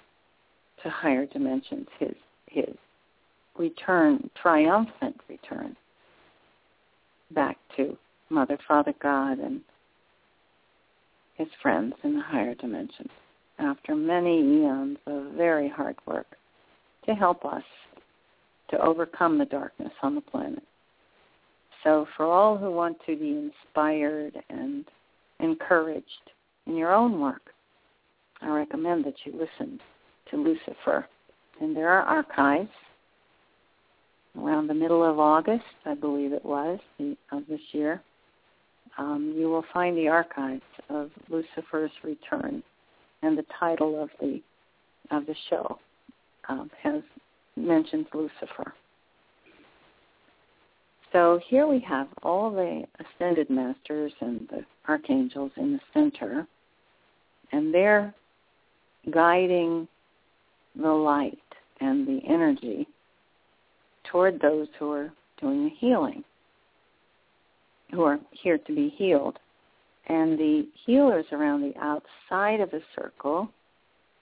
to 0.83 0.89
higher 0.89 1.25
dimensions, 1.25 1.87
his 1.99 2.15
his 2.47 2.75
return, 3.57 4.29
triumphant 4.41 5.19
return 5.27 5.75
back 7.31 7.57
to 7.75 7.97
Mother, 8.29 8.57
Father, 8.67 8.93
God, 9.01 9.39
and 9.39 9.61
his 11.35 11.47
friends 11.61 11.93
in 12.03 12.15
the 12.15 12.21
higher 12.21 12.55
dimensions 12.55 13.09
after 13.59 13.95
many 13.95 14.39
eons 14.39 14.97
of 15.07 15.33
very 15.33 15.69
hard 15.69 15.95
work 16.05 16.27
to 17.05 17.13
help 17.13 17.45
us 17.45 17.63
to 18.69 18.79
overcome 18.81 19.37
the 19.37 19.45
darkness 19.45 19.93
on 20.01 20.15
the 20.15 20.21
planet. 20.21 20.63
So 21.83 22.05
for 22.15 22.25
all 22.25 22.57
who 22.57 22.71
want 22.71 22.97
to 23.05 23.15
be 23.15 23.49
inspired 23.75 24.33
and 24.49 24.85
encouraged 25.39 26.31
in 26.65 26.75
your 26.75 26.93
own 26.93 27.19
work, 27.19 27.53
I 28.41 28.49
recommend 28.49 29.05
that 29.05 29.15
you 29.25 29.33
listen 29.33 29.79
to 30.31 30.37
Lucifer. 30.37 31.07
And 31.59 31.75
there 31.75 31.89
are 31.89 32.03
archives 32.03 32.69
around 34.37 34.67
the 34.67 34.73
middle 34.73 35.03
of 35.03 35.19
August, 35.19 35.63
I 35.85 35.95
believe 35.95 36.31
it 36.33 36.45
was, 36.45 36.79
of 37.31 37.43
this 37.47 37.61
year. 37.71 38.01
Um, 38.97 39.33
you 39.37 39.49
will 39.49 39.65
find 39.73 39.97
the 39.97 40.07
archives 40.07 40.61
of 40.89 41.11
Lucifer's 41.29 41.91
Return, 42.03 42.63
and 43.21 43.37
the 43.37 43.45
title 43.59 44.01
of 44.01 44.09
the 44.19 44.41
of 45.11 45.25
the 45.25 45.35
show 45.49 45.79
um, 46.49 46.69
has 46.81 47.01
mentions 47.55 48.07
Lucifer. 48.13 48.73
So 51.13 51.39
here 51.47 51.67
we 51.67 51.79
have 51.87 52.07
all 52.23 52.51
the 52.51 52.83
ascended 52.99 53.49
masters 53.49 54.11
and 54.19 54.47
the 54.49 54.65
archangels 54.87 55.51
in 55.55 55.73
the 55.73 55.79
center, 55.93 56.45
and 57.51 57.73
they're 57.73 58.13
guiding 59.11 59.87
the 60.75 60.89
light 60.89 61.37
and 61.81 62.07
the 62.07 62.19
energy 62.27 62.87
toward 64.11 64.39
those 64.39 64.67
who 64.79 64.91
are 64.91 65.11
doing 65.39 65.65
the 65.65 65.75
healing, 65.79 66.23
who 67.91 68.03
are 68.03 68.19
here 68.31 68.57
to 68.57 68.75
be 68.75 68.89
healed. 68.97 69.37
And 70.09 70.39
the 70.39 70.67
healers 70.85 71.25
around 71.31 71.61
the 71.61 71.73
outside 71.79 72.61
of 72.61 72.71
the 72.71 72.81
circle, 72.95 73.49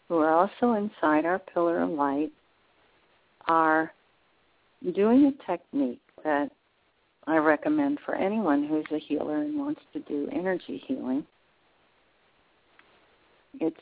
who 0.07 0.17
are 0.17 0.31
also 0.31 0.73
inside 0.73 1.25
our 1.25 1.39
pillar 1.39 1.83
of 1.83 1.89
light, 1.89 2.31
are 3.47 3.93
doing 4.95 5.25
a 5.25 5.51
technique 5.51 6.01
that 6.23 6.49
I 7.27 7.37
recommend 7.37 7.99
for 8.05 8.15
anyone 8.15 8.67
who's 8.67 8.85
a 8.91 8.99
healer 8.99 9.41
and 9.41 9.57
wants 9.57 9.81
to 9.93 9.99
do 9.99 10.27
energy 10.31 10.81
healing. 10.87 11.25
It's 13.59 13.79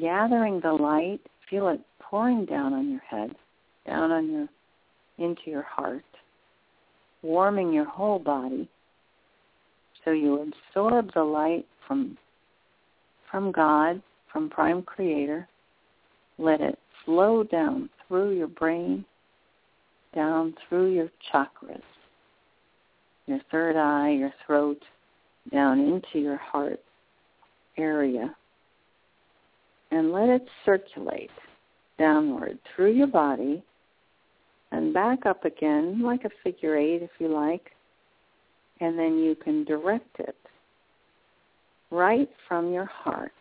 gathering 0.00 0.60
the 0.60 0.72
light, 0.72 1.20
feel 1.48 1.68
it 1.68 1.80
pouring 2.00 2.44
down 2.44 2.72
on 2.72 2.90
your 2.90 3.00
head, 3.00 3.34
down 3.86 4.10
on 4.10 4.30
your 4.30 4.48
into 5.18 5.42
your 5.46 5.62
heart, 5.62 6.04
warming 7.22 7.72
your 7.72 7.84
whole 7.84 8.18
body 8.18 8.68
so 10.04 10.10
you 10.10 10.52
absorb 10.74 11.12
the 11.14 11.22
light 11.22 11.66
from 11.86 12.16
from 13.30 13.50
God, 13.52 14.02
from 14.30 14.50
prime 14.50 14.82
creator. 14.82 15.48
Let 16.38 16.60
it 16.60 16.78
flow 17.04 17.44
down 17.44 17.88
through 18.06 18.36
your 18.36 18.48
brain, 18.48 19.04
down 20.14 20.54
through 20.68 20.92
your 20.92 21.08
chakras, 21.32 21.82
your 23.26 23.40
third 23.50 23.76
eye, 23.76 24.10
your 24.10 24.32
throat, 24.46 24.82
down 25.50 25.80
into 25.80 26.18
your 26.18 26.36
heart 26.36 26.80
area. 27.78 28.34
And 29.92 30.10
let 30.10 30.30
it 30.30 30.48
circulate 30.64 31.30
downward 31.98 32.58
through 32.74 32.92
your 32.92 33.06
body 33.06 33.62
and 34.70 34.94
back 34.94 35.26
up 35.26 35.44
again 35.44 36.02
like 36.02 36.24
a 36.24 36.30
figure 36.42 36.76
eight 36.76 37.02
if 37.02 37.10
you 37.18 37.28
like. 37.28 37.72
And 38.80 38.98
then 38.98 39.18
you 39.18 39.36
can 39.36 39.64
direct 39.64 40.18
it 40.18 40.34
right 41.90 42.28
from 42.48 42.72
your 42.72 42.86
heart. 42.86 43.32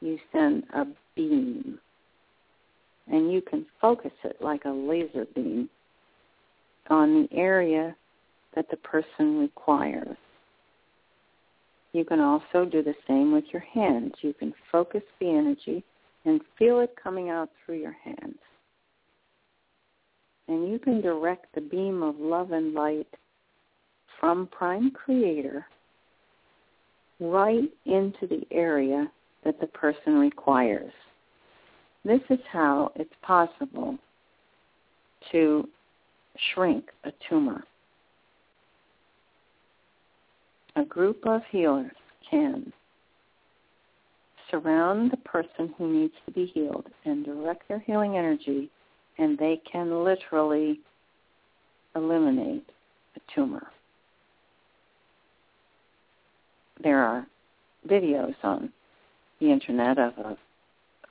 You 0.00 0.18
send 0.32 0.64
a 0.74 0.86
beam 1.14 1.78
and 3.08 3.30
you 3.30 3.42
can 3.42 3.66
focus 3.78 4.12
it 4.24 4.38
like 4.40 4.64
a 4.64 4.70
laser 4.70 5.26
beam 5.34 5.68
on 6.88 7.28
the 7.30 7.36
area 7.36 7.94
that 8.54 8.70
the 8.70 8.76
person 8.78 9.38
requires. 9.38 10.16
You 11.94 12.04
can 12.04 12.18
also 12.18 12.64
do 12.64 12.82
the 12.82 12.94
same 13.06 13.32
with 13.32 13.44
your 13.52 13.62
hands. 13.62 14.14
You 14.20 14.34
can 14.34 14.52
focus 14.72 15.02
the 15.20 15.30
energy 15.30 15.84
and 16.24 16.40
feel 16.58 16.80
it 16.80 16.92
coming 17.00 17.30
out 17.30 17.50
through 17.64 17.78
your 17.78 17.96
hands. 18.04 18.38
And 20.48 20.68
you 20.68 20.80
can 20.80 21.00
direct 21.00 21.54
the 21.54 21.60
beam 21.60 22.02
of 22.02 22.18
love 22.18 22.50
and 22.50 22.74
light 22.74 23.06
from 24.18 24.48
Prime 24.48 24.90
Creator 24.90 25.64
right 27.20 27.70
into 27.86 28.26
the 28.26 28.42
area 28.50 29.08
that 29.44 29.60
the 29.60 29.68
person 29.68 30.18
requires. 30.18 30.92
This 32.04 32.20
is 32.28 32.40
how 32.50 32.90
it's 32.96 33.14
possible 33.22 33.96
to 35.30 35.68
shrink 36.52 36.86
a 37.04 37.12
tumor. 37.28 37.62
A 40.76 40.84
group 40.84 41.24
of 41.24 41.42
healers 41.50 41.92
can 42.28 42.72
surround 44.50 45.10
the 45.10 45.16
person 45.18 45.72
who 45.78 45.92
needs 45.92 46.14
to 46.26 46.32
be 46.32 46.46
healed 46.46 46.86
and 47.04 47.24
direct 47.24 47.68
their 47.68 47.78
healing 47.78 48.16
energy, 48.16 48.70
and 49.18 49.38
they 49.38 49.60
can 49.70 50.04
literally 50.04 50.80
eliminate 51.94 52.68
a 53.16 53.20
tumor. 53.34 53.68
There 56.82 57.02
are 57.02 57.26
videos 57.88 58.34
on 58.42 58.72
the 59.40 59.52
internet 59.52 59.98
of 59.98 60.18
a 60.18 60.36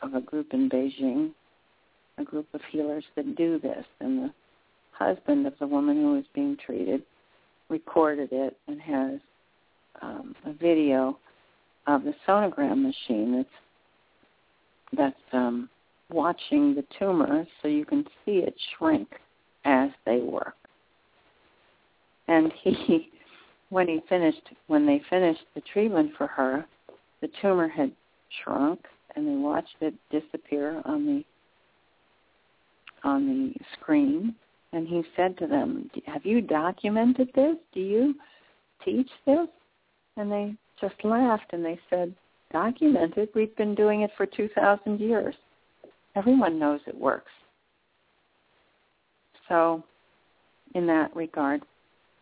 of 0.02 0.16
a 0.16 0.22
group 0.22 0.54
in 0.54 0.70
Beijing, 0.70 1.32
a 2.18 2.24
group 2.26 2.48
of 2.54 2.62
healers 2.70 3.06
that 3.16 3.38
do 3.38 3.58
this, 3.60 3.86
and 4.02 4.24
the 4.24 4.34
husband 4.92 5.48
of 5.48 5.54
the 5.60 5.68
woman 5.68 6.02
who 6.02 6.14
was 6.16 6.26
being 6.36 6.58
treated 6.58 7.04
recorded 7.70 8.30
it 8.34 8.58
and 8.68 8.82
has 8.82 9.22
um, 10.02 10.36
a 10.46 10.54
video 10.54 11.18
of 11.88 12.04
the 12.04 12.14
sonogram 12.28 12.82
machine 12.82 13.38
that's 13.38 13.50
that's 14.96 15.34
um, 15.34 15.70
watching 16.12 16.76
the 16.76 16.86
tumor, 17.00 17.46
so 17.62 17.68
you 17.68 17.86
can 17.86 18.06
see 18.24 18.38
it 18.38 18.56
shrink 18.78 19.08
as 19.66 19.90
they 20.06 20.20
work. 20.20 20.56
And 22.28 22.52
he, 22.62 23.10
when 23.70 23.88
he 23.88 24.02
finished, 24.08 24.50
when 24.68 24.86
they 24.86 25.02
finished 25.10 25.44
the 25.56 25.62
treatment 25.62 26.12
for 26.18 26.28
her, 26.28 26.66
the 27.22 27.30
tumor 27.42 27.68
had 27.68 27.92
shrunk 28.44 28.80
and 29.16 29.28
they 29.28 29.36
watched 29.36 29.76
it 29.82 29.94
disappear 30.10 30.82
on 30.86 31.06
the 31.06 31.24
on 33.04 33.28
the 33.28 33.54
screen. 33.80 34.36
And 34.72 34.88
he 34.88 35.04
said 35.16 35.38
to 35.38 35.48
them 35.48 35.90
have 36.06 36.26
you 36.26 36.42
documented 36.42 37.30
this? 37.36 37.56
Do 37.74 37.80
you 37.80 38.16
teach 38.84 39.10
this 39.26 39.48
and 40.18 40.32
they 40.32 40.56
just 40.80 40.96
laughed 41.04 41.54
and 41.54 41.64
they 41.64 41.80
said 41.90 42.14
documented 42.52 43.30
we've 43.34 43.56
been 43.56 43.76
doing 43.76 44.02
it 44.02 44.12
for 44.16 44.26
2000 44.26 45.00
years. 45.00 45.36
Everyone 46.16 46.60
knows 46.60 46.82
it 46.86 46.96
works. 46.96 47.32
So 49.50 49.84
in 50.76 50.86
that 50.88 51.16
regard 51.16 51.62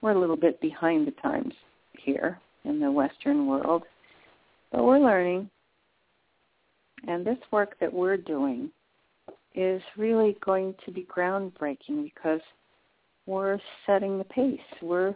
we're 0.01 0.11
a 0.11 0.19
little 0.19 0.37
bit 0.37 0.59
behind 0.61 1.07
the 1.07 1.11
times 1.21 1.53
here 1.97 2.39
in 2.65 2.79
the 2.79 2.91
western 2.91 3.47
world 3.47 3.83
but 4.71 4.83
we're 4.83 4.99
learning. 4.99 5.49
And 7.07 7.25
this 7.25 7.37
work 7.51 7.75
that 7.79 7.91
we're 7.91 8.17
doing 8.17 8.69
is 9.53 9.81
really 9.97 10.37
going 10.43 10.75
to 10.85 10.91
be 10.91 11.05
groundbreaking 11.05 12.03
because 12.03 12.39
we're 13.25 13.59
setting 13.85 14.17
the 14.17 14.23
pace. 14.23 14.59
We're 14.81 15.15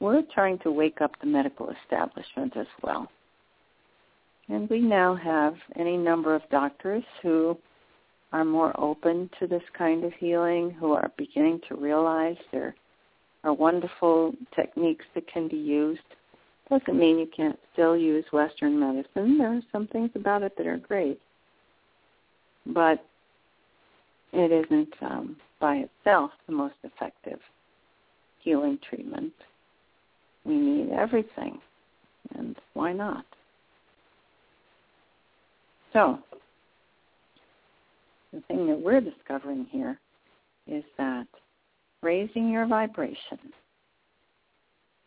we're 0.00 0.22
trying 0.34 0.58
to 0.60 0.72
wake 0.72 1.00
up 1.00 1.12
the 1.20 1.26
medical 1.26 1.70
establishment 1.84 2.56
as 2.56 2.66
well. 2.82 3.08
And 4.48 4.68
we 4.68 4.80
now 4.80 5.14
have 5.14 5.54
any 5.76 5.96
number 5.96 6.34
of 6.34 6.42
doctors 6.50 7.04
who 7.22 7.56
are 8.32 8.44
more 8.44 8.78
open 8.80 9.30
to 9.38 9.46
this 9.46 9.62
kind 9.76 10.04
of 10.04 10.12
healing, 10.14 10.70
who 10.70 10.92
are 10.92 11.12
beginning 11.16 11.60
to 11.68 11.76
realize 11.76 12.36
there 12.50 12.74
are 13.44 13.52
wonderful 13.52 14.32
techniques 14.54 15.04
that 15.14 15.30
can 15.32 15.48
be 15.48 15.56
used. 15.56 16.00
Doesn't 16.68 16.98
mean 16.98 17.18
you 17.18 17.28
can't 17.36 17.58
still 17.72 17.96
use 17.96 18.24
Western 18.32 18.78
medicine. 18.78 19.38
There 19.38 19.52
are 19.52 19.62
some 19.72 19.86
things 19.88 20.10
about 20.14 20.42
it 20.42 20.56
that 20.56 20.66
are 20.66 20.78
great. 20.78 21.20
But 22.66 23.04
it 24.32 24.52
isn't 24.52 24.94
um, 25.00 25.36
by 25.60 25.76
itself 25.76 26.30
the 26.46 26.52
most 26.52 26.76
effective 26.84 27.40
healing 28.38 28.78
treatment. 28.88 29.32
We 30.50 30.56
need 30.56 30.90
everything, 30.90 31.60
and 32.34 32.56
why 32.74 32.92
not? 32.92 33.24
So, 35.92 36.18
the 38.32 38.40
thing 38.48 38.66
that 38.66 38.80
we're 38.80 39.00
discovering 39.00 39.68
here 39.70 40.00
is 40.66 40.82
that 40.98 41.28
raising 42.02 42.48
your 42.48 42.66
vibration 42.66 43.38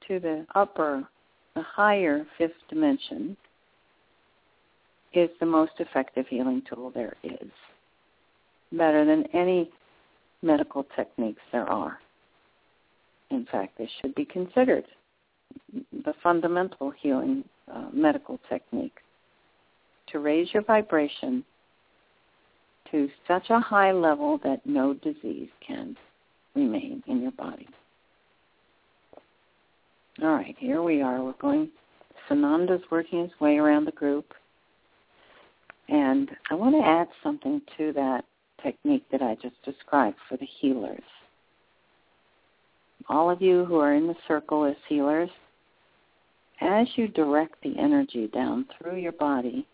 to 0.08 0.22
the 0.22 0.46
upper, 0.56 1.04
the 1.56 1.62
higher 1.62 2.26
fifth 2.38 2.52
dimension 2.70 3.36
is 5.14 5.30
the 5.42 5.46
most 5.46 5.74
effective 5.80 6.26
healing 6.30 6.62
tool 6.74 6.90
there 6.96 7.18
is. 7.22 7.52
Better 8.72 9.04
than 9.04 9.26
any 9.34 9.70
medical 10.42 10.86
techniques 10.96 11.42
there 11.52 11.70
are. 11.70 12.00
In 13.30 13.46
fact, 13.52 13.78
they 13.78 13.90
should 14.00 14.16
be 14.16 14.24
considered 14.24 14.86
the 16.06 16.14
fundamental 16.22 16.92
healing 16.92 17.44
uh, 17.74 17.88
medical 17.94 18.40
technique 18.50 18.98
to 20.12 20.20
raise 20.20 20.54
your 20.54 20.64
vibration 20.64 21.44
to 22.92 23.10
such 23.28 23.50
a 23.50 23.60
high 23.60 23.92
level 23.92 24.40
that 24.44 24.66
no 24.66 24.94
disease 24.94 25.50
can 25.66 25.98
remain 26.56 27.04
in 27.08 27.22
your 27.22 27.32
body. 27.32 27.68
All 30.22 30.34
right, 30.34 30.56
here 30.60 30.84
we 30.84 31.02
are. 31.02 31.24
We're 31.24 31.34
going, 31.42 31.70
Sananda's 32.30 32.84
working 32.92 33.24
his 33.24 33.32
way 33.40 33.58
around 33.58 33.86
the 33.86 33.92
group. 33.92 34.34
And 35.90 36.30
I 36.52 36.56
want 36.56 36.76
to 36.76 36.88
add 36.88 37.08
something 37.24 37.62
to 37.78 37.94
that 37.94 38.26
technique 38.62 39.06
that 39.12 39.22
I 39.22 39.36
just 39.42 39.62
described 39.66 40.18
for 40.30 40.38
the 40.38 40.48
healers. 40.62 41.04
All 43.10 43.30
of 43.30 43.42
you 43.42 43.66
who 43.66 43.80
are 43.80 43.94
in 43.94 44.08
the 44.08 44.16
circle 44.28 44.66
as 44.66 44.76
healers, 44.88 45.30
as 46.64 46.88
you 46.96 47.08
direct 47.08 47.62
the 47.62 47.78
energy 47.78 48.28
down 48.28 48.66
through 48.78 48.98
your 48.98 49.12
body 49.12 49.68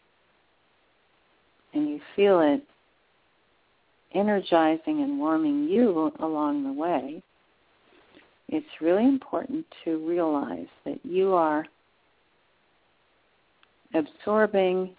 and 1.73 1.87
you 1.87 1.99
feel 2.15 2.39
it 2.39 2.63
energizing 4.15 5.03
and 5.03 5.19
warming 5.19 5.65
you 5.65 6.11
along 6.19 6.63
the 6.63 6.73
way, 6.73 7.21
it's 8.47 8.65
really 8.81 9.05
important 9.05 9.65
to 9.85 10.03
realize 10.07 10.67
that 10.83 10.99
you 11.03 11.33
are 11.33 11.65
absorbing, 13.93 14.89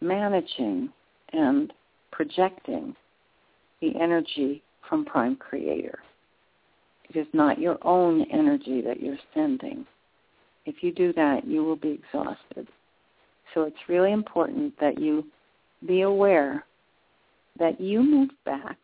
managing, 0.00 0.88
and 1.32 1.72
projecting 2.12 2.94
the 3.80 3.92
energy 4.00 4.62
from 4.88 5.04
Prime 5.04 5.34
Creator. 5.34 5.98
It 7.08 7.18
is 7.18 7.26
not 7.32 7.58
your 7.58 7.78
own 7.82 8.24
energy 8.30 8.80
that 8.82 9.02
you're 9.02 9.18
sending. 9.34 9.84
If 10.64 10.76
you 10.82 10.92
do 10.92 11.12
that, 11.14 11.46
you 11.46 11.64
will 11.64 11.76
be 11.76 11.90
exhausted. 11.90 12.68
So 13.54 13.62
it's 13.62 13.88
really 13.88 14.12
important 14.12 14.78
that 14.80 14.98
you 14.98 15.24
be 15.86 16.02
aware 16.02 16.64
that 17.58 17.80
you 17.80 18.02
move 18.02 18.30
back, 18.44 18.78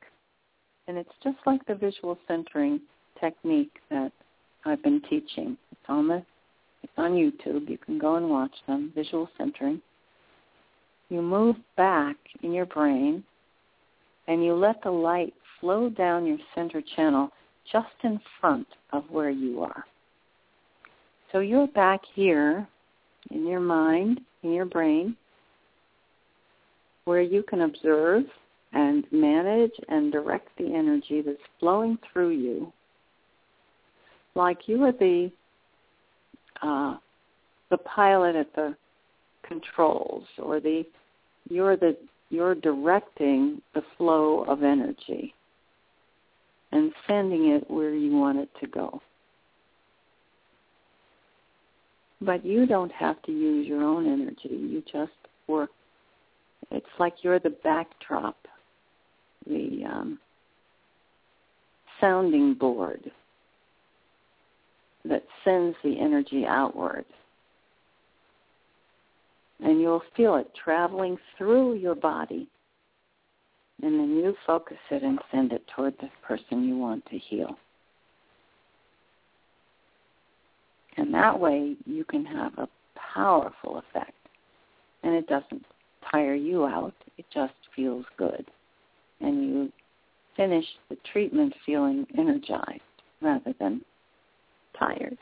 and 0.86 0.98
it's 0.98 1.08
just 1.22 1.38
like 1.46 1.64
the 1.66 1.74
visual 1.74 2.18
centering 2.26 2.80
technique 3.20 3.78
that 3.90 4.12
I've 4.64 4.82
been 4.82 5.00
teaching. 5.08 5.56
It's 5.72 5.80
on 5.88 6.08
the 6.08 6.22
it's 6.82 6.92
on 6.96 7.12
YouTube. 7.12 7.68
You 7.68 7.78
can 7.78 7.98
go 7.98 8.16
and 8.16 8.28
watch 8.28 8.54
them, 8.66 8.92
visual 8.94 9.28
centering. 9.36 9.80
You 11.08 11.22
move 11.22 11.56
back 11.76 12.16
in 12.42 12.52
your 12.52 12.66
brain 12.66 13.24
and 14.28 14.44
you 14.44 14.54
let 14.54 14.82
the 14.82 14.90
light 14.90 15.34
flow 15.60 15.88
down 15.88 16.26
your 16.26 16.38
center 16.54 16.82
channel 16.94 17.30
just 17.72 17.88
in 18.04 18.20
front 18.40 18.66
of 18.92 19.04
where 19.10 19.30
you 19.30 19.62
are. 19.62 19.84
So 21.32 21.40
you're 21.40 21.66
back 21.68 22.00
here 22.14 22.66
in 23.30 23.46
your 23.46 23.60
mind, 23.60 24.20
in 24.42 24.52
your 24.52 24.64
brain, 24.64 25.16
where 27.04 27.22
you 27.22 27.42
can 27.42 27.62
observe 27.62 28.24
and 28.72 29.04
manage 29.12 29.72
and 29.88 30.12
direct 30.12 30.48
the 30.58 30.74
energy 30.74 31.22
that's 31.22 31.38
flowing 31.58 31.98
through 32.12 32.30
you 32.30 32.72
like 34.38 34.68
you 34.68 34.84
are 34.84 34.92
the 34.92 35.30
uh, 36.62 36.96
the 37.70 37.78
pilot 37.78 38.36
at 38.36 38.54
the 38.54 38.74
controls 39.46 40.24
or 40.38 40.60
the 40.60 40.84
you're 41.50 41.76
the 41.76 41.96
you're 42.30 42.54
directing 42.54 43.60
the 43.74 43.82
flow 43.96 44.44
of 44.44 44.62
energy 44.62 45.34
and 46.72 46.92
sending 47.06 47.52
it 47.52 47.70
where 47.70 47.94
you 47.94 48.12
want 48.12 48.38
it 48.38 48.48
to 48.60 48.66
go. 48.66 49.00
But 52.20 52.44
you 52.44 52.66
don't 52.66 52.92
have 52.92 53.22
to 53.22 53.32
use 53.32 53.66
your 53.66 53.82
own 53.82 54.06
energy. 54.06 54.48
You 54.50 54.82
just 54.90 55.12
work. 55.46 55.70
It's 56.70 56.86
like 56.98 57.14
you're 57.22 57.38
the 57.38 57.54
backdrop 57.62 58.36
the 59.48 59.82
um, 59.88 60.18
sounding 62.00 62.54
board 62.54 63.10
that 65.04 65.24
sends 65.44 65.76
the 65.82 65.98
energy 65.98 66.44
outward. 66.46 67.04
And 69.60 69.80
you'll 69.80 70.02
feel 70.16 70.36
it 70.36 70.50
traveling 70.62 71.16
through 71.36 71.74
your 71.76 71.94
body. 71.94 72.48
And 73.82 73.98
then 73.98 74.16
you 74.16 74.34
focus 74.46 74.76
it 74.90 75.02
and 75.02 75.18
send 75.32 75.52
it 75.52 75.64
toward 75.74 75.94
the 76.00 76.08
person 76.26 76.64
you 76.64 76.76
want 76.76 77.04
to 77.06 77.18
heal. 77.18 77.56
And 80.98 81.14
that 81.14 81.38
way 81.38 81.76
you 81.86 82.04
can 82.04 82.24
have 82.26 82.52
a 82.58 82.68
powerful 83.14 83.78
effect. 83.78 84.12
And 85.02 85.14
it 85.14 85.26
doesn't 85.28 85.64
tire 86.10 86.34
you 86.34 86.66
out, 86.66 86.94
it 87.16 87.24
just 87.32 87.54
feels 87.74 88.04
good 88.16 88.44
and 89.20 89.42
you 89.42 89.72
finish 90.36 90.64
the 90.88 90.96
treatment 91.12 91.54
feeling 91.66 92.06
energized 92.16 92.80
rather 93.20 93.54
than 93.58 93.80
tired. 94.78 95.18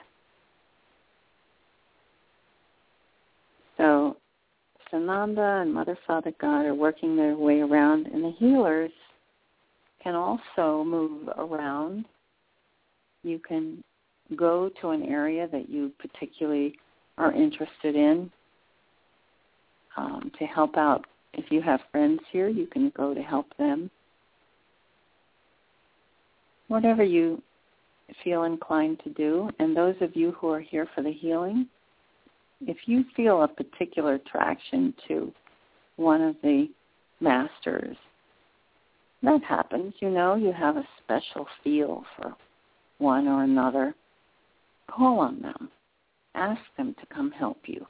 So 3.76 4.16
Sananda 4.92 5.62
and 5.62 5.72
Mother 5.72 5.98
Father 6.06 6.32
God 6.40 6.64
are 6.66 6.74
working 6.74 7.16
their 7.16 7.36
way 7.36 7.60
around 7.60 8.06
and 8.06 8.22
the 8.22 8.32
healers 8.38 8.92
can 10.02 10.14
also 10.14 10.84
move 10.84 11.28
around. 11.36 12.04
You 13.22 13.38
can 13.38 13.82
go 14.34 14.70
to 14.80 14.90
an 14.90 15.02
area 15.04 15.48
that 15.52 15.68
you 15.68 15.92
particularly 15.98 16.74
are 17.18 17.32
interested 17.32 17.94
in 17.94 18.30
um, 19.96 20.30
to 20.38 20.44
help 20.46 20.76
out 20.76 21.06
if 21.36 21.50
you 21.50 21.60
have 21.60 21.80
friends 21.92 22.20
here, 22.32 22.48
you 22.48 22.66
can 22.66 22.90
go 22.96 23.12
to 23.12 23.22
help 23.22 23.46
them. 23.58 23.90
Whatever 26.68 27.04
you 27.04 27.42
feel 28.24 28.44
inclined 28.44 29.00
to 29.04 29.10
do. 29.10 29.50
And 29.58 29.76
those 29.76 29.96
of 30.00 30.16
you 30.16 30.32
who 30.32 30.48
are 30.48 30.60
here 30.60 30.88
for 30.94 31.02
the 31.02 31.12
healing, 31.12 31.66
if 32.62 32.76
you 32.86 33.04
feel 33.14 33.42
a 33.42 33.48
particular 33.48 34.14
attraction 34.14 34.94
to 35.08 35.32
one 35.96 36.22
of 36.22 36.36
the 36.42 36.68
masters, 37.20 37.96
that 39.22 39.42
happens. 39.42 39.92
You 40.00 40.10
know, 40.10 40.36
you 40.36 40.52
have 40.52 40.76
a 40.76 40.88
special 41.02 41.46
feel 41.62 42.04
for 42.16 42.34
one 42.98 43.28
or 43.28 43.42
another. 43.42 43.94
Call 44.90 45.20
on 45.20 45.40
them. 45.42 45.70
Ask 46.34 46.60
them 46.76 46.94
to 47.00 47.14
come 47.14 47.30
help 47.30 47.58
you. 47.66 47.86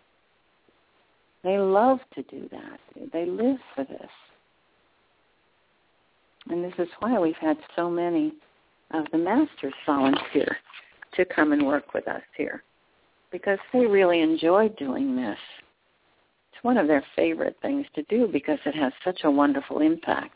They 1.43 1.59
love 1.59 1.99
to 2.15 2.23
do 2.25 2.49
that. 2.51 2.81
They 3.13 3.27
live 3.27 3.59
for 3.75 3.85
this. 3.85 4.11
And 6.49 6.65
this 6.65 6.75
is 6.79 6.89
why 7.01 7.19
we've 7.19 7.35
had 7.37 7.57
so 7.75 7.91
many 7.91 8.33
of 8.93 9.05
the 9.13 9.19
masters 9.19 9.75
volunteer 9.85 10.57
to 11.15 11.25
come 11.25 11.53
and 11.53 11.67
work 11.67 11.93
with 11.93 12.07
us 12.09 12.23
here 12.37 12.63
because 13.33 13.59
they 13.73 13.87
really 13.87 14.21
enjoy 14.21 14.69
doing 14.71 15.17
this. 15.17 15.39
It's 16.53 16.65
one 16.65 16.79
of 16.79 16.87
their 16.87 17.05
favorite 17.15 17.57
things 17.63 17.87
to 17.95 18.03
do 18.05 18.29
because 18.33 18.59
it 18.65 18.75
has 18.75 18.93
such 19.05 19.21
a 19.25 19.31
wonderful 19.31 19.81
impact. 19.81 20.35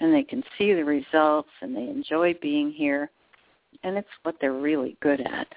And 0.00 0.12
they 0.12 0.24
can 0.24 0.42
see 0.58 0.74
the 0.74 0.84
results 0.84 1.48
and 1.60 1.74
they 1.74 1.88
enjoy 1.88 2.34
being 2.42 2.72
here. 2.72 3.10
And 3.82 3.96
it's 3.96 4.08
what 4.22 4.36
they're 4.40 4.52
really 4.52 4.96
good 5.00 5.20
at. 5.20 5.48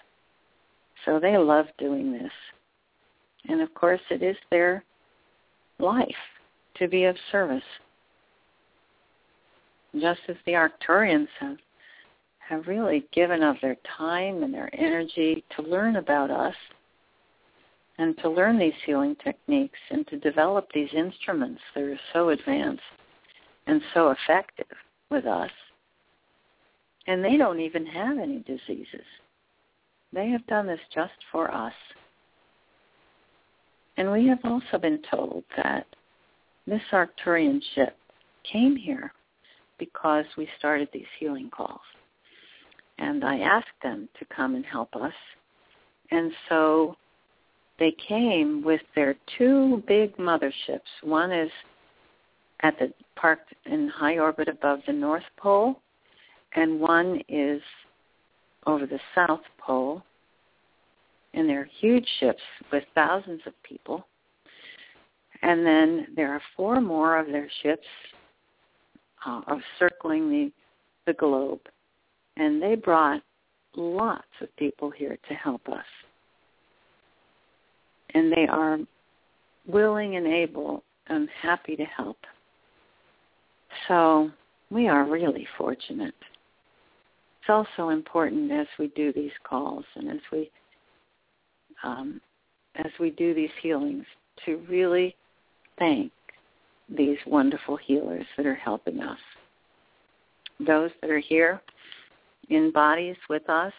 So 1.06 1.20
they 1.20 1.38
love 1.38 1.68
doing 1.78 2.12
this. 2.12 2.32
And 3.48 3.62
of 3.62 3.74
course, 3.74 4.02
it 4.10 4.24
is 4.24 4.38
their 4.50 4.84
life 5.80 6.08
to 6.78 6.88
be 6.88 7.06
of 7.06 7.16
service. 7.32 7.64
Just 10.00 10.22
as 10.28 10.36
the 10.46 10.54
Arcturians 10.54 11.28
have, 11.40 11.58
have 12.40 12.68
really 12.68 13.06
given 13.14 13.44
of 13.44 13.58
their 13.62 13.78
time 13.98 14.44
and 14.44 14.54
their 14.54 14.70
energy 14.74 15.44
to 15.56 15.62
learn 15.62 15.98
about 15.98 16.32
us 16.32 16.56
and 17.98 18.18
to 18.18 18.30
learn 18.30 18.60
these 18.60 18.74
healing 18.86 19.16
techniques 19.24 19.80
and 19.90 20.06
to 20.08 20.20
develop 20.20 20.68
these 20.74 20.90
instruments 20.94 21.62
that 21.74 21.84
are 21.84 22.00
so 22.14 22.30
advanced 22.30 22.82
and 23.68 23.82
so 23.94 24.12
effective 24.12 24.68
with 25.10 25.26
us. 25.26 25.52
And 27.08 27.24
they 27.24 27.38
don't 27.38 27.60
even 27.60 27.86
have 27.86 28.18
any 28.18 28.40
diseases. 28.40 29.06
They 30.12 30.30
have 30.30 30.46
done 30.48 30.68
this 30.68 30.80
just 30.94 31.14
for 31.32 31.54
us. 31.54 31.74
And 33.98 34.12
we 34.12 34.28
have 34.28 34.40
also 34.44 34.78
been 34.80 35.02
told 35.10 35.44
that 35.58 35.86
this 36.68 36.82
Arcturian 36.92 37.62
ship 37.76 37.98
came 38.52 38.76
here 38.76 39.12
because 39.78 40.26
we 40.38 40.48
started 40.58 40.90
these 40.94 41.06
healing 41.20 41.50
calls. 41.50 41.82
And 42.98 43.24
I 43.24 43.40
asked 43.40 43.68
them 43.84 44.10
to 44.20 44.26
come 44.36 44.56
and 44.56 44.66
help 44.66 44.96
us. 44.96 45.14
And 46.12 46.32
so 46.50 46.96
they 47.78 47.96
came 48.08 48.64
with 48.64 48.82
their 48.96 49.16
two 49.38 49.84
big 49.88 50.16
motherships. 50.18 50.80
One 51.04 51.32
is 51.32 51.52
at 52.62 52.80
the 52.80 52.94
parked 53.16 53.54
in 53.66 53.90
high 53.90 54.18
orbit 54.18 54.48
above 54.48 54.80
the 54.88 54.94
North 54.94 55.24
Pole, 55.38 55.80
and 56.56 56.80
one 56.80 57.22
is 57.28 57.62
over 58.66 58.86
the 58.86 59.00
South 59.14 59.42
Pole. 59.58 60.02
And 61.34 61.50
they're 61.50 61.70
huge 61.82 62.08
ships 62.22 62.42
with 62.72 62.84
thousands 62.96 63.42
of 63.46 63.54
people. 63.64 64.08
And 65.42 65.66
then 65.66 66.08
there 66.16 66.32
are 66.32 66.42
four 66.56 66.80
more 66.80 67.20
of 67.20 67.28
their 67.28 67.50
ships 67.62 67.86
uh, 69.26 69.42
of 69.48 69.60
circling 69.80 70.30
the 70.30 70.52
the 71.06 71.14
globe, 71.14 71.60
and 72.38 72.60
they 72.60 72.74
brought 72.74 73.22
lots 73.76 74.24
of 74.42 74.48
people 74.58 74.90
here 74.90 75.20
to 75.28 75.36
help 75.36 75.70
us 75.70 75.86
and 78.16 78.32
they 78.32 78.48
are 78.48 78.80
willing 79.68 80.16
and 80.16 80.26
able 80.26 80.84
and 81.08 81.28
happy 81.42 81.76
to 81.76 81.84
help. 81.84 82.18
So 83.88 84.32
we 84.72 84.88
are 84.88 85.06
really 85.06 85.46
fortunate. 85.58 86.16
It's 87.48 87.52
also 87.52 87.90
important 87.90 88.52
as 88.52 88.66
we 88.80 88.88
do 88.96 89.14
these 89.14 89.32
calls 89.48 89.86
and 89.96 90.10
as 90.10 90.20
we 90.32 90.50
um, 91.84 92.20
as 92.74 92.92
we 93.00 93.12
do 93.12 93.36
these 93.36 93.52
healings 93.62 94.06
to 94.46 94.66
really 94.68 95.16
thank 95.78 96.12
these 96.90 97.20
wonderful 97.28 97.78
healers 97.78 98.26
that 98.36 98.48
are 98.48 98.56
helping 98.56 99.00
us. 99.00 99.20
Those 100.66 100.90
that 101.02 101.12
are 101.12 101.20
here 101.20 101.62
in 102.50 102.72
bodies 102.72 103.18
with 103.30 103.48
us, 103.48 103.74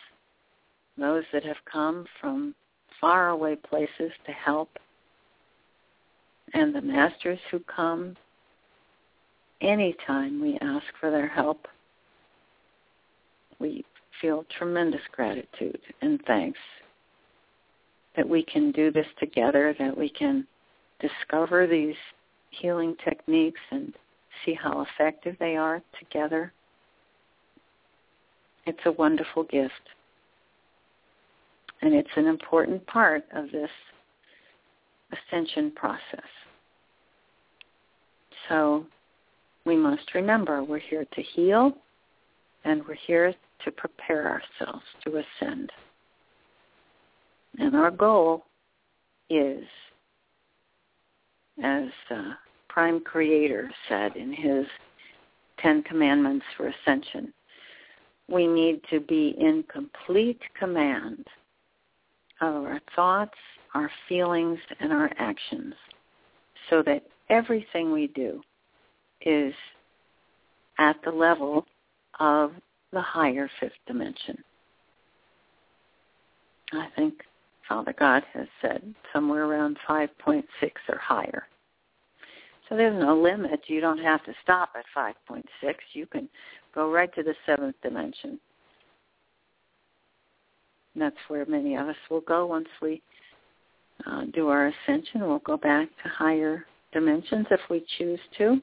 those 0.96 1.24
that 1.32 1.44
have 1.44 1.56
come 1.70 2.06
from 2.20 2.54
faraway 3.00 3.56
places 3.56 4.12
to 4.26 4.32
help, 4.32 4.70
and 6.54 6.72
the 6.72 6.82
masters 6.82 7.40
who 7.50 7.58
come 7.60 8.16
anytime 9.60 10.40
we 10.40 10.56
ask 10.60 10.86
for 11.00 11.10
their 11.10 11.28
help, 11.28 11.66
we 13.58 13.84
feel 14.20 14.44
tremendous 14.58 15.00
gratitude 15.12 15.80
and 16.02 16.20
thanks 16.26 16.58
that 18.16 18.28
we 18.28 18.42
can 18.42 18.72
do 18.72 18.90
this 18.90 19.06
together, 19.18 19.74
that 19.78 19.96
we 19.96 20.08
can 20.08 20.46
discover 21.00 21.66
these 21.66 21.96
healing 22.50 22.96
techniques 23.04 23.60
and 23.70 23.92
see 24.44 24.54
how 24.54 24.84
effective 24.84 25.36
they 25.38 25.56
are 25.56 25.82
together. 25.98 26.52
It's 28.64 28.78
a 28.86 28.92
wonderful 28.92 29.44
gift. 29.44 29.72
And 31.82 31.94
it's 31.94 32.08
an 32.16 32.26
important 32.26 32.86
part 32.86 33.24
of 33.34 33.50
this 33.52 33.70
ascension 35.12 35.70
process. 35.72 36.26
So 38.48 38.86
we 39.64 39.76
must 39.76 40.14
remember 40.14 40.62
we're 40.64 40.78
here 40.78 41.04
to 41.14 41.22
heal 41.22 41.72
and 42.64 42.82
we're 42.86 42.96
here 43.06 43.34
to 43.64 43.70
prepare 43.70 44.28
ourselves 44.28 44.84
to 45.04 45.22
ascend. 45.22 45.70
And 47.58 47.74
our 47.74 47.90
goal 47.90 48.44
is, 49.30 49.64
as 51.62 51.88
uh, 52.10 52.34
Prime 52.68 53.00
Creator 53.00 53.70
said 53.88 54.16
in 54.16 54.32
his 54.32 54.66
Ten 55.58 55.82
Commandments 55.82 56.44
for 56.56 56.68
Ascension, 56.68 57.32
we 58.28 58.46
need 58.46 58.80
to 58.90 59.00
be 59.00 59.34
in 59.38 59.64
complete 59.72 60.40
command 60.58 61.24
of 62.40 62.54
our 62.54 62.80
thoughts, 62.94 63.38
our 63.74 63.90
feelings, 64.08 64.58
and 64.80 64.92
our 64.92 65.10
actions 65.18 65.74
so 66.68 66.82
that 66.82 67.04
everything 67.30 67.92
we 67.92 68.08
do 68.08 68.42
is 69.22 69.54
at 70.78 70.96
the 71.04 71.10
level 71.10 71.64
of 72.20 72.52
the 72.96 73.02
higher 73.02 73.48
fifth 73.60 73.72
dimension. 73.86 74.42
I 76.72 76.88
think 76.96 77.14
Father 77.68 77.94
God 77.98 78.24
has 78.32 78.48
said 78.60 78.82
somewhere 79.12 79.44
around 79.44 79.76
5.6 79.88 80.44
or 80.88 80.98
higher. 80.98 81.46
So 82.68 82.76
there's 82.76 83.00
no 83.00 83.16
limit. 83.16 83.60
You 83.68 83.80
don't 83.80 83.98
have 83.98 84.24
to 84.24 84.32
stop 84.42 84.70
at 84.76 84.84
5.6. 84.96 85.42
You 85.92 86.06
can 86.06 86.28
go 86.74 86.90
right 86.90 87.14
to 87.14 87.22
the 87.22 87.34
seventh 87.46 87.76
dimension 87.82 88.40
and 90.96 91.02
that's 91.02 91.16
where 91.28 91.44
many 91.44 91.76
of 91.76 91.88
us 91.88 91.96
will 92.10 92.22
go 92.22 92.46
once 92.46 92.68
we 92.80 93.02
uh, 94.06 94.24
do 94.32 94.48
our 94.48 94.68
ascension. 94.68 95.20
We'll 95.20 95.40
go 95.40 95.58
back 95.58 95.88
to 96.02 96.08
higher 96.08 96.64
dimensions 96.90 97.46
if 97.50 97.60
we 97.68 97.84
choose 97.98 98.18
to. 98.38 98.58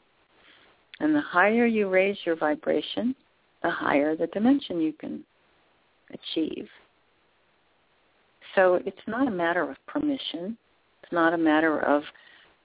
And 1.00 1.16
the 1.16 1.22
higher 1.22 1.68
you 1.68 1.90
raise 1.90 2.18
your 2.26 2.36
vibration, 2.36 3.16
the 3.64 3.70
higher 3.70 4.16
the 4.16 4.28
dimension 4.28 4.82
you 4.82 4.94
can 4.94 5.24
achieve. 6.12 6.68
So 8.56 8.80
it's 8.86 8.98
not 9.08 9.28
a 9.28 9.32
matter 9.32 9.70
of 9.70 9.78
permission. 9.88 10.58
It's 11.02 11.12
not 11.12 11.34
a 11.34 11.38
matter 11.38 11.80
of 11.80 12.04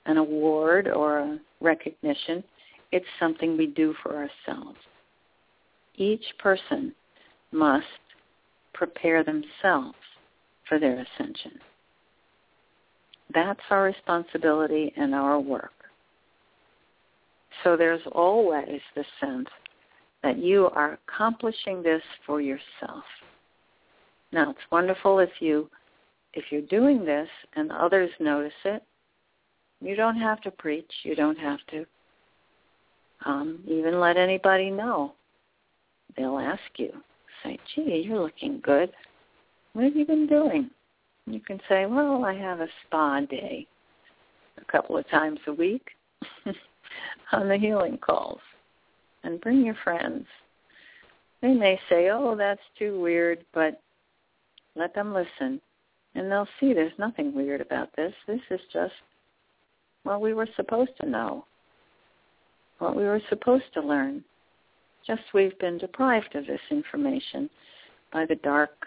an 0.06 0.16
award 0.16 0.88
or 0.88 1.18
a 1.18 1.38
recognition. 1.60 2.44
It's 2.92 3.06
something 3.18 3.56
we 3.56 3.66
do 3.66 3.94
for 4.02 4.16
ourselves. 4.16 4.78
Each 5.96 6.24
person 6.38 6.94
must 7.52 7.86
prepare 8.74 9.24
themselves 9.24 9.96
for 10.68 10.78
their 10.78 11.04
ascension. 11.04 11.58
That's 13.34 13.60
our 13.70 13.84
responsibility 13.84 14.92
and 14.96 15.14
our 15.14 15.40
work. 15.40 15.72
So 17.64 17.76
there's 17.76 18.00
always 18.12 18.80
the 18.94 19.04
sense 19.20 19.48
that 20.22 20.38
you 20.38 20.68
are 20.74 20.98
accomplishing 21.08 21.82
this 21.82 22.02
for 22.26 22.40
yourself. 22.40 23.04
Now 24.32 24.50
it's 24.50 24.70
wonderful 24.70 25.18
if 25.20 25.30
you 25.40 25.70
if 26.34 26.44
you're 26.50 26.60
doing 26.62 27.04
this 27.04 27.28
and 27.54 27.72
others 27.72 28.10
notice 28.20 28.52
it. 28.64 28.82
You 29.80 29.96
don't 29.96 30.18
have 30.18 30.40
to 30.42 30.50
preach. 30.50 30.90
You 31.02 31.14
don't 31.14 31.38
have 31.38 31.60
to 31.70 31.86
um, 33.24 33.60
even 33.66 34.00
let 34.00 34.16
anybody 34.16 34.70
know. 34.70 35.14
They'll 36.16 36.38
ask 36.38 36.60
you 36.76 36.92
say, 37.42 37.58
gee, 37.74 38.04
you're 38.04 38.20
looking 38.20 38.60
good. 38.62 38.90
What 39.72 39.84
have 39.84 39.96
you 39.96 40.04
been 40.04 40.26
doing? 40.26 40.70
You 41.26 41.40
can 41.40 41.60
say, 41.68 41.86
well, 41.86 42.24
I 42.24 42.34
have 42.34 42.60
a 42.60 42.68
spa 42.86 43.20
day 43.20 43.66
a 44.60 44.64
couple 44.70 44.96
of 44.96 45.08
times 45.08 45.38
a 45.46 45.52
week 45.52 45.88
on 47.32 47.48
the 47.48 47.56
healing 47.56 47.98
calls. 47.98 48.40
And 49.24 49.40
bring 49.40 49.64
your 49.64 49.76
friends. 49.82 50.26
They 51.42 51.54
may 51.54 51.78
say, 51.88 52.10
oh, 52.10 52.34
that's 52.36 52.60
too 52.78 53.00
weird, 53.00 53.44
but 53.52 53.80
let 54.74 54.94
them 54.94 55.12
listen. 55.12 55.60
And 56.14 56.30
they'll 56.30 56.48
see 56.58 56.72
there's 56.72 56.98
nothing 56.98 57.34
weird 57.34 57.60
about 57.60 57.94
this. 57.96 58.12
This 58.26 58.40
is 58.50 58.60
just 58.72 58.94
what 60.02 60.20
we 60.20 60.34
were 60.34 60.48
supposed 60.56 60.92
to 61.00 61.08
know, 61.08 61.44
what 62.78 62.96
we 62.96 63.04
were 63.04 63.20
supposed 63.28 63.72
to 63.74 63.80
learn. 63.80 64.24
Just 65.06 65.22
we've 65.32 65.58
been 65.58 65.78
deprived 65.78 66.34
of 66.34 66.46
this 66.46 66.60
information 66.70 67.48
by 68.12 68.26
the 68.26 68.36
dark, 68.36 68.86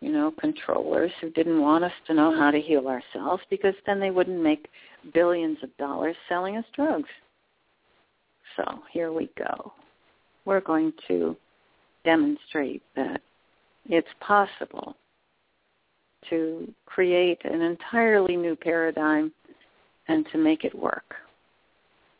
you 0.00 0.10
know, 0.10 0.32
controllers 0.40 1.12
who 1.20 1.30
didn't 1.30 1.60
want 1.60 1.84
us 1.84 1.92
to 2.06 2.14
know 2.14 2.36
how 2.36 2.50
to 2.50 2.60
heal 2.60 2.88
ourselves 2.88 3.42
because 3.50 3.74
then 3.86 4.00
they 4.00 4.10
wouldn't 4.10 4.42
make 4.42 4.68
billions 5.14 5.58
of 5.62 5.76
dollars 5.76 6.16
selling 6.28 6.56
us 6.56 6.64
drugs. 6.74 7.08
So 8.56 8.80
here 8.92 9.12
we 9.12 9.30
go. 9.38 9.72
We're 10.44 10.60
going 10.60 10.92
to 11.08 11.36
demonstrate 12.04 12.82
that 12.96 13.20
it's 13.86 14.08
possible 14.20 14.96
to 16.30 16.72
create 16.86 17.38
an 17.44 17.60
entirely 17.62 18.36
new 18.36 18.56
paradigm 18.56 19.32
and 20.08 20.26
to 20.32 20.38
make 20.38 20.64
it 20.64 20.76
work 20.76 21.14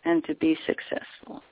and 0.04 0.24
to 0.24 0.34
be 0.36 0.56
successful. 0.66 1.42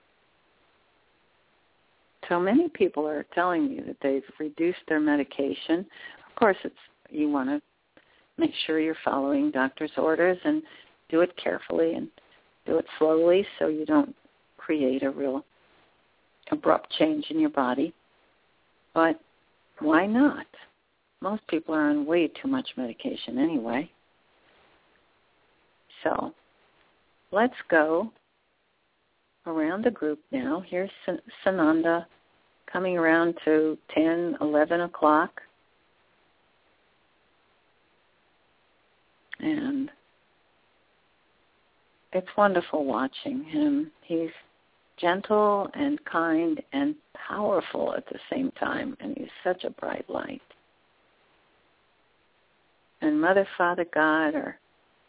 So 2.28 2.38
many 2.38 2.68
people 2.68 3.06
are 3.08 3.26
telling 3.34 3.68
me 3.68 3.80
that 3.86 3.96
they've 4.02 4.22
reduced 4.38 4.78
their 4.88 5.00
medication. 5.00 5.86
Of 6.28 6.36
course, 6.36 6.56
it's 6.64 6.74
you 7.10 7.28
want 7.28 7.48
to 7.48 7.60
make 8.38 8.52
sure 8.66 8.78
you're 8.78 8.96
following 9.04 9.50
doctor's 9.50 9.90
orders 9.96 10.38
and 10.44 10.62
do 11.08 11.20
it 11.20 11.36
carefully 11.36 11.94
and 11.94 12.08
do 12.66 12.78
it 12.78 12.86
slowly 12.98 13.44
so 13.58 13.66
you 13.66 13.84
don't 13.84 14.14
create 14.70 15.02
a 15.02 15.10
real 15.10 15.44
abrupt 16.52 16.92
change 16.96 17.24
in 17.30 17.40
your 17.40 17.50
body. 17.50 17.92
But 18.94 19.20
why 19.80 20.06
not? 20.06 20.46
Most 21.20 21.44
people 21.48 21.74
are 21.74 21.90
on 21.90 22.06
way 22.06 22.28
too 22.28 22.46
much 22.46 22.68
medication 22.76 23.36
anyway. 23.36 23.90
So 26.04 26.32
let's 27.32 27.52
go 27.68 28.12
around 29.44 29.84
the 29.84 29.90
group 29.90 30.20
now. 30.30 30.62
Here's 30.68 30.90
Sananda 31.44 32.06
coming 32.72 32.96
around 32.96 33.34
to 33.44 33.76
10, 33.92 34.36
11 34.40 34.82
o'clock. 34.82 35.40
And 39.40 39.90
it's 42.12 42.28
wonderful 42.38 42.84
watching 42.84 43.42
him. 43.42 43.90
He's 44.02 44.30
gentle 45.00 45.68
and 45.74 46.04
kind 46.04 46.62
and 46.72 46.94
powerful 47.28 47.94
at 47.96 48.06
the 48.06 48.18
same 48.30 48.50
time, 48.52 48.96
and 49.00 49.16
he's 49.16 49.28
such 49.44 49.64
a 49.64 49.70
bright 49.70 50.08
light. 50.08 50.42
And 53.00 53.20
Mother, 53.20 53.46
Father, 53.56 53.86
God 53.94 54.34
are 54.34 54.58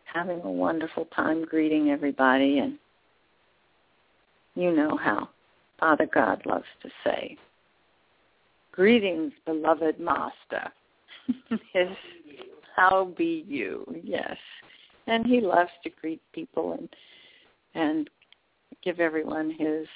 having 0.05 0.41
a 0.41 0.51
wonderful 0.51 1.05
time 1.15 1.45
greeting 1.45 1.89
everybody, 1.89 2.59
and 2.59 2.77
you 4.55 4.71
know 4.71 4.97
how 4.97 5.29
Father 5.79 6.07
God 6.13 6.45
loves 6.45 6.65
to 6.83 6.89
say, 7.03 7.37
Greetings, 8.71 9.33
beloved 9.45 9.99
Master. 9.99 10.71
His 11.73 11.89
how 12.75 13.13
be 13.17 13.45
you? 13.47 13.85
Yes. 14.03 14.37
And 15.07 15.25
he 15.25 15.41
loves 15.41 15.71
to 15.83 15.89
greet 16.01 16.21
people 16.33 16.73
and 16.73 16.89
and 17.73 18.09
give 18.83 18.99
everyone 18.99 19.51
his 19.51 19.87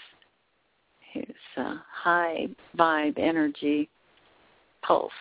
his 1.13 1.35
uh, 1.57 1.77
high 1.91 2.47
vibe 2.77 3.17
energy 3.17 3.89
pulse. 4.81 5.11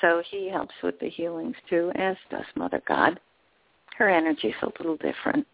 So 0.00 0.22
he 0.30 0.48
helps 0.48 0.74
with 0.82 0.98
the 1.00 1.08
healings 1.08 1.56
too, 1.68 1.92
as 1.94 2.16
does 2.30 2.44
Mother 2.56 2.82
God. 2.86 3.20
Her 3.96 4.08
energy 4.08 4.48
is 4.48 4.54
a 4.62 4.70
little 4.78 4.96
different, 4.96 5.46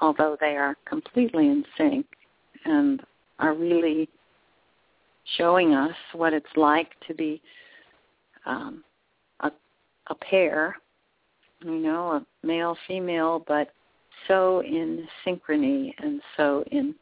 although 0.00 0.36
they 0.40 0.56
are 0.56 0.76
completely 0.86 1.46
in 1.46 1.64
sync 1.76 2.06
and 2.64 3.02
are 3.38 3.54
really 3.54 4.08
showing 5.36 5.74
us 5.74 5.94
what 6.12 6.32
it's 6.32 6.46
like 6.56 6.88
to 7.06 7.14
be 7.14 7.40
um, 8.46 8.82
a, 9.40 9.50
a 10.08 10.14
pair, 10.14 10.76
you 11.62 11.76
know, 11.76 12.12
a 12.12 12.46
male 12.46 12.76
female, 12.86 13.44
but 13.46 13.72
so 14.26 14.62
in 14.62 15.06
synchrony 15.26 15.92
and 15.98 16.20
so 16.36 16.64
in 16.70 16.94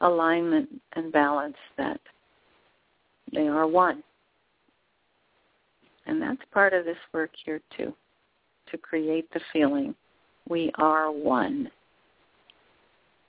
alignment 0.00 0.68
and 0.94 1.12
balance 1.12 1.56
that 1.76 2.00
they 3.32 3.48
are 3.48 3.66
one. 3.66 4.02
And 6.06 6.20
that's 6.20 6.40
part 6.52 6.72
of 6.72 6.84
this 6.84 6.96
work 7.12 7.30
here 7.44 7.60
too, 7.76 7.94
to 8.70 8.78
create 8.78 9.30
the 9.32 9.40
feeling 9.52 9.94
we 10.48 10.72
are 10.76 11.12
one. 11.12 11.70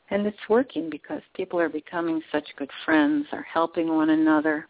And 0.09 0.25
it's 0.25 0.37
working 0.49 0.89
because 0.89 1.21
people 1.35 1.59
are 1.59 1.69
becoming 1.69 2.21
such 2.31 2.47
good 2.57 2.71
friends, 2.83 3.27
are 3.31 3.45
helping 3.53 3.87
one 3.95 4.09
another, 4.09 4.67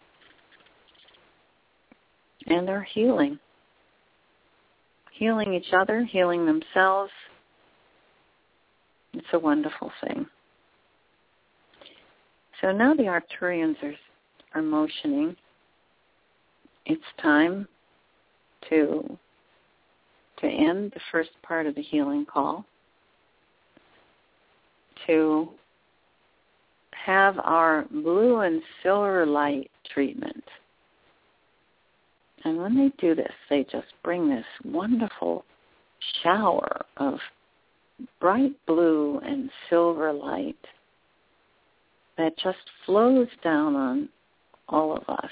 and 2.48 2.70
are 2.70 2.84
healing. 2.84 3.40
Healing 5.14 5.54
each 5.54 5.74
other, 5.74 6.04
healing 6.04 6.46
themselves. 6.46 7.12
It's 9.14 9.28
a 9.34 9.40
wonderful 9.40 9.92
thing. 10.04 10.26
So 12.62 12.72
now 12.72 12.94
the 12.94 13.04
Arcturians 13.04 13.76
are, 13.84 13.96
are 14.56 14.62
motioning. 14.62 15.36
It's 16.86 17.02
time 17.22 17.68
to 18.70 19.18
to 20.40 20.48
end 20.48 20.92
the 20.94 21.00
first 21.12 21.30
part 21.44 21.68
of 21.68 21.76
the 21.76 21.84
healing 21.84 22.26
call 22.26 22.66
to 25.06 25.50
have 27.06 27.38
our 27.44 27.86
blue 27.92 28.40
and 28.40 28.62
silver 28.82 29.26
light 29.26 29.70
treatment. 29.94 30.44
And 32.44 32.58
when 32.58 32.76
they 32.76 32.92
do 33.00 33.14
this, 33.14 33.32
they 33.50 33.64
just 33.72 33.88
bring 34.04 34.30
this 34.30 34.46
wonderful 34.66 35.46
shower 36.24 36.86
of 36.98 37.20
bright 38.20 38.54
blue 38.66 39.20
and 39.20 39.50
silver 39.70 40.12
light 40.14 40.58
that 42.18 42.38
just 42.38 42.60
flows 42.86 43.28
down 43.44 43.76
on 43.76 44.10
all 44.70 44.96
of 44.96 45.04
us 45.08 45.32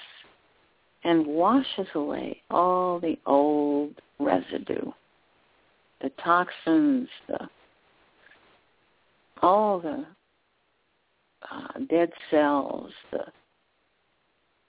and 1.04 1.26
washes 1.26 1.88
away 1.96 2.42
all 2.50 3.00
the 3.00 3.18
old 3.26 3.94
residue, 4.20 4.92
the 6.02 6.10
toxins, 6.24 7.08
the 7.28 7.50
all 9.42 9.80
the 9.80 10.06
uh, 11.50 11.80
dead 11.90 12.12
cells, 12.30 12.92
the 13.12 13.24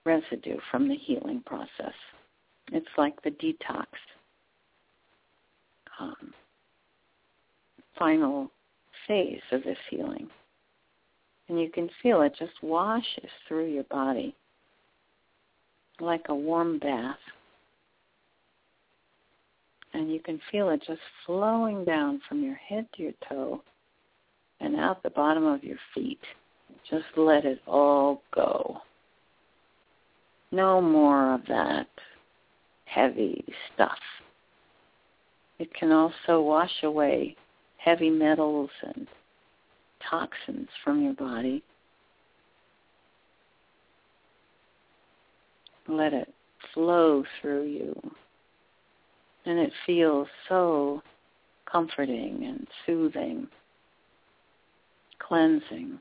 residue 0.07 0.57
from 0.71 0.89
the 0.89 0.95
healing 0.95 1.43
process. 1.45 1.95
It's 2.73 2.87
like 2.97 3.21
the 3.23 3.31
detox 3.31 3.87
um, 5.99 6.33
final 8.01 8.51
phase 9.07 9.41
of 9.53 9.63
this 9.63 9.79
healing. 9.89 10.29
And 11.49 11.61
you 11.61 11.71
can 11.71 11.89
feel 12.03 12.23
it 12.23 12.35
just 12.37 12.63
washes 12.63 13.31
through 13.47 13.73
your 13.73 13.85
body 13.85 14.35
like 16.01 16.27
a 16.29 16.35
warm 16.35 16.79
bath. 16.79 17.19
And 19.93 20.13
you 20.13 20.21
can 20.21 20.41
feel 20.51 20.71
it 20.71 20.83
just 20.87 21.01
flowing 21.27 21.85
down 21.85 22.21
from 22.29 22.43
your 22.43 22.55
head 22.55 22.87
to 22.97 23.03
your 23.03 23.13
toe 23.29 23.63
and 24.61 24.77
out 24.77 25.03
the 25.03 25.11
bottom 25.11 25.45
of 25.45 25.63
your 25.63 25.79
feet. 25.95 26.21
Just 26.89 27.07
let 27.17 27.45
it 27.45 27.61
all 27.67 28.23
go. 28.35 28.79
No 30.53 30.81
more 30.81 31.35
of 31.35 31.43
that 31.49 31.89
heavy 32.85 33.45
stuff. 33.75 33.99
It 35.59 35.73
can 35.75 35.93
also 35.93 36.41
wash 36.41 36.83
away 36.83 37.37
heavy 37.83 38.11
metals 38.11 38.71
and 38.83 39.07
toxins 40.11 40.69
from 40.85 41.03
your 41.03 41.15
body 41.15 41.63
let 45.91 46.13
it 46.13 46.33
flow 46.73 47.25
through 47.41 47.65
you. 47.65 47.95
And 49.47 49.59
it 49.59 49.73
feels 49.87 50.29
so 50.49 51.03
comforting 51.71 52.45
and 52.45 52.67
soothing, 52.87 53.49
cleansing. 55.19 55.99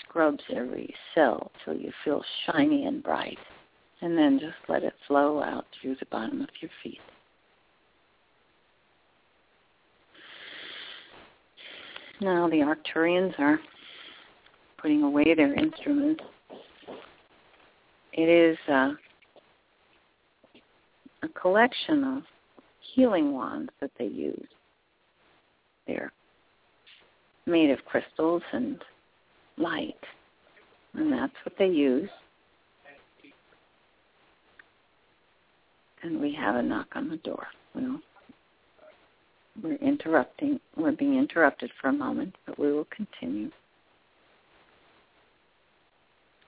Scrubs 0.00 0.42
every 0.54 0.94
cell 1.14 1.50
till 1.64 1.74
you 1.74 1.90
feel 2.04 2.22
shiny 2.46 2.84
and 2.84 3.02
bright. 3.02 3.38
And 4.00 4.18
then 4.18 4.38
just 4.38 4.56
let 4.68 4.82
it 4.82 4.92
flow 5.06 5.42
out 5.42 5.64
through 5.80 5.96
the 5.96 6.06
bottom 6.06 6.42
of 6.42 6.48
your 6.60 6.70
feet. 6.82 7.00
Now 12.20 12.48
the 12.48 12.58
Arcturians 12.58 13.38
are 13.38 13.58
putting 14.78 15.02
away 15.02 15.34
their 15.34 15.54
instruments 15.54 16.22
it 18.16 18.28
is 18.28 18.56
a, 18.68 18.92
a 21.24 21.28
collection 21.40 22.04
of 22.04 22.22
healing 22.94 23.32
wands 23.32 23.70
that 23.80 23.90
they 23.98 24.06
use. 24.06 24.46
They're 25.86 26.12
made 27.46 27.70
of 27.70 27.84
crystals 27.84 28.42
and 28.52 28.80
light, 29.58 29.98
and 30.94 31.12
that's 31.12 31.34
what 31.44 31.56
they 31.58 31.66
use. 31.66 32.08
And 36.02 36.20
we 36.20 36.32
have 36.34 36.54
a 36.54 36.62
knock 36.62 36.88
on 36.94 37.08
the 37.08 37.16
door. 37.16 37.46
Well, 37.74 37.98
we're 39.62 39.76
interrupting. 39.76 40.60
We're 40.76 40.92
being 40.92 41.18
interrupted 41.18 41.70
for 41.80 41.88
a 41.88 41.92
moment, 41.92 42.34
but 42.46 42.58
we 42.58 42.72
will 42.72 42.86
continue. 42.94 43.50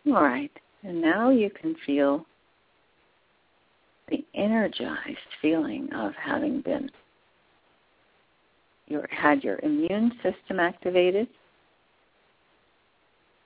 All 0.06 0.22
right. 0.22 0.52
And 0.82 1.00
now 1.00 1.30
you 1.30 1.50
can 1.50 1.74
feel 1.84 2.24
the 4.08 4.24
energized 4.34 5.18
feeling 5.42 5.88
of 5.92 6.12
having 6.14 6.60
been 6.60 6.90
your 8.86 9.08
had 9.10 9.42
your 9.42 9.58
immune 9.64 10.12
system 10.22 10.60
activated, 10.60 11.26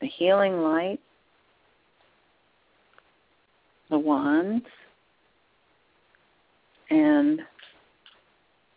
the 0.00 0.06
healing 0.06 0.60
light, 0.60 1.00
the 3.88 3.98
wands, 3.98 4.66
and 6.90 7.40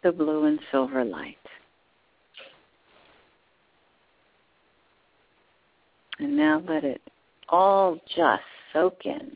the 0.03 0.11
blue 0.11 0.45
and 0.45 0.59
silver 0.71 1.03
light. 1.03 1.37
And 6.19 6.37
now 6.37 6.61
let 6.67 6.83
it 6.83 7.01
all 7.49 7.97
just 8.15 8.43
soak 8.71 9.05
in 9.05 9.35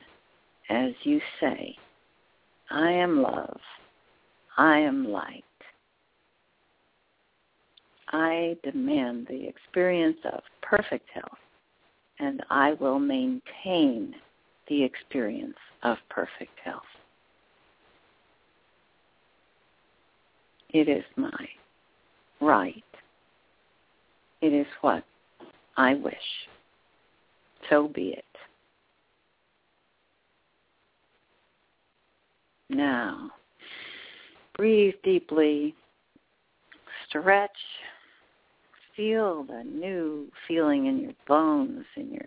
as 0.69 0.91
you 1.03 1.19
say, 1.39 1.76
I 2.69 2.91
am 2.91 3.22
love. 3.22 3.60
I 4.57 4.80
am 4.80 5.07
light. 5.07 5.44
I 8.10 8.56
demand 8.64 9.27
the 9.30 9.48
experience 9.48 10.18
of 10.34 10.41
perfect 10.61 11.10
health, 11.14 11.38
and 12.19 12.44
I 12.49 12.73
will 12.73 12.99
maintain 12.99 14.15
the 14.68 14.84
experience 14.84 15.57
of 15.84 15.98
perfect 16.10 16.57
health. 16.64 16.84
It 20.72 20.89
is 20.89 21.03
my 21.15 21.48
right. 22.41 22.84
It 24.41 24.53
is 24.53 24.68
what 24.81 25.03
I 25.77 25.95
wish. 25.95 26.15
So 27.69 27.88
be 27.88 28.10
it. 28.10 28.23
Now, 32.69 33.31
breathe 34.56 34.95
deeply, 35.03 35.73
stretch, 37.07 37.49
feel 38.95 39.44
the 39.44 39.64
new 39.64 40.27
feeling 40.48 40.88
in 40.88 40.99
your 40.99 41.14
bones, 41.27 41.85
in 41.95 42.11
your 42.11 42.26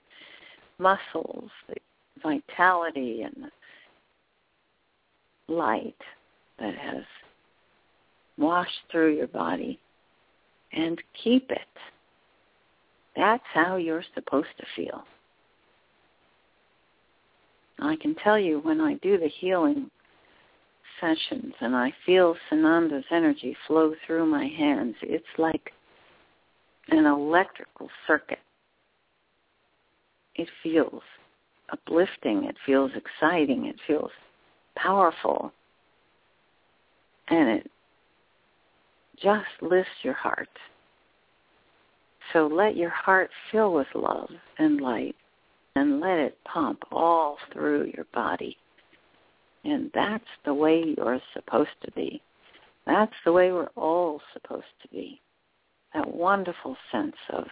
muscles, 0.79 1.51
the 1.69 1.75
vitality 2.23 3.23
and 3.23 3.45
the 5.49 5.53
light 5.53 5.97
that 6.59 6.75
has 6.77 7.05
washed 8.41 8.71
through 8.91 9.15
your 9.17 9.29
body 9.29 9.79
and 10.73 11.01
keep 11.23 11.51
it. 11.51 11.59
That's 13.17 13.45
how 13.53 13.77
you're 13.77 14.05
supposed 14.15 14.49
to 14.59 14.67
feel. 14.75 15.05
I 17.79 17.97
can 17.97 18.15
tell 18.17 18.39
you 18.39 18.61
when 18.61 18.81
I 18.81 18.95
do 18.95 19.19
the 19.19 19.31
healing 19.41 19.91
sessions 21.01 21.55
and 21.61 21.75
I 21.75 21.93
feel 22.05 22.37
Sananda's 22.51 23.05
energy 23.11 23.57
flow 23.67 23.95
through 24.07 24.27
my 24.27 24.47
hands, 24.47 24.95
it's 25.03 25.25
like 25.39 25.73
an 26.89 27.07
electrical 27.07 27.89
circuit. 28.07 28.39
It 30.35 30.49
feels 30.63 31.03
uplifting. 31.73 32.45
It 32.45 32.57
feels 32.67 32.91
exciting. 32.95 33.67
It 33.67 33.77
feels 33.87 34.11
powerful. 34.77 35.53
And 37.29 37.49
it 37.49 37.71
just 39.23 39.47
lifts 39.63 39.91
your 40.03 40.15
heart. 40.15 40.49
So 42.33 42.47
let 42.47 42.77
your 42.77 42.91
heart 42.91 43.31
fill 43.51 43.73
with 43.75 43.89
love 43.95 44.31
and 44.59 44.81
light 44.81 45.17
and 45.77 46.01
let 46.01 46.19
it 46.19 46.39
pump 46.45 46.83
all 46.93 47.39
through 47.53 47.93
your 47.95 48.07
body. 48.13 48.57
And 49.65 49.91
that's 49.95 50.25
the 50.45 50.55
way 50.55 50.95
you're 50.97 51.21
supposed 51.35 51.71
to 51.85 51.93
be. 51.93 52.23
That's 52.87 53.13
the 53.25 53.33
way 53.33 53.53
we're 53.53 53.69
all 53.77 54.21
supposed 54.33 54.65
to 54.83 54.89
be. 54.89 55.21
That 55.95 56.13
wonderful 56.13 56.77
sense 56.93 57.17
of 57.31 57.45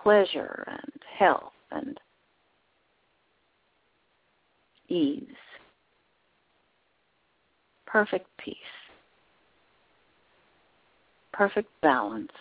pleasure 0.00 0.64
and 0.68 1.02
health 1.18 1.52
and 1.72 1.98
ease, 4.88 5.22
perfect 7.86 8.28
peace, 8.38 8.56
perfect 11.36 11.68
balance, 11.82 12.32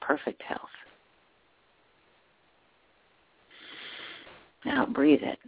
perfect 0.00 0.42
health. 0.42 0.60
Now 4.64 4.86
breathe 4.86 5.22
it. 5.22 5.38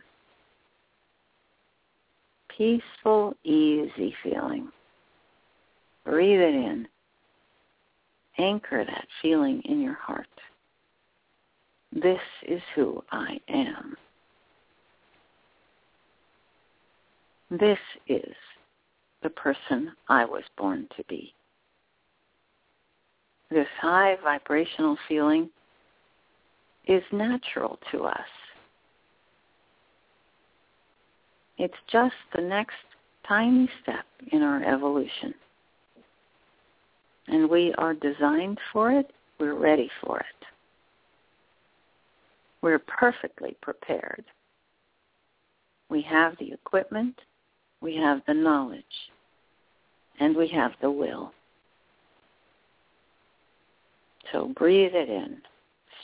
Peaceful, 2.57 3.35
easy 3.45 4.15
feeling. 4.23 4.69
Breathe 6.05 6.41
it 6.41 6.55
in. 6.55 6.89
Anchor 8.39 8.85
that 8.85 9.07
feeling 9.21 9.63
in 9.67 9.81
your 9.81 9.95
heart. 9.95 10.27
This 11.93 12.21
is 12.49 12.61
who 12.75 13.05
I 13.13 13.39
am. 13.49 13.95
This 17.51 17.79
is 18.09 18.35
the 19.23 19.31
person 19.31 19.93
I 20.09 20.25
was 20.25 20.43
born 20.57 20.89
to 20.97 21.05
be. 21.09 21.35
This 23.53 23.69
high 23.81 24.17
vibrational 24.23 24.97
feeling 25.09 25.51
is 26.87 27.03
natural 27.13 27.79
to 27.91 28.05
us. 28.05 28.19
It's 31.59 31.75
just 31.91 32.15
the 32.35 32.41
next 32.41 32.77
tiny 33.29 33.69
step 33.83 34.07
in 34.33 34.43
our 34.43 34.65
evolution. 34.65 35.35
And 37.29 37.49
we 37.51 37.75
are 37.77 37.95
designed 37.95 38.59
for 38.73 38.91
it. 38.91 39.13
We're 39.39 39.59
ready 39.59 39.91
for 40.03 40.19
it. 40.19 40.47
We're 42.63 42.79
perfectly 42.79 43.57
prepared. 43.61 44.25
We 45.91 46.01
have 46.03 46.37
the 46.39 46.53
equipment 46.53 47.21
we 47.83 47.97
have 47.97 48.23
the 48.27 48.35
knowledge, 48.35 48.85
and 50.21 50.37
we 50.37 50.49
have 50.49 50.71
the 50.81 50.91
will. 50.91 51.33
So 54.31 54.53
breathe 54.57 54.95
it 54.95 55.09
in. 55.09 55.39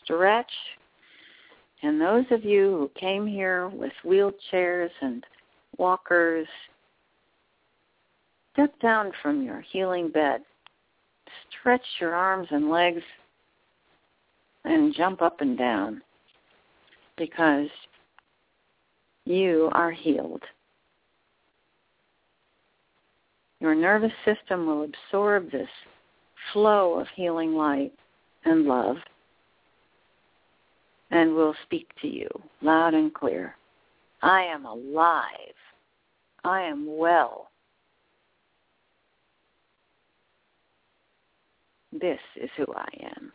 Stretch. 0.03 0.51
And 1.83 2.01
those 2.01 2.25
of 2.31 2.45
you 2.45 2.71
who 2.71 2.91
came 3.01 3.27
here 3.27 3.69
with 3.69 3.93
wheelchairs 4.05 4.91
and 5.01 5.25
walkers, 5.77 6.49
step 8.53 8.79
down 8.81 9.13
from 9.23 9.43
your 9.43 9.61
healing 9.61 10.11
bed. 10.11 10.41
Stretch 11.61 11.85
your 12.01 12.15
arms 12.15 12.49
and 12.51 12.69
legs 12.71 13.03
and 14.65 14.95
jump 14.95 15.23
up 15.23 15.41
and 15.41 15.57
down 15.57 16.03
because 17.17 17.69
you 19.25 19.69
are 19.73 19.93
healed. 19.93 20.43
Your 23.61 23.75
nervous 23.75 24.13
system 24.25 24.67
will 24.67 24.85
absorb 24.85 25.51
this 25.51 25.69
flow 26.53 26.99
of 26.99 27.07
healing 27.15 27.55
light 27.55 27.93
and 28.45 28.65
love 28.65 28.97
and 31.11 31.35
will 31.35 31.55
speak 31.65 31.89
to 32.03 32.09
you 32.09 32.29
loud 32.63 32.95
and 32.95 33.13
clear. 33.15 33.57
I 34.23 34.43
am 34.43 34.67
alive. 34.67 35.25
I 36.45 36.63
am 36.63 36.87
well. 36.97 37.51
This 41.93 42.21
is 42.37 42.51
who 42.57 42.67
I 42.75 42.89
am. 43.17 43.33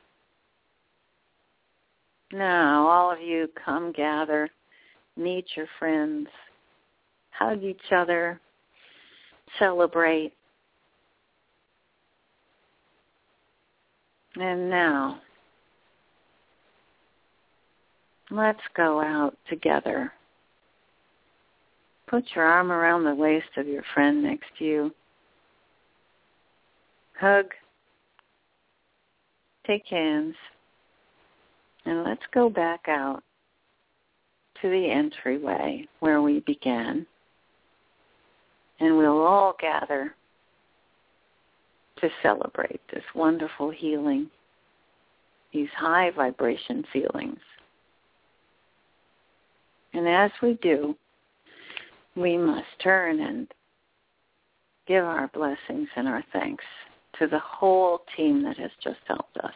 Now, 2.32 2.88
all 2.88 3.12
of 3.12 3.22
you 3.22 3.50
come 3.64 3.92
gather, 3.92 4.50
meet 5.18 5.46
your 5.56 5.68
friends, 5.80 6.28
hug 7.32 7.64
each 7.64 7.92
other, 7.96 8.40
celebrate. 9.60 10.34
And 14.36 14.70
now, 14.70 15.22
let's 18.32 18.60
go 18.76 19.00
out 19.00 19.38
together. 19.50 20.12
Put 22.08 22.24
your 22.36 22.46
arm 22.46 22.72
around 22.72 23.04
the 23.04 23.16
waist 23.16 23.50
of 23.58 23.68
your 23.68 23.84
friend 23.94 24.24
next 24.24 24.48
to 24.60 24.66
you. 24.66 24.92
Hug. 27.20 27.46
Take 29.66 29.86
hands. 29.88 30.36
And 31.86 32.04
let's 32.04 32.24
go 32.34 32.50
back 32.50 32.82
out 32.88 33.24
to 34.62 34.70
the 34.70 34.90
entryway 34.90 35.88
where 36.00 36.22
we 36.22 36.40
began 36.42 37.06
and 38.84 38.98
we'll 38.98 39.22
all 39.22 39.56
gather 39.60 40.16
to 42.04 42.10
celebrate 42.22 42.82
this 42.94 43.04
wonderful 43.16 43.70
healing, 43.70 44.30
these 45.54 45.70
high 45.78 46.12
vibration 46.12 46.84
feelings. 46.92 47.40
And 49.94 50.08
as 50.08 50.30
we 50.42 50.60
do, 50.62 50.96
we 52.18 52.38
must 52.38 52.68
turn 52.84 53.22
and 53.22 53.48
give 54.86 55.06
our 55.06 55.30
blessings 55.30 55.88
and 55.96 56.10
our 56.10 56.24
thanks 56.34 56.66
to 57.20 57.28
the 57.28 57.40
whole 57.40 58.02
team 58.18 58.44
that 58.44 58.58
has 58.58 58.72
just 58.84 59.00
helped 59.08 59.38
us. 59.38 59.54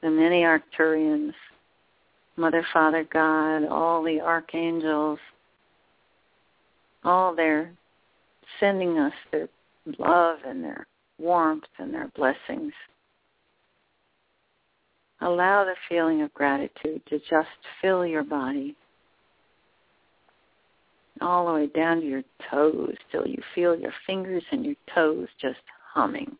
The 0.00 0.10
many 0.10 0.42
Arcturians, 0.42 1.34
Mother, 2.36 2.64
Father, 2.72 3.04
God, 3.12 3.66
all 3.66 4.04
the 4.04 4.20
archangels, 4.20 5.18
all 7.02 7.34
their 7.34 7.72
sending 8.60 8.98
us 8.98 9.12
their 9.32 9.48
love 9.98 10.38
and 10.46 10.62
their 10.62 10.86
warmth 11.18 11.64
and 11.78 11.92
their 11.92 12.10
blessings. 12.16 12.72
Allow 15.20 15.64
the 15.64 15.74
feeling 15.88 16.22
of 16.22 16.34
gratitude 16.34 17.02
to 17.08 17.18
just 17.18 17.48
fill 17.80 18.04
your 18.04 18.24
body 18.24 18.76
all 21.20 21.46
the 21.46 21.52
way 21.52 21.66
down 21.68 22.00
to 22.00 22.06
your 22.06 22.22
toes 22.50 22.94
till 23.10 23.26
you 23.26 23.40
feel 23.54 23.76
your 23.76 23.92
fingers 24.06 24.42
and 24.50 24.64
your 24.64 24.74
toes 24.94 25.28
just 25.40 25.60
humming. 25.92 26.36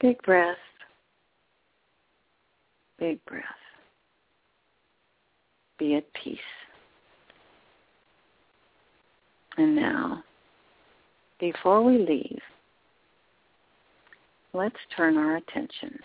Big 0.00 0.20
breath. 0.22 0.56
Big 2.98 3.22
breath. 3.26 3.44
Be 5.78 5.96
at 5.96 6.04
peace. 6.14 6.38
And 9.58 9.76
now, 9.76 10.22
before 11.38 11.82
we 11.82 11.98
leave, 11.98 12.40
let's 14.52 14.76
turn 14.96 15.16
our 15.16 15.36
attention 15.36 15.98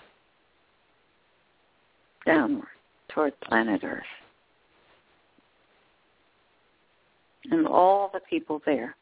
downward 2.25 2.67
toward 3.09 3.39
planet 3.41 3.83
Earth. 3.83 4.03
And 7.49 7.67
all 7.67 8.09
the 8.13 8.19
people 8.29 8.61
there 8.65 8.95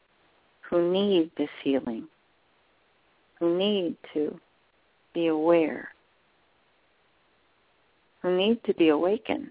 who 0.68 0.92
need 0.92 1.30
this 1.36 1.50
healing, 1.62 2.06
who 3.38 3.58
need 3.58 3.96
to 4.14 4.38
be 5.12 5.26
aware, 5.26 5.88
who 8.22 8.36
need 8.36 8.62
to 8.64 8.74
be 8.74 8.88
awakened. 8.88 9.50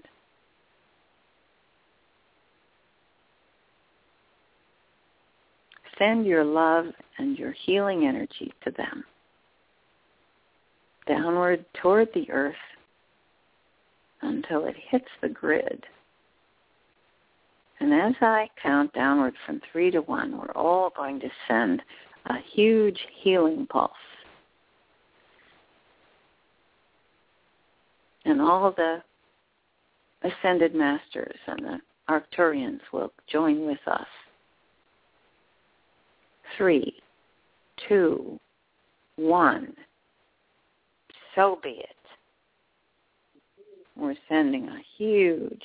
Send 5.99 6.25
your 6.25 6.45
love 6.45 6.85
and 7.17 7.37
your 7.37 7.51
healing 7.65 8.05
energy 8.07 8.53
to 8.63 8.71
them. 8.71 9.03
Downward 11.07 11.65
toward 11.81 12.07
the 12.13 12.29
earth 12.31 12.55
until 14.21 14.65
it 14.65 14.75
hits 14.89 15.09
the 15.21 15.29
grid. 15.29 15.83
And 17.81 17.93
as 17.93 18.13
I 18.21 18.49
count 18.61 18.93
downward 18.93 19.33
from 19.45 19.61
three 19.71 19.91
to 19.91 19.99
one, 19.99 20.37
we're 20.37 20.51
all 20.51 20.91
going 20.95 21.19
to 21.19 21.29
send 21.47 21.81
a 22.27 22.35
huge 22.53 22.99
healing 23.21 23.67
pulse. 23.67 23.91
And 28.25 28.41
all 28.41 28.71
the 28.71 29.01
ascended 30.23 30.75
masters 30.75 31.37
and 31.47 31.59
the 31.59 31.79
Arcturians 32.09 32.81
will 32.91 33.11
join 33.31 33.65
with 33.65 33.79
us 33.87 34.07
three, 36.57 36.93
two, 37.87 38.39
one. 39.15 39.73
So 41.35 41.59
be 41.63 41.69
it. 41.69 41.95
We're 43.95 44.15
sending 44.27 44.67
a 44.67 44.81
huge 44.97 45.63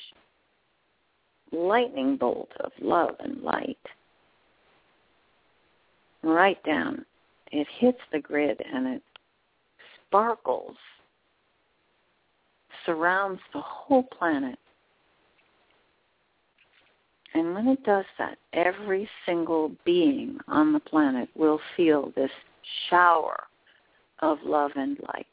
lightning 1.51 2.17
bolt 2.17 2.49
of 2.59 2.71
love 2.81 3.15
and 3.19 3.41
light 3.41 3.77
right 6.23 6.61
down. 6.63 7.05
It 7.51 7.67
hits 7.79 7.99
the 8.11 8.19
grid 8.19 8.61
and 8.73 8.87
it 8.87 9.03
sparkles, 10.07 10.75
surrounds 12.85 13.39
the 13.53 13.61
whole 13.61 14.03
planet 14.03 14.59
and 17.35 17.53
when 17.53 17.67
it 17.67 17.83
does 17.83 18.05
that, 18.17 18.37
every 18.53 19.09
single 19.25 19.73
being 19.83 20.37
on 20.47 20.71
the 20.71 20.79
planet 20.79 21.27
will 21.35 21.59
feel 21.75 22.13
this 22.15 22.31
shower 22.89 23.43
of 24.19 24.37
love 24.45 24.71
and 24.77 24.97
light. 25.09 25.27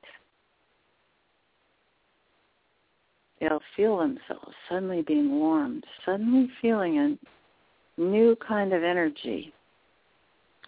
They'll 3.41 3.63
feel 3.77 3.99
themselves 3.99 4.53
suddenly 4.69 5.03
being 5.03 5.31
warmed, 5.31 5.85
suddenly 6.05 6.51
feeling 6.61 6.99
a 6.99 8.01
new 8.01 8.37
kind 8.47 8.73
of 8.73 8.83
energy. 8.83 9.53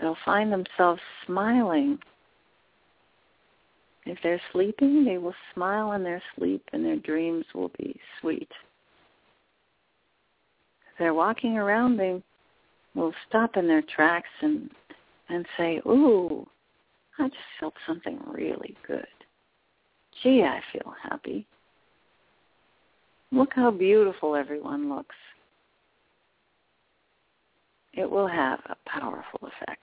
They'll 0.01 0.17
find 0.25 0.53
themselves 0.53 1.01
smiling. 1.27 1.99
If 4.07 4.19
they're 4.23 4.41
sleeping, 4.53 5.05
they 5.05 5.19
will 5.19 5.35
smile 5.53 5.93
in 5.93 6.05
their 6.05 6.23
sleep 6.39 6.63
and 6.73 6.85
their 6.85 6.99
dreams 6.99 7.45
will 7.55 7.73
be 7.77 7.99
sweet 8.21 8.51
they're 10.99 11.15
walking 11.15 11.57
around, 11.57 11.97
they 11.97 12.23
will 12.95 13.13
stop 13.29 13.57
in 13.57 13.67
their 13.67 13.83
tracks 13.83 14.29
and 14.41 14.71
and 15.29 15.47
say, 15.57 15.81
"Ooh, 15.87 16.47
I 17.19 17.29
just 17.29 17.41
felt 17.59 17.75
something 17.87 18.21
really 18.27 18.77
good. 18.87 19.07
Gee, 20.23 20.45
I 20.45 20.61
feel 20.73 20.95
happy. 21.03 21.47
Look 23.33 23.55
how 23.55 23.71
beautiful 23.71 24.37
everyone 24.37 24.95
looks." 24.95 25.17
It 27.95 28.11
will 28.11 28.27
have 28.27 28.61
a 28.67 28.77
powerful 28.87 29.41
effect. 29.43 29.81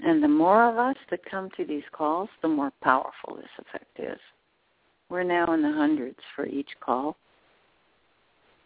And 0.00 0.22
the 0.22 0.28
more 0.28 0.68
of 0.68 0.78
us 0.78 0.96
that 1.10 1.24
come 1.24 1.48
to 1.56 1.64
these 1.64 1.88
calls, 1.92 2.28
the 2.42 2.48
more 2.48 2.72
powerful 2.82 3.36
this 3.36 3.50
effect 3.58 3.98
is. 3.98 4.20
We're 5.08 5.22
now 5.22 5.52
in 5.52 5.62
the 5.62 5.72
hundreds 5.72 6.18
for 6.34 6.46
each 6.46 6.70
call 6.80 7.16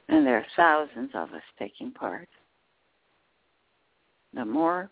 and 0.08 0.26
there 0.26 0.36
are 0.36 0.46
thousands 0.56 1.10
of 1.14 1.32
us 1.32 1.42
taking 1.58 1.90
part. 1.90 2.28
The 4.34 4.44
more 4.44 4.90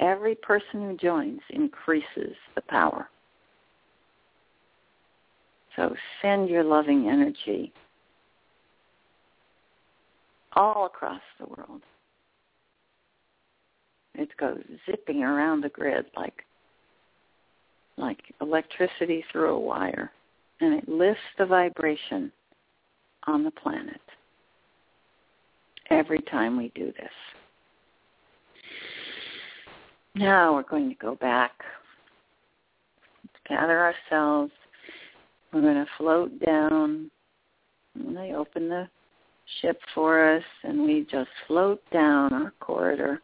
every 0.00 0.34
person 0.34 0.82
who 0.82 0.96
joins 0.96 1.40
increases 1.50 2.36
the 2.54 2.62
power. 2.68 3.08
So 5.74 5.94
send 6.22 6.48
your 6.48 6.64
loving 6.64 7.08
energy 7.08 7.72
all 10.54 10.86
across 10.86 11.20
the 11.38 11.46
world. 11.46 11.82
It 14.14 14.30
goes 14.38 14.62
zipping 14.90 15.22
around 15.22 15.62
the 15.62 15.68
grid 15.68 16.06
like 16.16 16.42
like 17.98 18.22
electricity 18.40 19.24
through 19.32 19.54
a 19.54 19.60
wire 19.60 20.10
and 20.60 20.74
it 20.74 20.88
lifts 20.88 21.22
the 21.38 21.46
vibration 21.46 22.30
on 23.26 23.42
the 23.42 23.50
planet 23.50 24.00
every 25.90 26.20
time 26.30 26.56
we 26.56 26.72
do 26.74 26.86
this. 26.86 27.10
Now 30.14 30.54
we're 30.54 30.62
going 30.62 30.88
to 30.88 30.94
go 30.96 31.14
back, 31.16 31.52
gather 33.48 33.78
ourselves. 33.78 34.52
We're 35.52 35.60
going 35.60 35.74
to 35.74 35.86
float 35.98 36.32
down. 36.44 37.10
And 37.94 38.16
they 38.16 38.32
open 38.32 38.68
the 38.68 38.88
ship 39.60 39.78
for 39.94 40.36
us, 40.36 40.42
and 40.64 40.82
we 40.82 41.06
just 41.10 41.30
float 41.46 41.80
down 41.92 42.32
our 42.32 42.52
corridor 42.60 43.20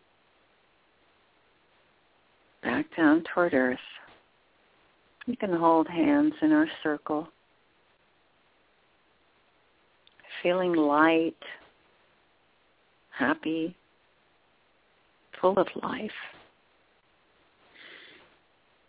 back 2.63 2.87
down 2.97 3.25
toward 3.35 3.55
Earth. 3.55 3.79
We 5.27 5.37
can 5.37 5.53
hold 5.53 5.89
hands 5.89 6.33
in 6.43 6.53
our 6.53 6.69
circle, 6.83 7.29
feeling 10.43 10.75
light, 10.75 11.37
happy, 13.17 13.77
full 15.41 15.59
of 15.59 15.67
life. 15.83 16.11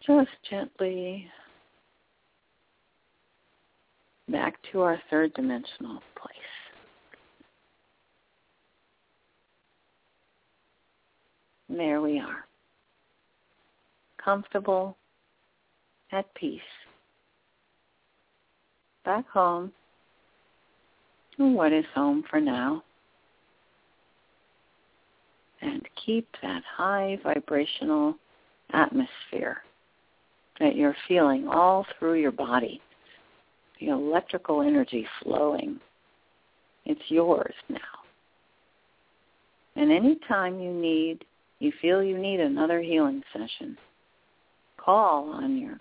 Just 0.05 0.29
gently 0.49 1.27
back 4.29 4.55
to 4.71 4.81
our 4.81 4.99
third 5.09 5.33
dimensional 5.33 6.01
place. 6.15 6.33
There 11.69 12.01
we 12.01 12.19
are. 12.19 12.45
Comfortable, 14.23 14.95
at 16.11 16.33
peace. 16.35 16.61
Back 19.03 19.27
home. 19.29 19.71
What 21.37 21.73
is 21.73 21.85
home 21.95 22.23
for 22.29 22.39
now? 22.39 22.83
And 25.63 25.87
keep 26.05 26.27
that 26.41 26.61
high 26.75 27.17
vibrational 27.23 28.15
atmosphere 28.73 29.57
that 30.59 30.75
you're 30.75 30.95
feeling 31.07 31.47
all 31.47 31.85
through 31.97 32.19
your 32.19 32.31
body, 32.31 32.81
the 33.79 33.89
electrical 33.89 34.61
energy 34.61 35.07
flowing 35.21 35.79
It's 36.85 37.01
yours 37.07 37.53
now. 37.69 37.79
And 39.75 39.91
anytime 39.91 40.59
you 40.59 40.71
need, 40.71 41.23
you 41.59 41.71
feel 41.81 42.03
you 42.03 42.17
need 42.17 42.39
another 42.39 42.81
healing 42.81 43.23
session, 43.31 43.77
call 44.77 45.29
on 45.31 45.57
your 45.57 45.79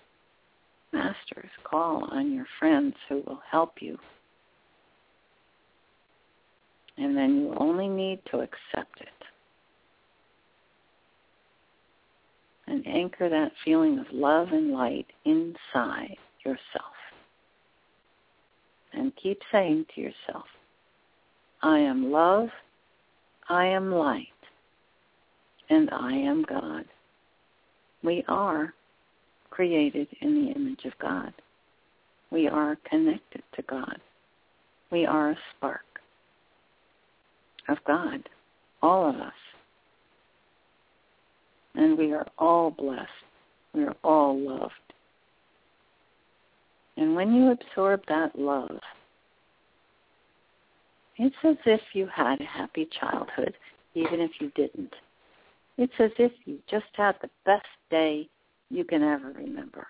masters, 0.93 1.51
call 1.65 2.09
on 2.11 2.33
your 2.33 2.47
friends 2.59 2.95
who 3.09 3.23
will 3.27 3.41
help 3.51 3.75
you. 3.81 3.99
And 6.99 7.17
then 7.17 7.37
you 7.37 7.55
only 7.59 7.89
need 7.89 8.21
to 8.31 8.39
accept 8.39 9.01
it. 9.01 9.22
And 12.73 12.86
anchor 12.86 13.28
that 13.28 13.53
feeling 13.66 13.99
of 13.99 14.07
love 14.11 14.49
and 14.53 14.73
light 14.73 15.05
inside 15.27 16.16
yourself. 16.43 16.94
And 18.94 19.12
keep 19.23 19.39
saying 19.53 19.85
to 19.94 20.01
yourself, 20.01 20.47
I 21.61 21.78
am 21.81 22.11
love, 22.11 22.49
I 23.51 23.66
am 23.66 23.93
light, 23.93 24.27
and 25.69 25.90
I 25.93 26.12
am 26.12 26.47
God. 26.49 26.86
We 28.03 28.24
are 28.27 28.73
created 29.51 30.09
in 30.23 30.47
the 30.47 30.53
image 30.53 30.86
of 30.86 30.99
God. 30.99 31.35
We 32.31 32.49
are 32.49 32.78
connected 32.89 33.43
to 33.55 33.62
God. 33.69 33.99
We 34.90 35.05
are 35.05 35.32
a 35.32 35.39
spark 35.55 36.01
of 37.69 37.77
God, 37.86 38.31
all 38.81 39.11
of 39.11 39.16
us. 39.16 39.32
And 41.74 41.97
we 41.97 42.12
are 42.12 42.27
all 42.39 42.70
blessed. 42.70 43.09
We 43.74 43.85
are 43.85 43.97
all 44.05 44.39
loved. 44.39 44.73
And 46.97 47.16
when 47.16 47.35
you 47.35 47.53
absorb 47.53 48.03
that 48.09 48.39
love, 48.39 48.78
it's 51.16 51.36
as 51.44 51.57
if 51.65 51.81
you 51.94 52.07
had 52.07 52.40
a 52.40 52.44
happy 52.44 52.89
childhood, 53.01 53.55
even 53.94 54.20
if 54.20 54.32
you 54.40 54.51
didn't. 54.55 54.93
It's 55.78 55.93
as 55.99 56.11
if 56.19 56.32
you 56.44 56.59
just 56.70 56.86
had 56.94 57.15
the 57.23 57.31
best 57.47 57.66
day 57.90 58.28
you 58.70 58.85
can 58.85 59.03
ever 59.03 59.32
remember. 59.32 59.86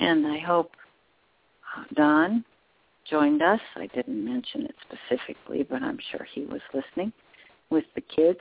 And 0.00 0.26
I 0.26 0.38
hope 0.38 0.72
uh, 1.76 1.84
Don 1.94 2.44
joined 3.08 3.42
us. 3.42 3.60
I 3.76 3.86
didn't 3.88 4.24
mention 4.24 4.62
it 4.62 4.74
specifically, 4.82 5.66
but 5.68 5.82
I'm 5.82 5.98
sure 6.10 6.26
he 6.32 6.44
was 6.44 6.60
listening 6.72 7.12
with 7.72 7.84
the 7.94 8.02
kids 8.02 8.40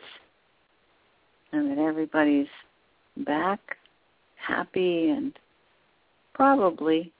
and 1.53 1.71
that 1.71 1.81
everybody's 1.81 2.47
back 3.25 3.59
happy 4.35 5.09
and 5.09 5.39
probably 6.33 7.11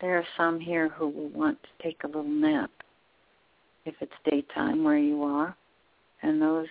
there 0.00 0.18
are 0.18 0.26
some 0.36 0.58
here 0.58 0.88
who 0.88 1.08
will 1.08 1.28
want 1.28 1.56
to 1.62 1.82
take 1.82 2.02
a 2.02 2.06
little 2.08 2.24
nap 2.24 2.70
if 3.86 3.94
it's 4.00 4.12
daytime 4.28 4.82
where 4.82 4.98
you 4.98 5.22
are. 5.22 5.54
And 6.22 6.42
those 6.42 6.66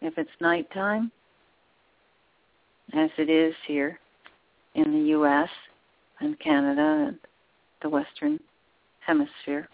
if 0.00 0.16
it's 0.16 0.30
nighttime 0.40 1.10
as 2.92 3.10
it 3.18 3.28
is 3.28 3.54
here 3.66 3.98
in 4.74 4.92
the 4.92 5.08
US 5.18 5.48
and 6.20 6.38
Canada 6.38 7.06
and 7.08 7.18
the 7.82 7.88
western 7.88 8.38
hemisphere 9.00 9.68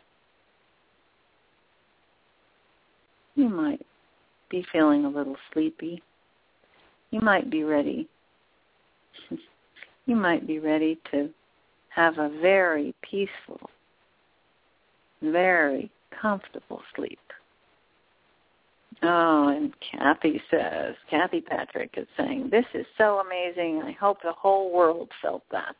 you 3.41 3.49
might 3.49 3.85
be 4.51 4.65
feeling 4.73 5.05
a 5.05 5.09
little 5.09 5.37
sleepy 5.53 6.03
you 7.11 7.21
might 7.21 7.51
be 7.51 7.65
ready 7.65 8.09
you 10.07 10.17
might 10.17 10.47
be 10.47 10.59
ready 10.59 10.99
to 11.11 11.31
have 11.91 12.19
a 12.19 12.31
very 12.41 12.95
peaceful, 13.09 13.61
very 15.23 15.91
comfortable 16.21 16.81
sleep. 16.97 17.19
Oh, 19.03 19.49
and 19.49 19.73
Kathy 19.81 20.41
says, 20.51 20.95
Kathy 21.11 21.41
Patrick 21.41 21.95
is 21.97 22.07
saying, 22.17 22.49
this 22.51 22.65
is 22.75 22.87
so 22.99 23.23
amazing. 23.25 23.83
I 23.85 23.93
hope 23.93 24.19
the 24.23 24.33
whole 24.33 24.73
world 24.73 25.09
felt 25.23 25.43
that. 25.53 25.75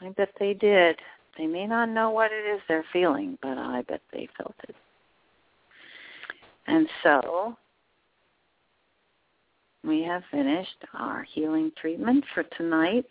I 0.00 0.10
bet 0.10 0.30
they 0.38 0.54
did. 0.54 0.96
They 1.36 1.46
may 1.46 1.66
not 1.66 1.86
know 1.86 2.10
what 2.10 2.30
it 2.32 2.54
is 2.54 2.60
they're 2.66 2.84
feeling, 2.92 3.36
but 3.42 3.58
I 3.58 3.82
bet 3.88 4.00
they 4.12 4.28
felt 4.36 4.54
it. 4.68 4.74
And 6.68 6.86
so 7.02 7.56
we 9.84 10.02
have 10.02 10.22
finished 10.30 10.84
our 10.92 11.22
healing 11.22 11.72
treatment 11.80 12.22
for 12.34 12.42
tonight, 12.56 13.06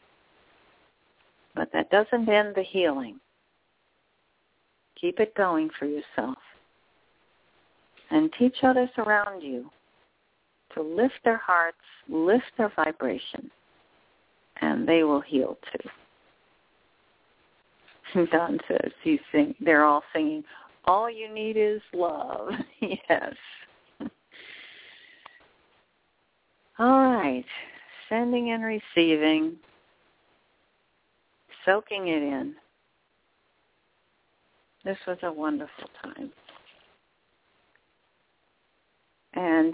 but 1.56 1.72
that 1.74 1.90
doesn't 1.90 2.30
end 2.30 2.54
the 2.56 2.62
healing. 2.62 3.20
Keep 5.02 5.20
it 5.20 5.34
going 5.36 5.72
for 5.78 5.86
yourself. 5.86 6.38
And 8.12 8.32
teach 8.38 8.56
others 8.64 8.90
around 9.00 9.42
you 9.42 9.70
to 10.76 10.82
lift 10.82 11.16
their 11.26 11.38
hearts, 11.38 11.78
lift 12.08 12.46
their 12.58 12.72
vibration, 12.76 13.50
and 14.62 14.88
they 14.88 15.04
will 15.04 15.22
heal 15.22 15.58
too. 15.74 15.90
Don 18.32 18.60
says 18.68 18.92
he's 19.04 19.20
sing, 19.32 19.56
they're 19.60 19.84
all 19.84 20.04
singing, 20.14 20.44
all 20.88 21.12
you 21.12 21.32
need 21.32 21.58
is 21.58 21.82
love. 21.94 22.50
yes. 22.82 23.34
All 26.80 27.02
right. 27.02 27.46
Sending 28.10 28.52
and 28.52 28.64
receiving. 28.64 29.58
Soaking 31.66 32.08
it 32.08 32.24
in. 32.24 32.56
This 34.86 34.98
was 35.06 35.18
a 35.24 35.32
wonderful 35.32 35.90
time. 36.02 36.32
And, 39.34 39.74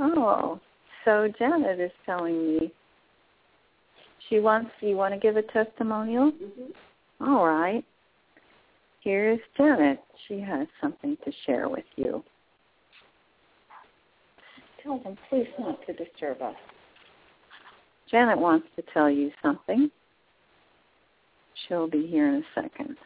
oh, 0.00 0.60
so 1.04 1.28
Janet 1.38 1.78
is 1.78 1.92
telling 2.04 2.58
me 2.58 2.72
she 4.28 4.40
wants, 4.40 4.70
you 4.80 4.96
want 4.96 5.14
to 5.14 5.20
give 5.20 5.36
a 5.36 5.42
testimonial? 5.42 6.32
Mm-hmm. 6.32 7.28
All 7.30 7.46
right. 7.46 7.84
Here's 9.08 9.40
Janet. 9.56 10.00
She 10.26 10.38
has 10.38 10.68
something 10.82 11.16
to 11.24 11.32
share 11.46 11.70
with 11.70 11.86
you. 11.96 12.22
Tell 14.82 14.98
them 14.98 15.16
please 15.30 15.46
not 15.58 15.78
to 15.86 15.94
disturb 15.94 16.42
us. 16.42 16.54
Janet 18.10 18.38
wants 18.38 18.66
to 18.76 18.82
tell 18.92 19.08
you 19.08 19.30
something. 19.42 19.90
She'll 21.66 21.88
be 21.88 22.06
here 22.06 22.28
in 22.28 22.34
a 22.34 22.42
second. 22.54 22.98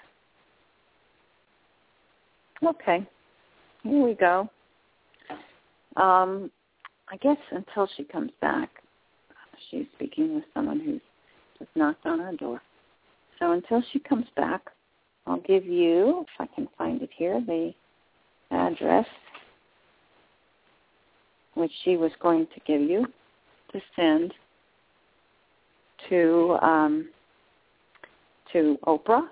Okay, 2.67 3.07
here 3.85 4.05
we 4.05 4.15
go. 4.15 4.51
Um, 5.95 6.51
I 7.13 7.17
guess 7.19 7.39
until 7.53 7.89
she 7.97 8.03
comes 8.03 8.33
back, 8.41 8.71
she's 9.71 9.87
speaking 9.95 10.35
with 10.35 10.45
someone 10.53 10.81
who's 10.81 11.01
just 11.61 11.71
knocked 11.77 12.07
on 12.07 12.21
our 12.21 12.35
door. 12.35 12.61
So 13.39 13.53
until 13.53 13.85
she 13.93 14.01
comes 14.01 14.27
back, 14.35 14.63
I'll 15.27 15.41
give 15.41 15.65
you, 15.65 16.23
if 16.23 16.41
I 16.41 16.55
can 16.55 16.69
find 16.77 17.01
it 17.03 17.11
here, 17.17 17.41
the 17.47 17.73
address 18.51 19.07
which 21.55 21.73
she 21.85 21.97
was 21.97 22.13
going 22.21 22.47
to 22.47 22.61
give 22.67 22.81
you 22.81 23.07
to 23.73 23.81
send 23.95 24.33
to 26.09 26.59
um, 26.63 27.09
to 28.53 28.79
Oprah 28.87 29.29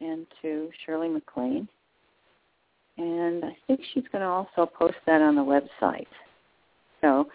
and 0.00 0.26
to 0.42 0.70
Shirley 0.84 1.08
MacLaine. 1.08 1.68
And 2.98 3.44
I 3.44 3.56
think 3.66 3.80
she's 3.92 4.04
going 4.12 4.22
to 4.22 4.28
also 4.28 4.66
post 4.66 4.96
that 5.06 5.22
on 5.22 5.34
the 5.34 5.42
website. 5.42 6.06
So 7.00 7.28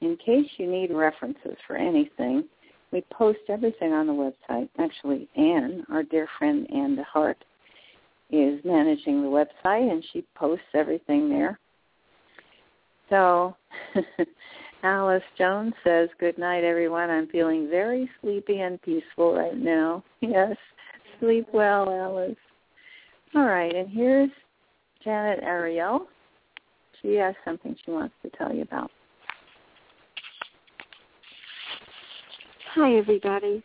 in 0.00 0.16
case 0.16 0.46
you 0.56 0.70
need 0.70 0.92
references 0.92 1.56
for 1.66 1.76
anything, 1.76 2.44
we 2.90 3.04
post 3.12 3.38
everything 3.48 3.92
on 3.92 4.06
the 4.06 4.12
website. 4.12 4.68
Actually, 4.78 5.28
Anne, 5.36 5.84
our 5.90 6.02
dear 6.02 6.26
friend 6.38 6.66
Anne 6.74 6.96
DeHart, 6.96 7.34
is 8.32 8.60
managing 8.64 9.22
the 9.22 9.28
website, 9.28 9.90
and 9.90 10.04
she 10.12 10.24
posts 10.34 10.64
everything 10.74 11.28
there. 11.28 11.58
So 13.08 13.56
Alice 14.82 15.22
Jones 15.36 15.74
says, 15.84 16.08
Good 16.18 16.38
night, 16.38 16.64
everyone. 16.64 17.10
I'm 17.10 17.26
feeling 17.28 17.68
very 17.68 18.08
sleepy 18.20 18.60
and 18.60 18.80
peaceful 18.82 19.34
right 19.34 19.56
now. 19.56 20.04
Yes, 20.20 20.56
sleep 21.18 21.46
well, 21.52 21.90
Alice. 21.90 22.36
All 23.34 23.44
right, 23.44 23.74
and 23.74 23.88
here's 23.88 24.30
Janet 25.02 25.40
Ariel. 25.42 26.06
She 27.00 27.14
has 27.14 27.34
something 27.44 27.74
she 27.84 27.90
wants 27.90 28.14
to 28.22 28.30
tell 28.36 28.54
you 28.54 28.62
about. 28.62 28.90
Hi, 32.74 32.96
everybody. 32.96 33.62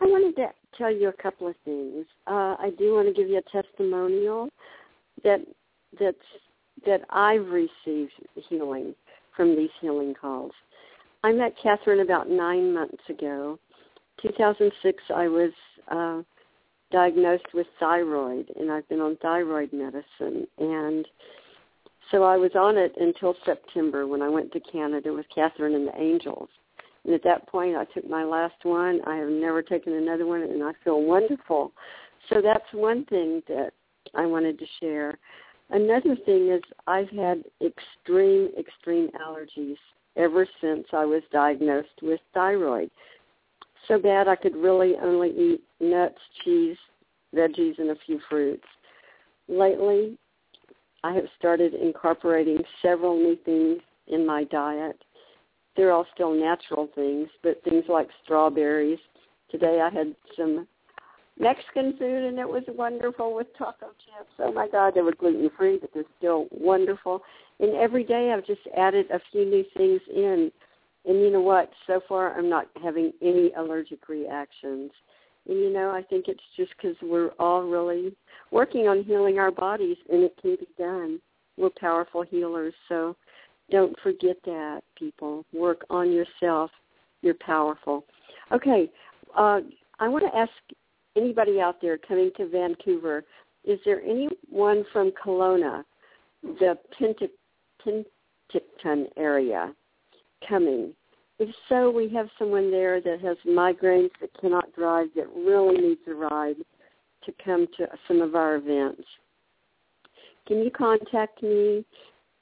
I 0.00 0.04
wanted 0.06 0.36
to 0.36 0.48
tell 0.76 0.92
you 0.92 1.08
a 1.08 1.22
couple 1.22 1.48
of 1.48 1.54
things. 1.64 2.06
Uh, 2.26 2.56
I 2.58 2.70
do 2.78 2.94
want 2.94 3.08
to 3.08 3.14
give 3.14 3.28
you 3.28 3.38
a 3.38 3.62
testimonial 3.62 4.48
that 5.24 5.40
that's 5.98 6.16
that 6.86 7.02
I've 7.10 7.46
received 7.46 8.12
healing 8.48 8.94
from 9.36 9.56
these 9.56 9.70
healing 9.80 10.14
calls. 10.18 10.52
I 11.22 11.32
met 11.32 11.54
Kathryn 11.62 12.02
about 12.02 12.28
nine 12.28 12.74
months 12.74 13.02
ago. 13.08 13.58
2006, 14.20 15.02
I 15.14 15.28
was 15.28 15.52
uh, 15.90 16.22
diagnosed 16.90 17.54
with 17.54 17.66
thyroid, 17.78 18.50
and 18.58 18.70
I've 18.70 18.88
been 18.88 19.00
on 19.00 19.16
thyroid 19.22 19.72
medicine. 19.72 20.46
And 20.58 21.06
so 22.10 22.24
I 22.24 22.36
was 22.36 22.52
on 22.54 22.76
it 22.76 22.94
until 22.98 23.34
September 23.44 24.06
when 24.06 24.22
I 24.22 24.28
went 24.28 24.52
to 24.52 24.60
Canada 24.60 25.12
with 25.12 25.26
Kathryn 25.36 25.74
and 25.74 25.86
the 25.86 25.98
Angels. 25.98 26.48
And 27.04 27.14
at 27.14 27.24
that 27.24 27.48
point, 27.48 27.76
I 27.76 27.84
took 27.86 28.08
my 28.08 28.24
last 28.24 28.64
one. 28.64 29.00
I 29.06 29.16
have 29.16 29.28
never 29.28 29.62
taken 29.62 29.94
another 29.94 30.26
one, 30.26 30.42
and 30.42 30.62
I 30.62 30.72
feel 30.84 31.02
wonderful. 31.02 31.72
So 32.28 32.40
that's 32.40 32.64
one 32.72 33.04
thing 33.06 33.42
that 33.48 33.72
I 34.14 34.26
wanted 34.26 34.58
to 34.58 34.66
share. 34.80 35.18
Another 35.70 36.16
thing 36.24 36.50
is 36.50 36.62
I've 36.86 37.08
had 37.10 37.44
extreme, 37.60 38.50
extreme 38.58 39.10
allergies 39.20 39.76
ever 40.16 40.46
since 40.60 40.86
I 40.92 41.04
was 41.04 41.22
diagnosed 41.32 42.02
with 42.02 42.20
thyroid. 42.34 42.90
So 43.88 43.98
bad 43.98 44.28
I 44.28 44.36
could 44.36 44.54
really 44.54 44.94
only 45.02 45.30
eat 45.30 45.62
nuts, 45.80 46.18
cheese, 46.44 46.76
veggies, 47.34 47.78
and 47.78 47.90
a 47.90 47.96
few 48.06 48.20
fruits. 48.28 48.64
Lately, 49.48 50.18
I 51.02 51.14
have 51.14 51.24
started 51.38 51.74
incorporating 51.74 52.62
several 52.80 53.16
new 53.16 53.36
things 53.44 53.80
in 54.06 54.24
my 54.26 54.44
diet. 54.44 55.02
They're 55.76 55.92
all 55.92 56.06
still 56.14 56.34
natural 56.34 56.88
things, 56.94 57.28
but 57.42 57.62
things 57.64 57.84
like 57.88 58.08
strawberries. 58.24 58.98
Today 59.50 59.80
I 59.80 59.90
had 59.94 60.14
some 60.36 60.66
Mexican 61.38 61.96
food 61.98 62.24
and 62.24 62.38
it 62.38 62.48
was 62.48 62.62
wonderful 62.68 63.34
with 63.34 63.46
taco 63.56 63.86
chips. 63.86 64.30
Oh 64.38 64.52
my 64.52 64.68
God, 64.68 64.94
they 64.94 65.00
were 65.00 65.14
gluten 65.14 65.50
free, 65.56 65.78
but 65.78 65.90
they're 65.94 66.04
still 66.18 66.46
wonderful. 66.50 67.22
And 67.60 67.74
every 67.74 68.04
day 68.04 68.32
I've 68.32 68.46
just 68.46 68.60
added 68.76 69.06
a 69.10 69.20
few 69.30 69.44
new 69.44 69.64
things 69.76 70.00
in. 70.14 70.52
And 71.04 71.20
you 71.20 71.30
know 71.30 71.40
what? 71.40 71.70
So 71.86 72.00
far 72.08 72.36
I'm 72.38 72.48
not 72.48 72.68
having 72.82 73.12
any 73.22 73.52
allergic 73.56 74.08
reactions. 74.08 74.90
And 75.48 75.58
you 75.58 75.72
know, 75.72 75.90
I 75.90 76.02
think 76.02 76.26
it's 76.28 76.40
just 76.56 76.72
because 76.76 76.96
we're 77.02 77.30
all 77.38 77.62
really 77.62 78.14
working 78.50 78.86
on 78.86 79.02
healing 79.02 79.38
our 79.38 79.50
bodies, 79.50 79.96
and 80.10 80.22
it 80.22 80.36
can 80.40 80.56
be 80.56 80.68
done. 80.78 81.20
We're 81.56 81.70
powerful 81.70 82.22
healers, 82.22 82.74
so 82.88 83.16
don't 83.70 83.96
forget 84.02 84.36
that, 84.44 84.82
people. 84.98 85.44
Work 85.52 85.84
on 85.90 86.12
yourself. 86.12 86.70
You're 87.22 87.34
powerful. 87.34 88.04
Okay, 88.52 88.90
uh, 89.36 89.60
I 90.00 90.08
want 90.08 90.24
to 90.24 90.36
ask 90.36 90.50
anybody 91.16 91.60
out 91.60 91.80
there 91.80 91.98
coming 91.98 92.30
to 92.36 92.48
Vancouver, 92.48 93.24
is 93.64 93.78
there 93.84 94.02
anyone 94.02 94.84
from 94.92 95.12
Kelowna, 95.24 95.84
the 96.42 96.76
Penticton 97.00 98.04
area, 99.16 99.72
coming? 100.48 100.92
If 101.38 101.54
so, 101.68 101.90
we 101.90 102.08
have 102.10 102.28
someone 102.38 102.70
there 102.70 103.00
that 103.00 103.20
has 103.20 103.36
migraines 103.46 104.10
that 104.20 104.30
cannot 104.40 104.72
drive 104.74 105.08
that 105.16 105.28
really 105.34 105.80
needs 105.80 106.00
a 106.06 106.14
ride 106.14 106.56
to 107.24 107.32
come 107.44 107.66
to 107.78 107.86
some 108.08 108.20
of 108.20 108.34
our 108.34 108.56
events. 108.56 109.02
Can 110.46 110.58
you 110.58 110.70
contact 110.70 111.42
me, 111.42 111.84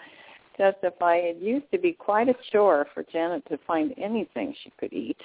testify 0.57 1.15
it 1.17 1.37
used 1.37 1.69
to 1.71 1.77
be 1.77 1.93
quite 1.93 2.27
a 2.27 2.35
chore 2.51 2.87
for 2.93 3.03
Janet 3.11 3.43
to 3.49 3.57
find 3.67 3.93
anything 3.97 4.53
she 4.63 4.71
could 4.79 4.93
eat. 4.93 5.17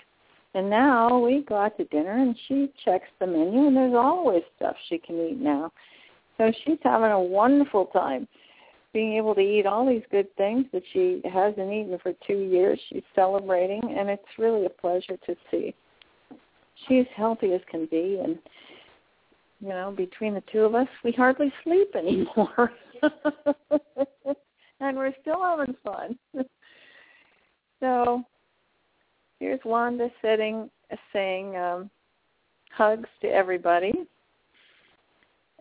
And 0.54 0.70
now 0.70 1.18
we 1.18 1.44
go 1.46 1.56
out 1.56 1.76
to 1.76 1.84
dinner 1.84 2.16
and 2.16 2.36
she 2.48 2.72
checks 2.84 3.08
the 3.20 3.26
menu 3.26 3.66
and 3.66 3.76
there's 3.76 3.94
always 3.94 4.42
stuff 4.56 4.74
she 4.88 4.98
can 4.98 5.16
eat 5.16 5.38
now. 5.38 5.72
So 6.38 6.52
she's 6.64 6.78
having 6.82 7.10
a 7.10 7.20
wonderful 7.20 7.86
time 7.86 8.26
being 8.92 9.14
able 9.14 9.34
to 9.34 9.40
eat 9.40 9.66
all 9.66 9.86
these 9.86 10.02
good 10.10 10.34
things 10.36 10.64
that 10.72 10.82
she 10.92 11.20
hasn't 11.24 11.72
eaten 11.72 11.98
for 12.02 12.12
two 12.26 12.38
years. 12.38 12.80
She's 12.88 13.02
celebrating 13.14 13.82
and 13.98 14.08
it's 14.08 14.22
really 14.38 14.66
a 14.66 14.70
pleasure 14.70 15.16
to 15.26 15.36
see. 15.50 15.74
She's 16.88 17.06
healthy 17.14 17.52
as 17.52 17.60
can 17.70 17.86
be 17.86 18.20
and 18.22 18.38
you 19.60 19.68
know, 19.68 19.92
between 19.96 20.34
the 20.34 20.42
two 20.52 20.60
of 20.60 20.74
us 20.74 20.88
we 21.04 21.12
hardly 21.12 21.52
sleep 21.64 21.94
anymore. 21.94 22.72
and 24.80 24.96
we're 24.96 25.14
still 25.22 25.42
having 25.42 25.74
fun. 25.84 26.18
so 27.80 28.24
Here's 29.38 29.60
Wanda 29.64 30.08
sitting, 30.22 30.70
saying 31.12 31.56
um, 31.56 31.90
hugs 32.70 33.08
to 33.20 33.28
everybody. 33.28 33.92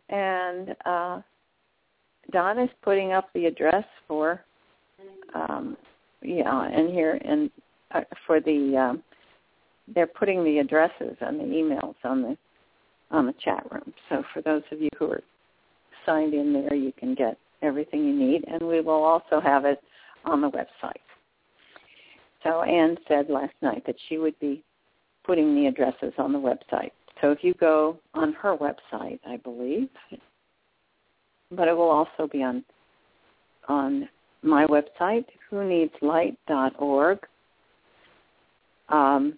And 0.10 0.76
uh, 0.86 1.22
Don 2.32 2.60
is 2.60 2.70
putting 2.82 3.14
up 3.14 3.30
the 3.34 3.46
address 3.46 3.86
for, 4.08 4.44
um, 5.34 5.78
yeah, 6.22 6.68
and 6.68 6.90
here 6.90 7.20
and 7.24 7.52
uh, 7.94 8.02
for 8.26 8.40
the, 8.40 8.76
um, 8.78 9.04
they're 9.94 10.08
putting 10.08 10.44
the 10.44 10.60
addresses 10.60 11.16
and 11.22 11.40
the 11.40 11.44
emails 11.44 11.96
on 12.04 12.22
the 12.22 12.38
on 13.12 13.28
the 13.28 13.34
chat 13.44 13.64
room. 13.72 13.94
So 14.10 14.24
for 14.34 14.42
those 14.42 14.64
of 14.72 14.82
you 14.82 14.90
who 14.98 15.12
are 15.12 15.22
signed 16.06 16.34
in 16.34 16.54
there, 16.54 16.74
you 16.74 16.92
can 16.98 17.14
get 17.14 17.38
everything 17.62 18.04
you 18.04 18.14
need, 18.14 18.44
and 18.48 18.62
we 18.62 18.82
will 18.82 19.04
also 19.04 19.40
have 19.40 19.66
it 19.66 19.80
on 20.26 20.42
the 20.42 20.50
website. 20.50 21.02
So 22.44 22.64
Anne 22.64 22.98
said 23.08 23.30
last 23.30 23.54
night 23.62 23.84
that 23.86 23.96
she 24.08 24.18
would 24.18 24.38
be 24.40 24.64
putting 25.24 25.56
the 25.56 25.68
addresses 25.68 26.14
on 26.18 26.32
the 26.32 26.40
website. 26.40 26.92
So 27.22 27.32
if 27.32 27.40
you 27.44 27.54
go 27.56 27.98
on 28.14 28.34
her 28.34 28.58
website, 28.58 29.20
I 29.28 29.38
believe, 29.38 29.90
but 31.56 31.68
it 31.68 31.76
will 31.76 31.90
also 31.90 32.28
be 32.32 32.44
on 32.44 32.64
on 33.68 34.08
my 34.44 34.66
website, 34.66 35.26
who 35.50 35.58
whoneedslight.org. 35.58 37.20
Um, 38.90 39.38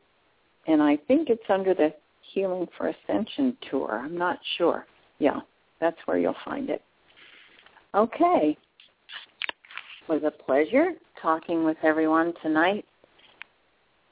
and 0.67 0.83
I 0.83 0.97
think 1.07 1.29
it's 1.29 1.49
under 1.49 1.73
the 1.73 1.93
Healing 2.33 2.67
for 2.77 2.89
Ascension 2.89 3.55
tour. 3.69 4.01
I'm 4.03 4.17
not 4.17 4.37
sure. 4.57 4.85
Yeah, 5.19 5.39
that's 5.79 5.97
where 6.05 6.17
you'll 6.17 6.35
find 6.43 6.69
it. 6.69 6.81
Okay. 7.95 8.57
It 10.01 10.11
was 10.11 10.23
a 10.23 10.43
pleasure 10.43 10.91
talking 11.21 11.63
with 11.63 11.77
everyone 11.83 12.33
tonight. 12.41 12.85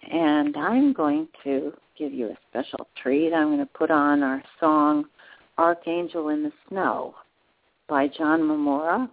And 0.09 0.55
I'm 0.55 0.93
going 0.93 1.27
to 1.43 1.73
give 1.97 2.13
you 2.13 2.27
a 2.27 2.37
special 2.49 2.87
treat. 3.01 3.33
I'm 3.33 3.47
going 3.47 3.59
to 3.59 3.65
put 3.65 3.91
on 3.91 4.23
our 4.23 4.41
song 4.59 5.05
Archangel 5.57 6.29
in 6.29 6.43
the 6.43 6.51
Snow 6.69 7.15
by 7.87 8.07
John 8.07 8.41
Mamora. 8.41 9.09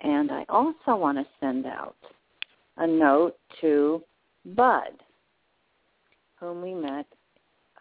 And 0.00 0.30
I 0.30 0.44
also 0.48 0.96
want 0.96 1.18
to 1.18 1.26
send 1.40 1.66
out 1.66 1.96
a 2.76 2.86
note 2.86 3.36
to 3.60 4.02
Bud, 4.44 4.92
whom 6.38 6.62
we 6.62 6.74
met 6.74 7.06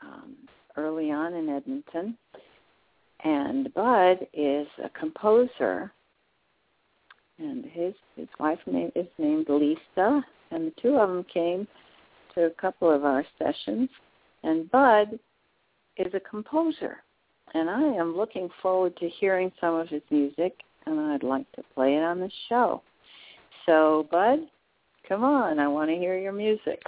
um, 0.01 0.35
early 0.75 1.11
on 1.11 1.33
in 1.33 1.49
Edmonton. 1.49 2.17
And 3.23 3.73
Bud 3.73 4.27
is 4.33 4.67
a 4.83 4.89
composer, 4.97 5.91
and 7.39 7.65
his 7.65 7.93
his 8.15 8.27
wife 8.39 8.59
name 8.67 8.91
is 8.95 9.07
named 9.17 9.47
Lisa, 9.49 10.23
and 10.51 10.67
the 10.67 10.73
two 10.81 10.97
of 10.97 11.09
them 11.09 11.25
came 11.31 11.67
to 12.35 12.45
a 12.45 12.51
couple 12.51 12.91
of 12.91 13.05
our 13.05 13.25
sessions. 13.39 13.89
And 14.43 14.69
Bud 14.69 15.19
is 15.97 16.13
a 16.13 16.19
composer, 16.19 16.97
and 17.53 17.69
I 17.69 17.81
am 17.81 18.15
looking 18.15 18.49
forward 18.61 18.95
to 18.97 19.09
hearing 19.09 19.51
some 19.59 19.75
of 19.75 19.87
his 19.87 20.01
music, 20.09 20.53
and 20.85 20.99
I'd 20.99 21.23
like 21.23 21.51
to 21.53 21.63
play 21.73 21.95
it 21.95 22.03
on 22.03 22.19
the 22.19 22.31
show. 22.49 22.81
So, 23.65 24.07
Bud, 24.11 24.39
come 25.07 25.23
on, 25.23 25.59
I 25.59 25.67
want 25.67 25.89
to 25.89 25.95
hear 25.95 26.17
your 26.17 26.33
music. 26.33 26.81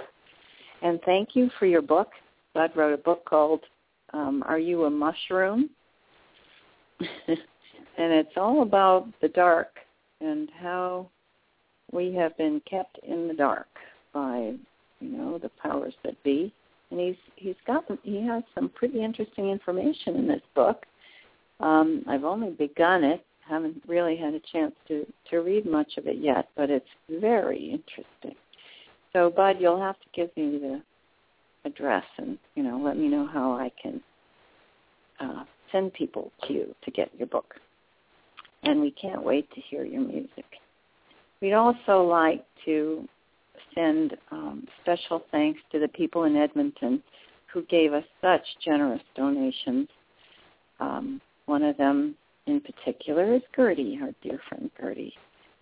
And 0.82 1.00
thank 1.04 1.30
you 1.34 1.50
for 1.58 1.66
your 1.66 1.82
book. 1.82 2.08
Bud 2.54 2.70
wrote 2.74 2.94
a 2.94 3.02
book 3.02 3.24
called 3.24 3.60
um, 4.12 4.42
Are 4.46 4.58
You 4.58 4.84
a 4.84 4.90
Mushroom? 4.90 5.70
and 7.00 7.38
it's 7.98 8.36
all 8.36 8.62
about 8.62 9.08
the 9.20 9.28
dark 9.28 9.68
and 10.20 10.48
how 10.60 11.08
we 11.92 12.14
have 12.14 12.36
been 12.36 12.60
kept 12.68 12.98
in 13.06 13.28
the 13.28 13.34
dark 13.34 13.68
by, 14.12 14.54
you 15.00 15.08
know, 15.08 15.38
the 15.38 15.50
powers 15.62 15.94
that 16.04 16.22
be. 16.22 16.52
And 16.90 17.00
he's 17.00 17.16
he's 17.36 17.56
got 17.66 17.84
he 18.02 18.24
has 18.26 18.42
some 18.54 18.68
pretty 18.70 19.02
interesting 19.04 19.50
information 19.50 20.16
in 20.16 20.26
this 20.26 20.42
book. 20.54 20.84
Um, 21.60 22.04
I've 22.08 22.24
only 22.24 22.50
begun 22.50 23.04
it, 23.04 23.24
haven't 23.46 23.82
really 23.86 24.16
had 24.16 24.34
a 24.34 24.40
chance 24.52 24.74
to 24.88 25.06
to 25.30 25.38
read 25.38 25.66
much 25.66 25.98
of 25.98 26.06
it 26.06 26.16
yet, 26.18 26.48
but 26.56 26.70
it's 26.70 26.86
very 27.08 27.58
interesting. 27.58 28.36
So, 29.12 29.30
Bud, 29.30 29.56
you'll 29.58 29.80
have 29.80 29.96
to 30.00 30.06
give 30.14 30.34
me 30.36 30.58
the 30.58 30.82
address 31.64 32.04
and 32.16 32.38
you 32.54 32.62
know 32.62 32.80
let 32.82 32.96
me 32.96 33.08
know 33.08 33.26
how 33.26 33.52
I 33.52 33.70
can 33.80 34.00
uh, 35.20 35.44
send 35.70 35.92
people 35.92 36.32
to 36.46 36.52
you 36.52 36.74
to 36.84 36.90
get 36.90 37.10
your 37.18 37.26
book. 37.26 37.54
And 38.62 38.80
we 38.80 38.90
can't 38.90 39.22
wait 39.22 39.50
to 39.54 39.60
hear 39.60 39.84
your 39.84 40.02
music. 40.02 40.44
We'd 41.40 41.54
also 41.54 42.02
like 42.02 42.44
to 42.66 43.08
send 43.74 44.16
um, 44.30 44.66
special 44.82 45.22
thanks 45.30 45.60
to 45.72 45.78
the 45.78 45.88
people 45.88 46.24
in 46.24 46.36
Edmonton 46.36 47.02
who 47.52 47.62
gave 47.64 47.92
us 47.92 48.04
such 48.20 48.42
generous 48.64 49.02
donations. 49.16 49.88
Um, 50.78 51.20
one 51.46 51.62
of 51.62 51.76
them 51.76 52.14
in 52.46 52.60
particular 52.60 53.34
is 53.34 53.42
Gertie, 53.54 53.98
our 54.02 54.10
dear 54.22 54.40
friend 54.48 54.70
Gertie, 54.80 55.14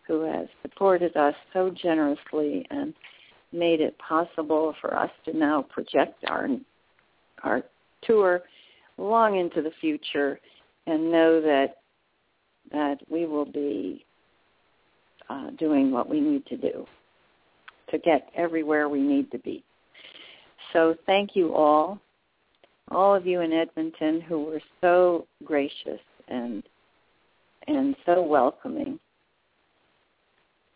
who 0.06 0.22
has 0.22 0.48
supported 0.62 1.16
us 1.16 1.34
so 1.52 1.70
generously 1.70 2.66
and 2.70 2.94
made 3.52 3.80
it 3.80 3.96
possible 3.98 4.74
for 4.80 4.96
us 4.96 5.10
to 5.24 5.36
now 5.36 5.62
project 5.62 6.22
our 6.28 6.48
our 7.42 7.62
tour 8.02 8.42
long 8.98 9.38
into 9.38 9.62
the 9.62 9.70
future 9.80 10.38
and 10.86 11.10
know 11.10 11.40
that 11.40 11.76
that 12.70 12.98
we 13.08 13.24
will 13.26 13.46
be 13.46 14.04
uh, 15.30 15.50
doing 15.58 15.90
what 15.90 16.08
we 16.08 16.20
need 16.20 16.44
to 16.46 16.56
do 16.56 16.86
to 17.90 17.98
get 17.98 18.30
everywhere 18.34 18.88
we 18.88 19.00
need 19.00 19.30
to 19.32 19.38
be. 19.38 19.64
So 20.72 20.94
thank 21.06 21.34
you 21.34 21.54
all, 21.54 21.98
all 22.90 23.14
of 23.14 23.26
you 23.26 23.40
in 23.40 23.52
Edmonton 23.52 24.20
who 24.20 24.44
were 24.44 24.60
so 24.80 25.26
gracious 25.44 26.00
and 26.28 26.62
and 27.66 27.94
so 28.06 28.22
welcoming 28.22 28.98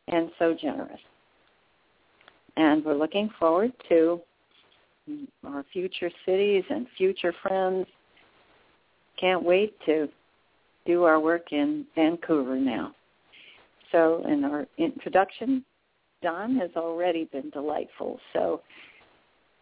and 0.09 0.31
so 0.39 0.55
generous. 0.55 1.01
And 2.57 2.85
we're 2.85 2.95
looking 2.95 3.31
forward 3.39 3.73
to 3.89 4.21
our 5.47 5.65
future 5.73 6.11
cities 6.27 6.65
and 6.69 6.87
future 6.99 7.35
friends 7.43 7.87
can't 9.19 9.43
wait 9.43 9.75
to 9.87 10.09
do 10.85 11.05
our 11.05 11.19
work 11.19 11.53
in 11.53 11.87
Vancouver 11.95 12.57
now. 12.57 12.95
So 13.91 14.25
in 14.29 14.45
our 14.45 14.67
introduction, 14.79 15.65
Don 16.23 16.57
has 16.57 16.71
already 16.77 17.25
been 17.25 17.51
delightful. 17.51 18.19
So 18.33 18.61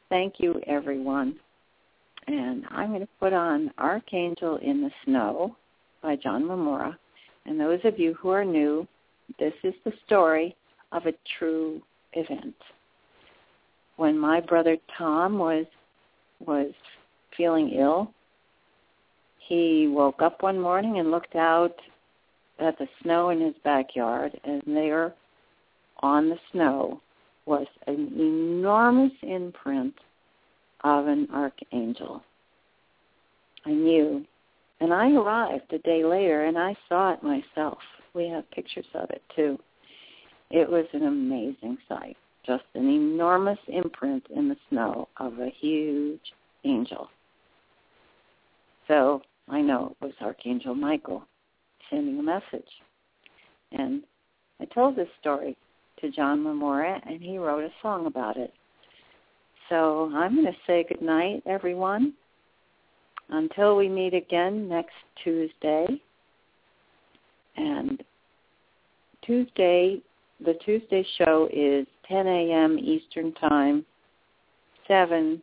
thank 0.09 0.35
you, 0.39 0.61
everyone. 0.67 1.37
And 2.27 2.65
I'm 2.71 2.89
going 2.89 3.01
to 3.01 3.09
put 3.19 3.33
on 3.33 3.73
Archangel 3.79 4.59
in 4.59 4.83
the 4.83 4.91
Snow 5.05 5.57
by 6.03 6.17
John 6.17 6.45
Mamora. 6.45 6.97
And 7.47 7.59
those 7.59 7.81
of 7.85 7.99
you 7.99 8.15
who 8.15 8.31
are 8.31 8.45
new, 8.45 8.87
this 9.39 9.55
is 9.65 9.75
the 9.85 9.93
story 10.07 10.55
of 10.93 11.07
a 11.07 11.15
true 11.39 11.81
event. 12.13 12.55
When 13.97 14.19
my 14.19 14.41
brother 14.41 14.77
Tom 14.97 15.39
was 15.39 15.67
was 16.47 16.73
feeling 17.37 17.71
ill, 17.71 18.13
he 19.47 19.89
woke 19.89 20.23
up 20.23 20.43
one 20.43 20.59
morning 20.59 20.99
and 20.99 21.11
looked 21.11 21.37
out 21.37 21.75
at 22.59 22.79
the 22.79 22.89
snow 23.03 23.31
in 23.31 23.41
his 23.41 23.55
backyard, 23.63 24.39
and 24.45 24.63
there 24.67 25.15
on 26.01 26.29
the 26.29 26.39
snow 26.53 27.01
was 27.47 27.67
an 27.87 28.13
enormous 28.17 29.13
imprint 29.23 29.95
of 30.85 31.07
an 31.07 31.29
archangel. 31.33 32.23
I 33.65 33.71
knew. 33.71 34.25
And 34.81 34.95
I 34.95 35.13
arrived 35.13 35.73
a 35.73 35.79
day 35.79 36.05
later 36.05 36.47
and 36.47 36.57
I 36.57 36.75
saw 36.89 37.13
it 37.13 37.23
myself. 37.23 37.79
We 38.15 38.29
have 38.29 38.51
pictures 38.51 38.87
of 38.95 39.11
it 39.11 39.23
too. 39.37 39.59
It 40.51 40.69
was 40.69 40.87
an 40.93 41.07
amazing 41.07 41.79
sight. 41.89 42.17
Just 42.47 42.65
an 42.75 42.89
enormous 42.89 43.59
imprint 43.69 44.25
in 44.35 44.49
the 44.49 44.57
snow 44.71 45.09
of 45.19 45.39
a 45.39 45.53
huge 45.61 46.21
angel. 46.65 47.09
So 48.89 49.23
I 49.49 49.61
know 49.61 49.95
it 50.01 50.05
was 50.05 50.15
Archangel 50.21 50.75
Michael 50.75 51.25
sending 51.91 52.19
a 52.19 52.23
message. 52.23 52.71
And 53.73 54.03
I 54.61 54.65
told 54.65 54.97
this 54.97 55.09
story 55.21 55.57
to 56.01 56.11
John 56.11 56.43
Mamora, 56.43 57.01
and 57.07 57.21
he 57.21 57.39
wrote 57.39 57.65
a 57.65 57.73
song 57.83 58.07
about 58.07 58.37
it. 58.37 58.53
So 59.69 60.11
I'm 60.15 60.35
going 60.35 60.47
to 60.47 60.59
say 60.67 60.85
good 60.89 61.03
night, 61.03 61.43
everyone. 61.47 62.15
Until 63.29 63.77
we 63.77 63.89
meet 63.89 64.15
again 64.15 64.69
next 64.69 64.95
Tuesday. 65.23 65.87
And 67.57 68.03
Tuesday, 69.25 70.01
the 70.45 70.55
Tuesday 70.65 71.07
show 71.19 71.49
is 71.53 71.87
10 72.09 72.27
a.m. 72.27 72.79
Eastern 72.79 73.33
Time, 73.35 73.85
7 74.89 75.41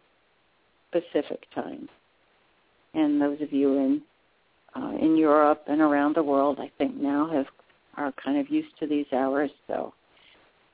Pacific 0.91 1.43
Time 1.55 1.87
and 2.97 3.21
those 3.21 3.39
of 3.41 3.53
you 3.53 3.77
in 3.77 4.01
uh, 4.75 4.91
in 5.01 5.15
Europe 5.17 5.63
and 5.67 5.81
around 5.81 6.15
the 6.15 6.21
world, 6.21 6.59
I 6.59 6.71
think 6.77 6.95
now 6.95 7.29
have 7.31 7.45
are 7.95 8.13
kind 8.23 8.37
of 8.37 8.49
used 8.49 8.77
to 8.79 8.87
these 8.87 9.07
hours. 9.11 9.49
So, 9.67 9.93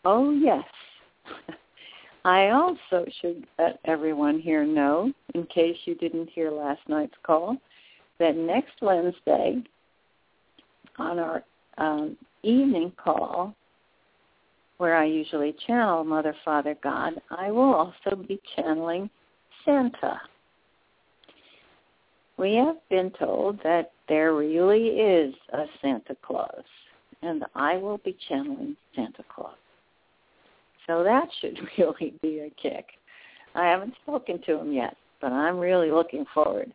oh 0.06 0.32
yes, 0.32 0.64
I 2.26 2.50
also 2.50 3.06
should 3.22 3.46
let 3.60 3.80
everyone 3.86 4.40
here 4.40 4.66
know, 4.66 5.12
in 5.34 5.46
case 5.48 5.78
you 5.86 5.96
didn't 5.96 6.30
hear 6.30 6.52
last 6.52 6.82
night's 6.88 7.16
call, 7.26 7.58
that 8.20 8.36
next 8.36 8.74
Wednesday 8.82 9.62
on 10.98 11.20
our 11.20 11.44
um, 11.78 12.18
evening 12.44 12.92
call, 13.04 13.54
where 14.78 14.96
I 14.96 15.06
usually 15.06 15.56
channel 15.68 16.04
Mother, 16.04 16.36
Father, 16.46 16.76
God, 16.82 17.14
I 17.30 17.52
will 17.52 17.74
also 17.74 18.16
be 18.16 18.40
channeling 18.56 19.10
Santa 19.66 20.20
we 22.38 22.56
have 22.56 22.78
been 22.90 23.12
told 23.12 23.60
that 23.64 23.92
there 24.10 24.34
really 24.34 24.88
is 24.88 25.34
a 25.54 25.66
Santa 25.82 26.16
Claus, 26.26 26.64
and 27.22 27.46
I 27.56 27.78
will 27.78 28.00
be 28.00 28.18
channeling 28.28 28.76
Santa 28.96 29.24
Claus. 29.34 29.56
So 30.88 31.04
that 31.04 31.28
should 31.42 31.60
really 31.78 32.14
be 32.22 32.40
a 32.40 32.50
kick. 32.62 32.86
I 33.56 33.68
haven't 33.68 33.94
spoken 34.04 34.42
to 34.46 34.60
him 34.60 34.74
yet, 34.74 34.96
but 35.22 35.32
I'm 35.32 35.60
really 35.60 35.92
looking 35.92 36.26
forward 36.34 36.74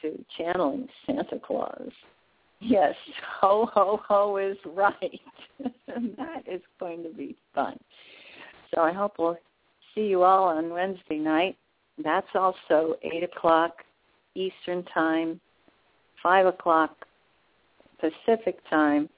to 0.00 0.24
channeling 0.36 0.88
Santa 1.06 1.38
Claus. 1.44 1.90
Yes, 2.60 2.94
ho 3.40 3.68
ho 3.72 4.00
ho 4.06 4.36
is 4.36 4.56
right. 4.66 5.20
that 5.86 6.42
is 6.50 6.60
going 6.78 7.02
to 7.02 7.10
be 7.10 7.36
fun. 7.54 7.78
So 8.74 8.80
I 8.80 8.92
hope 8.92 9.14
we'll 9.18 9.36
see 9.94 10.02
you 10.02 10.22
all 10.22 10.44
on 10.44 10.70
Wednesday 10.70 11.18
night. 11.18 11.56
That's 12.02 12.26
also 12.34 12.94
eight 13.02 13.22
o'clock 13.22 13.82
Eastern 14.34 14.82
Time, 14.94 15.40
5 16.22 16.46
o'clock 16.46 16.96
Pacific 18.00 18.58
Time, 18.70 19.08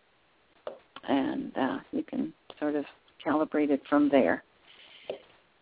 and 1.08 1.52
uh, 1.56 1.78
you 1.92 2.02
can 2.02 2.32
sort 2.58 2.74
of 2.74 2.84
calibrate 3.26 3.70
it 3.70 3.82
from 3.88 4.08
there. 4.08 4.42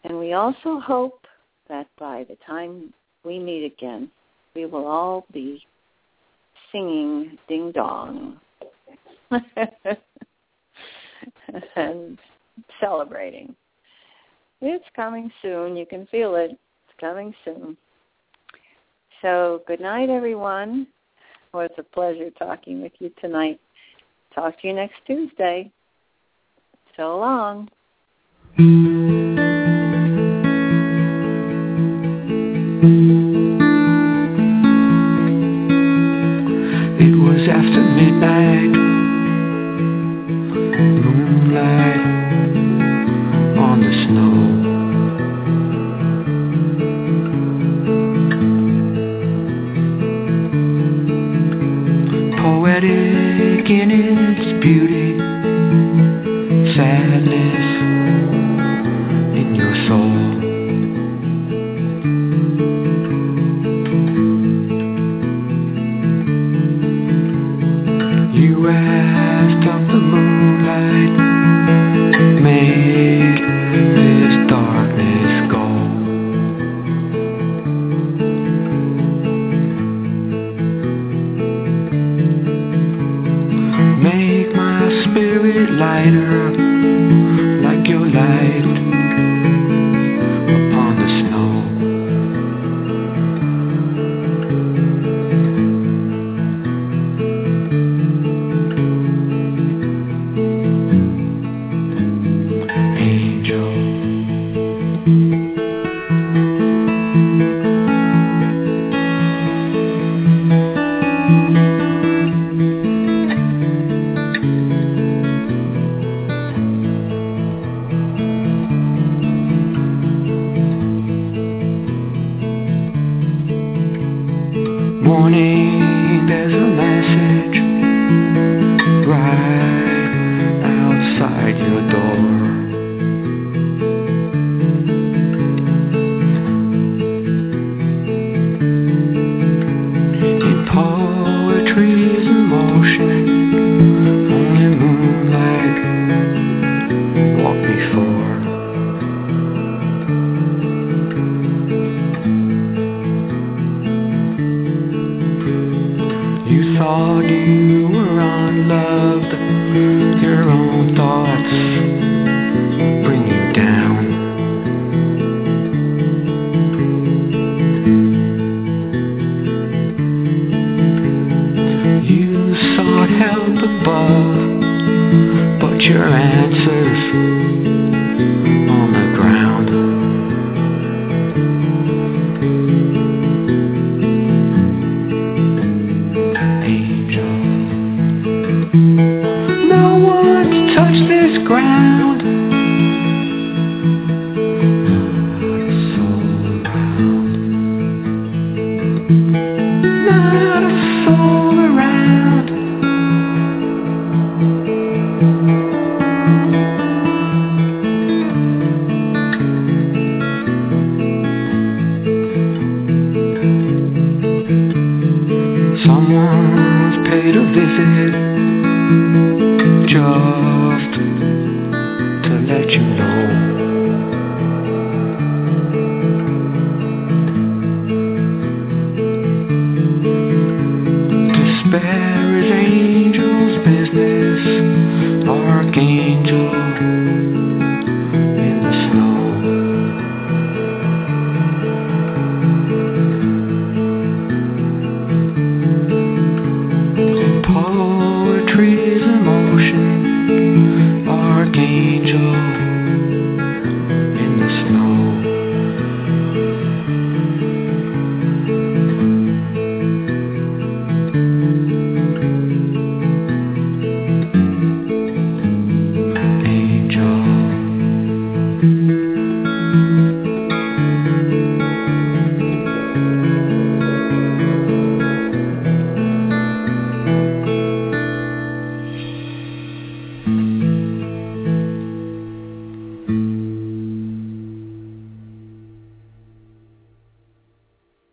And 0.05 0.19
we 0.19 0.33
also 0.33 0.81
hope 0.81 1.27
that 1.69 1.87
by 1.99 2.25
the 2.29 2.37
time 2.47 2.93
we 3.25 3.39
meet 3.39 3.65
again, 3.65 4.11
we 4.55 4.67
will 4.67 4.87
all 4.87 5.27
be 5.33 5.63
singing 6.71 7.39
Ding 7.49 7.73
Dong. 7.73 8.39
and 11.77 12.19
celebrating. 12.81 13.55
It's 14.61 14.85
coming 14.95 15.31
soon. 15.41 15.77
You 15.77 15.87
can 15.87 16.07
feel 16.07 16.35
it. 16.37 16.51
It's 16.51 17.01
coming 17.01 17.35
soon. 17.45 17.77
So 19.21 19.63
good 19.67 19.81
night, 19.81 20.11
everyone. 20.11 20.87
Well, 21.53 21.67
it's 21.67 21.79
a 21.79 21.83
pleasure 21.83 22.31
talking 22.39 22.83
with 22.83 22.93
you 22.99 23.11
tonight. 23.21 23.61
Talk 24.35 24.61
to 24.61 24.69
you 24.69 24.75
next 24.75 24.97
Tuesday. 25.07 25.71
So 26.97 27.17
long. 27.17 27.69